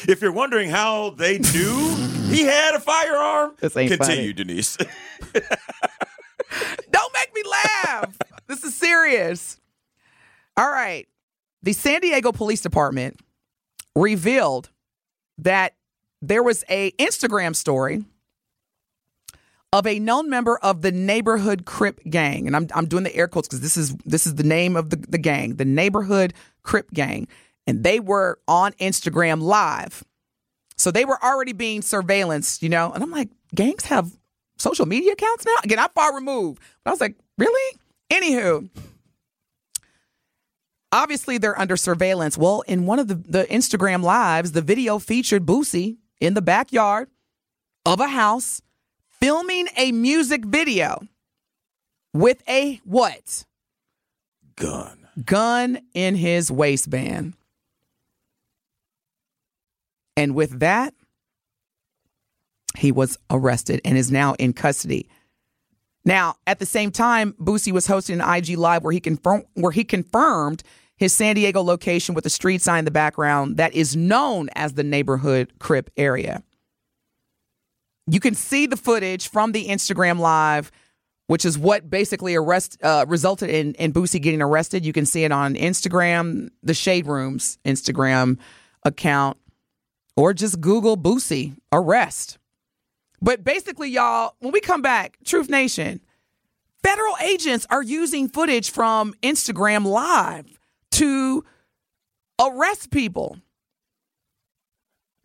if 0.08 0.20
you're 0.22 0.32
wondering 0.32 0.70
how 0.70 1.10
they 1.10 1.38
knew 1.38 1.94
he 2.30 2.42
had 2.44 2.74
a 2.74 2.80
firearm, 2.80 3.54
This 3.60 3.76
ain't 3.76 3.90
continue, 3.90 4.32
funny. 4.32 4.32
Denise. 4.32 4.76
Don't 6.90 7.12
make 7.12 7.34
me 7.34 7.42
laugh. 7.50 8.16
this 8.46 8.62
is 8.64 8.74
serious. 8.74 9.58
All 10.56 10.70
right. 10.70 11.06
The 11.62 11.72
San 11.72 12.00
Diego 12.00 12.32
Police 12.32 12.60
Department 12.60 13.18
revealed 13.94 14.70
that 15.38 15.74
there 16.22 16.42
was 16.42 16.64
a 16.68 16.92
Instagram 16.92 17.54
story 17.54 18.04
of 19.72 19.86
a 19.86 19.98
known 19.98 20.30
member 20.30 20.58
of 20.58 20.82
the 20.82 20.92
neighborhood 20.92 21.64
Crip 21.66 22.00
gang, 22.08 22.46
and 22.46 22.56
I'm 22.56 22.68
I'm 22.74 22.86
doing 22.86 23.04
the 23.04 23.14
air 23.14 23.28
quotes 23.28 23.48
because 23.48 23.60
this 23.60 23.76
is 23.76 23.94
this 24.06 24.26
is 24.26 24.36
the 24.36 24.42
name 24.44 24.76
of 24.76 24.90
the, 24.90 24.96
the 24.96 25.18
gang, 25.18 25.56
the 25.56 25.64
neighborhood 25.64 26.32
Crip 26.62 26.90
gang, 26.92 27.26
and 27.66 27.82
they 27.82 28.00
were 28.00 28.38
on 28.46 28.72
Instagram 28.74 29.42
live, 29.42 30.04
so 30.76 30.90
they 30.90 31.04
were 31.04 31.22
already 31.22 31.52
being 31.52 31.80
surveillanced, 31.80 32.62
you 32.62 32.68
know. 32.68 32.92
And 32.92 33.02
I'm 33.02 33.10
like, 33.10 33.30
gangs 33.54 33.86
have 33.86 34.10
social 34.58 34.86
media 34.86 35.12
accounts 35.12 35.44
now. 35.44 35.54
Again, 35.64 35.78
I'm 35.78 35.90
far 35.94 36.14
removed, 36.14 36.62
but 36.84 36.90
I 36.90 36.92
was 36.92 37.00
like, 37.00 37.16
really? 37.38 37.78
Anywho, 38.10 38.68
obviously 40.92 41.38
they're 41.38 41.58
under 41.58 41.76
surveillance. 41.76 42.38
Well, 42.38 42.62
in 42.62 42.86
one 42.86 42.98
of 42.98 43.08
the, 43.08 43.14
the 43.14 43.44
Instagram 43.44 44.02
lives, 44.02 44.52
the 44.52 44.62
video 44.62 44.98
featured 44.98 45.44
Boosie 45.44 45.96
in 46.20 46.34
the 46.34 46.42
backyard 46.42 47.08
of 47.84 48.00
a 48.00 48.08
house 48.08 48.62
filming 49.20 49.68
a 49.76 49.92
music 49.92 50.44
video 50.44 51.06
with 52.12 52.42
a 52.48 52.80
what? 52.84 53.44
Gun. 54.56 55.06
Gun 55.24 55.80
in 55.94 56.14
his 56.14 56.50
waistband. 56.50 57.34
And 60.16 60.34
with 60.34 60.60
that, 60.60 60.94
he 62.76 62.92
was 62.92 63.18
arrested 63.30 63.80
and 63.84 63.96
is 63.96 64.10
now 64.10 64.34
in 64.34 64.52
custody. 64.52 65.08
Now, 66.04 66.36
at 66.46 66.58
the 66.58 66.66
same 66.66 66.90
time, 66.90 67.34
Boosie 67.40 67.72
was 67.72 67.86
hosting 67.86 68.20
an 68.20 68.34
IG 68.34 68.56
live 68.56 68.84
where 68.84 68.92
he 68.92 69.00
confirmed 69.00 69.44
where 69.54 69.72
he 69.72 69.84
confirmed 69.84 70.62
his 70.96 71.12
San 71.12 71.34
Diego 71.34 71.62
location 71.62 72.14
with 72.14 72.24
a 72.24 72.30
street 72.30 72.62
sign 72.62 72.80
in 72.80 72.84
the 72.84 72.90
background 72.90 73.56
that 73.56 73.74
is 73.74 73.96
known 73.96 74.48
as 74.54 74.74
the 74.74 74.84
neighborhood 74.84 75.52
Crip 75.58 75.90
area. 75.96 76.42
You 78.06 78.20
can 78.20 78.34
see 78.34 78.66
the 78.66 78.76
footage 78.76 79.28
from 79.28 79.52
the 79.52 79.66
Instagram 79.66 80.18
live 80.18 80.70
which 81.26 81.44
is 81.44 81.58
what 81.58 81.90
basically 81.90 82.34
arrest 82.34 82.78
uh, 82.82 83.04
resulted 83.08 83.50
in 83.50 83.74
in 83.74 83.92
Boosie 83.92 84.20
getting 84.20 84.42
arrested. 84.42 84.84
You 84.84 84.92
can 84.92 85.06
see 85.06 85.24
it 85.24 85.32
on 85.32 85.54
Instagram, 85.54 86.50
the 86.62 86.74
Shade 86.74 87.06
Room's 87.06 87.58
Instagram 87.64 88.38
account, 88.84 89.36
or 90.16 90.32
just 90.32 90.60
Google 90.60 90.96
Boosie 90.96 91.56
arrest. 91.72 92.38
But 93.20 93.44
basically, 93.44 93.90
y'all, 93.90 94.34
when 94.40 94.52
we 94.52 94.60
come 94.60 94.82
back, 94.82 95.18
Truth 95.24 95.48
Nation, 95.48 96.00
federal 96.82 97.14
agents 97.22 97.66
are 97.70 97.82
using 97.82 98.28
footage 98.28 98.70
from 98.70 99.14
Instagram 99.22 99.84
Live 99.84 100.58
to 100.92 101.44
arrest 102.40 102.90
people. 102.90 103.38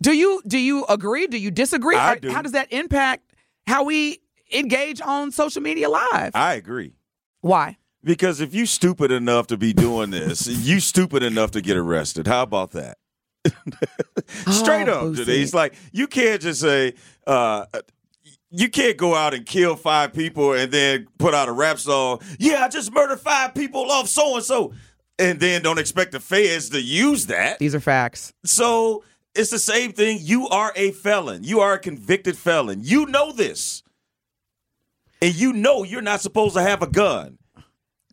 Do 0.01 0.13
you 0.13 0.41
do 0.47 0.57
you 0.57 0.85
agree? 0.85 1.27
Do 1.27 1.37
you 1.37 1.51
disagree? 1.51 1.95
I 1.95 2.17
do. 2.17 2.31
How 2.31 2.41
does 2.41 2.53
that 2.53 2.71
impact 2.73 3.33
how 3.67 3.83
we 3.83 4.19
engage 4.51 4.99
on 4.99 5.31
social 5.31 5.61
media 5.61 5.89
live? 5.89 6.31
I 6.33 6.55
agree. 6.55 6.95
Why? 7.41 7.77
Because 8.03 8.41
if 8.41 8.55
you 8.55 8.65
stupid 8.65 9.11
enough 9.11 9.45
to 9.47 9.57
be 9.57 9.73
doing 9.73 10.09
this, 10.09 10.47
you 10.47 10.79
stupid 10.79 11.21
enough 11.21 11.51
to 11.51 11.61
get 11.61 11.77
arrested. 11.77 12.25
How 12.25 12.41
about 12.41 12.71
that? 12.71 12.97
Straight 14.51 14.87
Oh, 14.87 14.93
up, 14.93 15.03
Boosie. 15.13 15.25
Denise. 15.25 15.53
Like 15.53 15.75
you 15.91 16.07
can't 16.07 16.41
just 16.41 16.61
say 16.61 16.93
uh, 17.27 17.65
you 18.49 18.69
can't 18.69 18.97
go 18.97 19.15
out 19.15 19.33
and 19.33 19.45
kill 19.45 19.75
five 19.75 20.13
people 20.13 20.53
and 20.53 20.71
then 20.71 21.07
put 21.17 21.33
out 21.33 21.49
a 21.49 21.51
rap 21.51 21.79
song. 21.79 22.19
Yeah, 22.39 22.63
I 22.63 22.67
just 22.69 22.93
murdered 22.93 23.19
five 23.19 23.53
people 23.53 23.89
off 23.91 24.07
so 24.07 24.35
and 24.35 24.43
so, 24.43 24.73
and 25.19 25.39
then 25.39 25.61
don't 25.61 25.79
expect 25.79 26.11
the 26.11 26.19
feds 26.19 26.69
to 26.69 26.81
use 26.81 27.27
that. 27.27 27.59
These 27.59 27.73
are 27.75 27.79
facts. 27.79 28.33
So 28.45 29.03
it's 29.35 29.49
the 29.51 29.59
same 29.59 29.91
thing. 29.93 30.19
You 30.21 30.47
are 30.49 30.73
a 30.75 30.91
felon. 30.91 31.43
You 31.43 31.61
are 31.61 31.73
a 31.73 31.79
convicted 31.79 32.37
felon. 32.37 32.81
You 32.83 33.05
know 33.05 33.31
this. 33.31 33.83
And 35.21 35.33
you 35.35 35.53
know 35.53 35.83
you're 35.83 36.01
not 36.01 36.19
supposed 36.21 36.55
to 36.55 36.61
have 36.61 36.81
a 36.81 36.87
gun. 36.87 37.37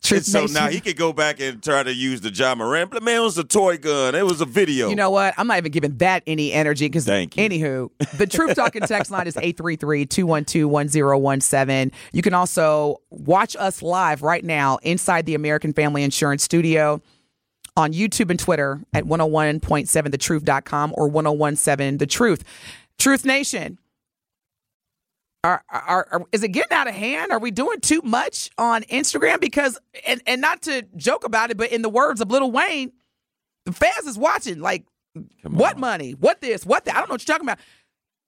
So 0.01 0.15
Nation. 0.41 0.53
now 0.53 0.67
he 0.69 0.79
could 0.79 0.97
go 0.97 1.13
back 1.13 1.39
and 1.39 1.61
try 1.61 1.83
to 1.83 1.93
use 1.93 2.21
the 2.21 2.29
Ja 2.31 2.55
Morant, 2.55 2.89
but 2.91 3.03
man, 3.03 3.17
it 3.17 3.23
was 3.23 3.37
a 3.37 3.43
toy 3.43 3.77
gun. 3.77 4.15
It 4.15 4.25
was 4.25 4.41
a 4.41 4.45
video. 4.45 4.89
You 4.89 4.95
know 4.95 5.09
what? 5.11 5.33
I'm 5.37 5.47
not 5.47 5.57
even 5.57 5.71
giving 5.71 5.97
that 5.97 6.23
any 6.25 6.51
energy 6.53 6.85
because, 6.87 7.05
Thank 7.05 7.37
you. 7.37 7.43
anywho, 7.47 7.89
the 8.17 8.25
Truth 8.27 8.55
Talking 8.55 8.81
text 8.83 9.11
line 9.11 9.27
is 9.27 9.35
833 9.41 10.05
212 10.05 10.69
1017. 10.71 11.91
You 12.13 12.21
can 12.21 12.33
also 12.33 13.01
watch 13.09 13.55
us 13.57 13.81
live 13.81 14.21
right 14.21 14.43
now 14.43 14.77
inside 14.83 15.25
the 15.25 15.35
American 15.35 15.73
Family 15.73 16.03
Insurance 16.03 16.43
Studio 16.43 17.01
on 17.77 17.93
YouTube 17.93 18.29
and 18.29 18.39
Twitter 18.39 18.81
at 18.93 19.03
101.7thetruth.com 19.05 20.93
or 20.97 21.07
1017 21.07 21.97
The 21.97 22.07
Truth. 22.07 22.43
Truth 22.97 23.25
Nation. 23.25 23.77
Are, 25.45 25.63
are, 25.69 26.07
are 26.11 26.25
is 26.33 26.43
it 26.43 26.49
getting 26.49 26.77
out 26.77 26.89
of 26.89 26.93
hand? 26.95 27.31
Are 27.31 27.39
we 27.39 27.49
doing 27.49 27.79
too 27.79 28.01
much 28.03 28.49
on 28.57 28.81
Instagram? 28.83 29.39
Because 29.39 29.79
and 30.05 30.21
and 30.27 30.41
not 30.41 30.63
to 30.63 30.81
joke 30.97 31.23
about 31.25 31.49
it, 31.49 31.55
but 31.55 31.71
in 31.71 31.81
the 31.81 31.87
words 31.89 32.19
of 32.19 32.29
Little 32.29 32.51
Wayne, 32.51 32.91
the 33.65 33.71
fans 33.71 34.05
is 34.05 34.17
watching. 34.17 34.59
Like, 34.59 34.83
what 35.43 35.77
money? 35.77 36.11
What 36.11 36.41
this? 36.41 36.65
What 36.65 36.83
that? 36.85 36.95
I 36.95 36.99
don't 36.99 37.07
know 37.07 37.13
what 37.13 37.25
you're 37.25 37.33
talking 37.33 37.47
about. 37.47 37.59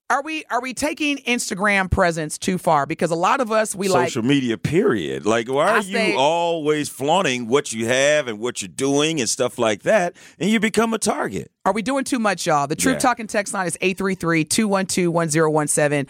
Are 0.08 0.22
we 0.22 0.44
are 0.50 0.60
we 0.62 0.72
taking 0.74 1.18
Instagram 1.18 1.90
presence 1.90 2.38
too 2.38 2.56
far? 2.56 2.86
Because 2.86 3.10
a 3.10 3.14
lot 3.14 3.40
of 3.40 3.52
us 3.52 3.74
we 3.74 3.88
like 3.88 4.08
Social 4.08 4.22
media, 4.22 4.56
period. 4.56 5.26
Like, 5.26 5.50
why 5.50 5.68
I 5.68 5.78
are 5.78 5.82
say- 5.82 6.12
you 6.12 6.18
always 6.18 6.88
flaunting 6.88 7.46
what 7.46 7.74
you 7.74 7.86
have 7.88 8.26
and 8.26 8.38
what 8.38 8.62
you're 8.62 8.68
doing 8.68 9.20
and 9.20 9.28
stuff 9.28 9.58
like 9.58 9.82
that? 9.82 10.16
And 10.38 10.48
you 10.50 10.60
become 10.60 10.94
a 10.94 10.98
target. 10.98 11.50
Are 11.64 11.72
we 11.72 11.80
doing 11.82 12.04
too 12.04 12.18
much, 12.18 12.46
y'all? 12.46 12.66
The 12.66 12.76
Truth 12.76 12.96
Yeah. 12.96 13.00
Talking 13.00 13.26
text 13.26 13.54
line 13.54 13.66
is 13.66 13.78
833-212-1017. 13.80 16.08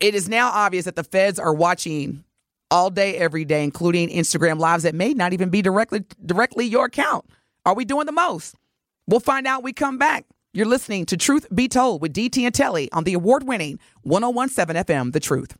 It 0.00 0.14
is 0.14 0.28
now 0.28 0.50
obvious 0.50 0.84
that 0.84 0.96
the 0.96 1.04
feds 1.04 1.38
are 1.38 1.54
watching 1.54 2.22
all 2.70 2.90
day, 2.90 3.16
every 3.16 3.46
day, 3.46 3.64
including 3.64 4.10
Instagram 4.10 4.58
lives 4.58 4.82
that 4.82 4.94
may 4.94 5.14
not 5.14 5.32
even 5.32 5.48
be 5.48 5.62
directly 5.62 6.04
directly 6.24 6.66
your 6.66 6.84
account. 6.86 7.24
Are 7.64 7.74
we 7.74 7.86
doing 7.86 8.04
the 8.04 8.12
most? 8.12 8.54
We'll 9.06 9.20
find 9.20 9.46
out 9.46 9.62
we 9.62 9.72
come 9.72 9.96
back. 9.96 10.26
You're 10.52 10.66
listening 10.66 11.06
to 11.06 11.16
Truth 11.16 11.46
Be 11.54 11.68
Told 11.68 12.02
with 12.02 12.12
DT 12.12 12.44
and 12.44 12.54
Telly 12.54 12.92
on 12.92 13.04
the 13.04 13.14
award-winning 13.14 13.78
1017 14.02 14.84
FM, 14.84 15.12
The 15.12 15.20
Truth. 15.20 15.56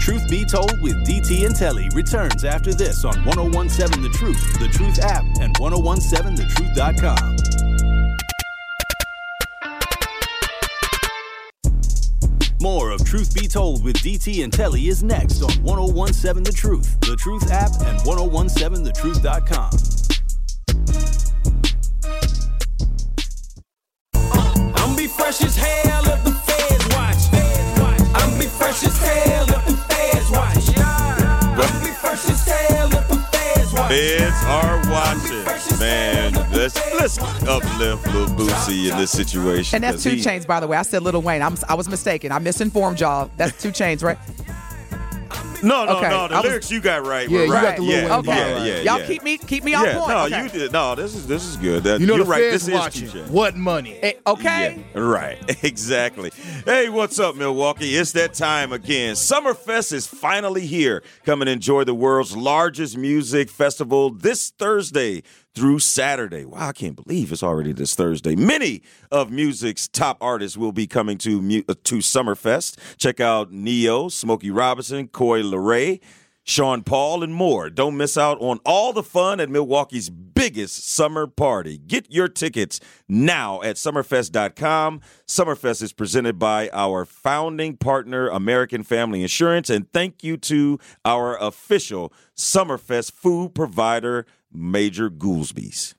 Truth 0.00 0.30
Be 0.30 0.44
Told 0.44 0.80
with 0.82 1.04
DT 1.06 1.46
and 1.46 1.56
Telly 1.56 1.88
returns 1.94 2.44
after 2.44 2.74
this 2.74 3.04
on 3.04 3.24
1017 3.24 4.02
The 4.02 4.10
Truth, 4.10 4.60
The 4.60 4.68
Truth 4.68 5.00
app, 5.00 5.24
and 5.40 5.56
1017thetruth.com. 5.56 7.71
More 12.62 12.92
of 12.92 13.04
Truth 13.04 13.34
Be 13.34 13.48
Told 13.48 13.82
with 13.82 13.96
DT 13.96 14.44
and 14.44 14.52
Telly 14.52 14.86
is 14.86 15.02
next 15.02 15.42
on 15.42 15.50
1017 15.64 16.44
The 16.44 16.52
Truth, 16.52 17.00
The 17.00 17.16
Truth 17.16 17.50
app, 17.50 17.72
and 17.82 17.98
1017thetruth.com. 18.02 19.70
I'm 24.76 24.94
be 24.96 25.08
fresh 25.08 25.42
as 25.42 25.56
hell 25.56 26.04
if 26.06 26.22
the 26.24 26.30
feds 26.30 26.86
watch. 26.94 27.32
I'm 28.14 28.38
be 28.38 28.46
fresh 28.46 28.84
as 28.84 28.96
hell 28.96 29.48
if 29.48 29.66
the 29.66 29.76
feds 29.88 30.30
watch. 30.30 30.78
I'm 30.78 31.80
be 31.82 31.90
fresh 31.90 32.28
as 32.30 32.46
hell 32.46 32.92
if 32.92 33.08
the 33.08 33.16
feds 33.16 33.72
watch. 33.72 33.90
Feds 33.90 34.44
are 34.44 34.76
watching. 34.76 34.81
Man, 34.81 34.81
let's 37.02 37.20
let's 37.20 37.42
uplift 37.48 38.06
Lil 38.14 38.26
Boosie 38.28 38.90
in 38.90 38.96
this 38.96 39.10
situation. 39.10 39.76
And 39.76 39.84
that's 39.84 40.02
two 40.02 40.10
he- 40.10 40.22
chains, 40.22 40.46
by 40.46 40.60
the 40.60 40.68
way. 40.68 40.76
I 40.76 40.82
said 40.82 41.02
Little 41.02 41.22
Wayne. 41.22 41.42
I'm, 41.42 41.56
I 41.68 41.74
was 41.74 41.88
mistaken. 41.88 42.30
I 42.30 42.38
misinformed 42.38 43.00
y'all. 43.00 43.30
That's 43.36 43.60
2 43.60 43.70
Chainz, 43.70 44.02
right? 44.02 44.18
No, 45.62 45.84
no, 45.84 45.96
Okay, 45.98 46.08
no. 46.08 46.28
The 46.28 46.34
I 46.34 46.40
was- 46.40 46.44
lyrics 46.44 46.70
you 46.72 46.80
got 46.80 47.06
right. 47.06 47.28
Yeah, 47.28 47.38
were 47.38 47.44
you 47.46 47.52
right. 47.52 47.62
got 47.62 47.76
the 47.76 47.82
Lil 47.82 47.90
yeah, 47.90 48.02
Wayne 48.02 48.12
Okay. 48.18 48.36
Yeah, 48.36 48.82
yeah, 48.82 48.96
y'all 48.96 49.06
keep 49.06 49.22
me 49.22 49.38
keep 49.38 49.62
me 49.62 49.74
on 49.74 49.84
yeah, 49.84 49.96
point. 49.98 50.08
no, 50.08 50.24
okay. 50.24 50.42
you 50.42 50.48
did. 50.48 50.72
No, 50.72 50.94
this 50.96 51.14
is 51.14 51.26
this 51.26 51.44
is 51.44 51.56
good. 51.56 51.84
That, 51.84 52.00
You 52.00 52.06
know 52.06 52.16
you're 52.16 52.24
the 52.24 52.30
right. 52.30 52.50
This 52.50 52.68
watching. 52.68 53.04
is 53.04 53.12
two. 53.12 53.22
What 53.24 53.56
money? 53.56 53.94
Eh, 54.02 54.14
okay. 54.26 54.84
Yeah, 54.94 55.00
right. 55.00 55.38
Exactly. 55.64 56.32
Hey, 56.64 56.88
what's 56.88 57.18
up, 57.20 57.36
Milwaukee? 57.36 57.94
It's 57.96 58.12
that 58.12 58.34
time 58.34 58.72
again. 58.72 59.14
Summerfest 59.14 59.92
is 59.92 60.06
finally 60.06 60.66
here. 60.66 61.02
Come 61.24 61.40
and 61.40 61.48
enjoy 61.48 61.84
the 61.84 61.94
world's 61.94 62.36
largest 62.36 62.96
music 62.98 63.48
festival 63.48 64.10
this 64.10 64.50
Thursday 64.50 65.22
through 65.54 65.78
Saturday. 65.80 66.44
Wow, 66.44 66.68
I 66.68 66.72
can't 66.72 66.96
believe 66.96 67.32
it's 67.32 67.42
already 67.42 67.72
this 67.72 67.94
Thursday. 67.94 68.34
Many 68.36 68.82
of 69.10 69.30
music's 69.30 69.88
top 69.88 70.18
artists 70.20 70.56
will 70.56 70.72
be 70.72 70.86
coming 70.86 71.18
to 71.18 71.64
uh, 71.68 71.74
to 71.84 71.96
Summerfest. 71.96 72.78
Check 72.96 73.20
out 73.20 73.52
Neo, 73.52 74.08
Smokey 74.08 74.50
Robinson, 74.50 75.08
Coi 75.08 75.42
Leray. 75.42 76.00
Sean 76.44 76.82
Paul, 76.82 77.22
and 77.22 77.32
more. 77.32 77.70
Don't 77.70 77.96
miss 77.96 78.18
out 78.18 78.36
on 78.40 78.58
all 78.64 78.92
the 78.92 79.02
fun 79.02 79.38
at 79.38 79.48
Milwaukee's 79.48 80.10
biggest 80.10 80.88
summer 80.88 81.26
party. 81.26 81.78
Get 81.78 82.10
your 82.10 82.26
tickets 82.26 82.80
now 83.08 83.62
at 83.62 83.76
summerfest.com. 83.76 85.00
Summerfest 85.26 85.82
is 85.82 85.92
presented 85.92 86.38
by 86.38 86.68
our 86.72 87.04
founding 87.04 87.76
partner, 87.76 88.28
American 88.28 88.82
Family 88.82 89.22
Insurance, 89.22 89.70
and 89.70 89.90
thank 89.92 90.24
you 90.24 90.36
to 90.38 90.80
our 91.04 91.36
official 91.40 92.12
Summerfest 92.36 93.12
food 93.12 93.54
provider, 93.54 94.26
Major 94.52 95.10
Goolsby's. 95.10 95.94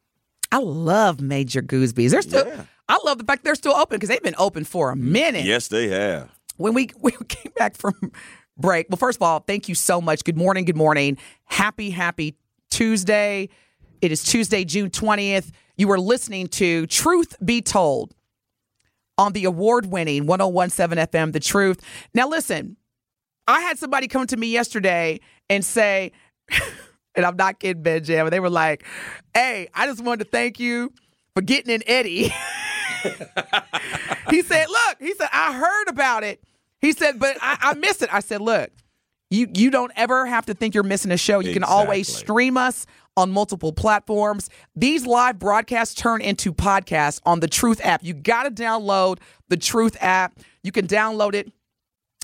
I 0.51 0.59
love 0.59 1.19
Major 1.21 1.61
Goolsby's. 1.61 2.11
They're 2.11 2.21
still. 2.21 2.45
Yeah. 2.45 2.65
I 2.87 2.99
love 3.05 3.17
the 3.17 3.23
fact 3.23 3.43
they're 3.43 3.55
still 3.55 3.75
open 3.75 3.95
because 3.95 4.09
they've 4.09 4.21
been 4.21 4.35
open 4.37 4.65
for 4.65 4.91
a 4.91 4.95
minute. 4.95 5.45
Yes, 5.45 5.67
they 5.67 5.87
have. 5.87 6.29
When 6.57 6.73
we 6.73 6.89
we 7.01 7.11
came 7.27 7.51
back 7.55 7.75
from 7.75 7.93
break, 8.57 8.87
well, 8.89 8.97
first 8.97 9.17
of 9.17 9.23
all, 9.23 9.39
thank 9.39 9.67
you 9.67 9.75
so 9.75 9.99
much. 10.01 10.23
Good 10.23 10.37
morning. 10.37 10.65
Good 10.65 10.77
morning. 10.77 11.17
Happy 11.45 11.89
happy 11.89 12.35
Tuesday. 12.69 13.49
It 14.01 14.11
is 14.11 14.23
Tuesday, 14.23 14.63
June 14.65 14.89
twentieth. 14.89 15.51
You 15.75 15.89
are 15.91 15.99
listening 15.99 16.47
to 16.49 16.85
Truth 16.85 17.35
Be 17.43 17.61
Told 17.61 18.13
on 19.17 19.33
the 19.33 19.45
award-winning 19.45 20.25
1017 20.27 21.05
FM 21.07 21.33
The 21.33 21.39
Truth. 21.39 21.81
Now 22.13 22.27
listen, 22.27 22.77
I 23.47 23.61
had 23.61 23.77
somebody 23.79 24.07
come 24.07 24.27
to 24.27 24.37
me 24.37 24.47
yesterday 24.47 25.19
and 25.49 25.65
say, 25.65 26.11
and 27.15 27.25
I'm 27.25 27.35
not 27.35 27.59
kidding, 27.59 27.83
Ben 27.83 28.03
Jam. 28.03 28.29
They 28.29 28.39
were 28.39 28.49
like, 28.49 28.83
"Hey, 29.33 29.67
I 29.73 29.85
just 29.85 30.03
wanted 30.03 30.25
to 30.25 30.29
thank 30.29 30.59
you 30.59 30.91
for 31.35 31.41
getting 31.41 31.73
in 31.73 31.83
Eddie." 31.87 32.33
he 34.29 34.41
said, 34.41 34.67
"Look," 34.67 34.97
he 34.99 35.13
said, 35.15 35.29
"I 35.31 35.53
heard 35.53 35.89
about 35.89 36.23
it." 36.23 36.43
He 36.79 36.91
said, 36.91 37.19
"But 37.19 37.37
I, 37.41 37.57
I 37.61 37.73
missed 37.75 38.01
it." 38.01 38.13
I 38.13 38.19
said, 38.19 38.41
"Look, 38.41 38.71
you 39.29 39.47
you 39.53 39.71
don't 39.71 39.91
ever 39.95 40.25
have 40.25 40.45
to 40.47 40.53
think 40.53 40.73
you're 40.73 40.83
missing 40.83 41.11
a 41.11 41.17
show. 41.17 41.39
You 41.39 41.53
can 41.53 41.63
always 41.63 42.13
stream 42.13 42.57
us 42.57 42.85
on 43.15 43.31
multiple 43.31 43.73
platforms. 43.73 44.49
These 44.75 45.05
live 45.05 45.39
broadcasts 45.39 45.95
turn 45.95 46.21
into 46.21 46.53
podcasts 46.53 47.19
on 47.25 47.39
the 47.39 47.47
Truth 47.47 47.81
app. 47.83 48.03
You 48.03 48.13
got 48.13 48.43
to 48.43 48.51
download 48.51 49.19
the 49.49 49.57
Truth 49.57 49.97
app. 50.01 50.39
You 50.63 50.71
can 50.71 50.87
download 50.87 51.35
it 51.35 51.51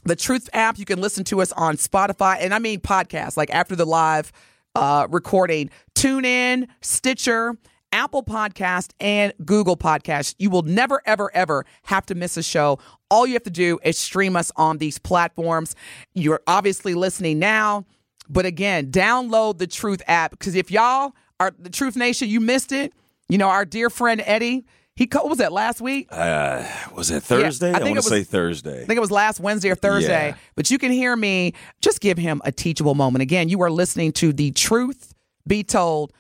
the 0.04 0.16
Truth 0.16 0.50
app. 0.54 0.78
You 0.80 0.86
can 0.86 1.02
listen 1.02 1.24
to 1.26 1.42
us 1.42 1.52
on 1.54 1.78
Spotify, 1.78 2.38
and 2.40 2.54
I 2.54 2.60
mean 2.60 2.80
podcasts, 2.80 3.38
like 3.38 3.50
after 3.54 3.76
the 3.76 3.86
live 3.86 4.32
uh, 4.76 5.08
recording. 5.10 5.70
TuneIn, 5.96 6.68
Stitcher, 6.82 7.58
Apple 7.92 8.24
Podcast, 8.24 8.92
and 9.00 9.34
Google 9.46 9.76
Podcast. 9.78 10.36
You 10.38 10.50
will 10.50 10.62
never, 10.62 11.02
ever, 11.06 11.32
ever 11.34 11.66
have 11.84 12.06
to 12.08 12.16
miss 12.16 12.38
a 12.38 12.44
show. 12.44 12.80
All 13.10 13.26
you 13.26 13.34
have 13.34 13.44
to 13.44 13.50
do 13.50 13.80
is 13.84 13.98
stream 13.98 14.36
us 14.36 14.52
on 14.56 14.78
these 14.78 15.00
platforms. 15.00 15.76
You're 16.14 16.42
obviously 16.48 16.94
listening 16.94 17.40
now, 17.40 17.86
but 18.30 18.46
again, 18.46 18.92
download 18.92 19.58
the 19.58 19.68
Truth 19.68 20.02
app 20.08 20.32
because 20.32 20.56
if 20.56 20.70
y'all 20.72 21.14
are 21.40 21.52
the 21.58 21.70
Truth 21.70 21.96
Nation, 21.96 22.30
you 22.30 22.40
missed 22.40 22.72
it. 22.72 22.94
You 23.28 23.38
know, 23.38 23.48
our 23.48 23.66
dear 23.66 23.90
friend 23.90 24.22
Eddie, 24.26 24.66
he 25.00 25.08
co- 25.08 25.20
what 25.20 25.30
was 25.30 25.38
that 25.38 25.54
last 25.54 25.80
week? 25.80 26.10
Uh, 26.12 26.62
was 26.94 27.10
it 27.10 27.24
Thursday? 27.24 27.68
I 27.72 27.76
I, 27.76 27.78
think 27.78 27.96
want 27.96 28.00
it 28.00 28.02
to 28.02 28.10
say 28.10 28.24
Thursday. 28.24 28.84
I 28.84 28.86
think 28.86 28.98
it 28.98 29.00
was 29.00 29.12
last 29.12 29.40
Wednesday 29.40 29.70
or 29.70 29.76
Thursday, 29.76 30.28
Yeah. 30.28 30.36
but 30.56 30.70
you 30.70 30.78
can 30.78 30.92
hear 30.92 31.16
me. 31.16 31.54
Just 31.80 32.02
give 32.02 32.18
him 32.18 32.42
a 32.44 32.52
teachable 32.52 32.96
moment. 32.96 33.22
Again, 33.22 33.48
you 33.48 33.62
are 33.62 33.72
listening 33.72 34.12
to 34.12 34.34
The 34.34 34.52
Truth 34.52 35.14
Be 35.48 35.64
Told 35.64 36.12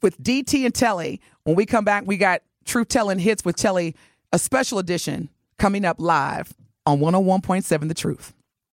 with 0.00 0.18
DT 0.22 0.64
and 0.64 0.74
Telly. 0.74 1.20
When 1.42 1.54
we 1.54 1.66
come 1.66 1.84
back, 1.84 2.04
we 2.06 2.16
got 2.16 2.40
Truth 2.64 2.88
Telling 2.88 3.18
Hits 3.18 3.44
with 3.44 3.56
Telly, 3.56 3.94
a 4.32 4.38
special 4.38 4.78
edition 4.78 5.28
coming 5.58 5.84
up 5.84 5.96
live 5.98 6.54
on 6.86 7.00
101.7 7.00 7.88
The 7.88 7.94
Truth. 7.94 8.33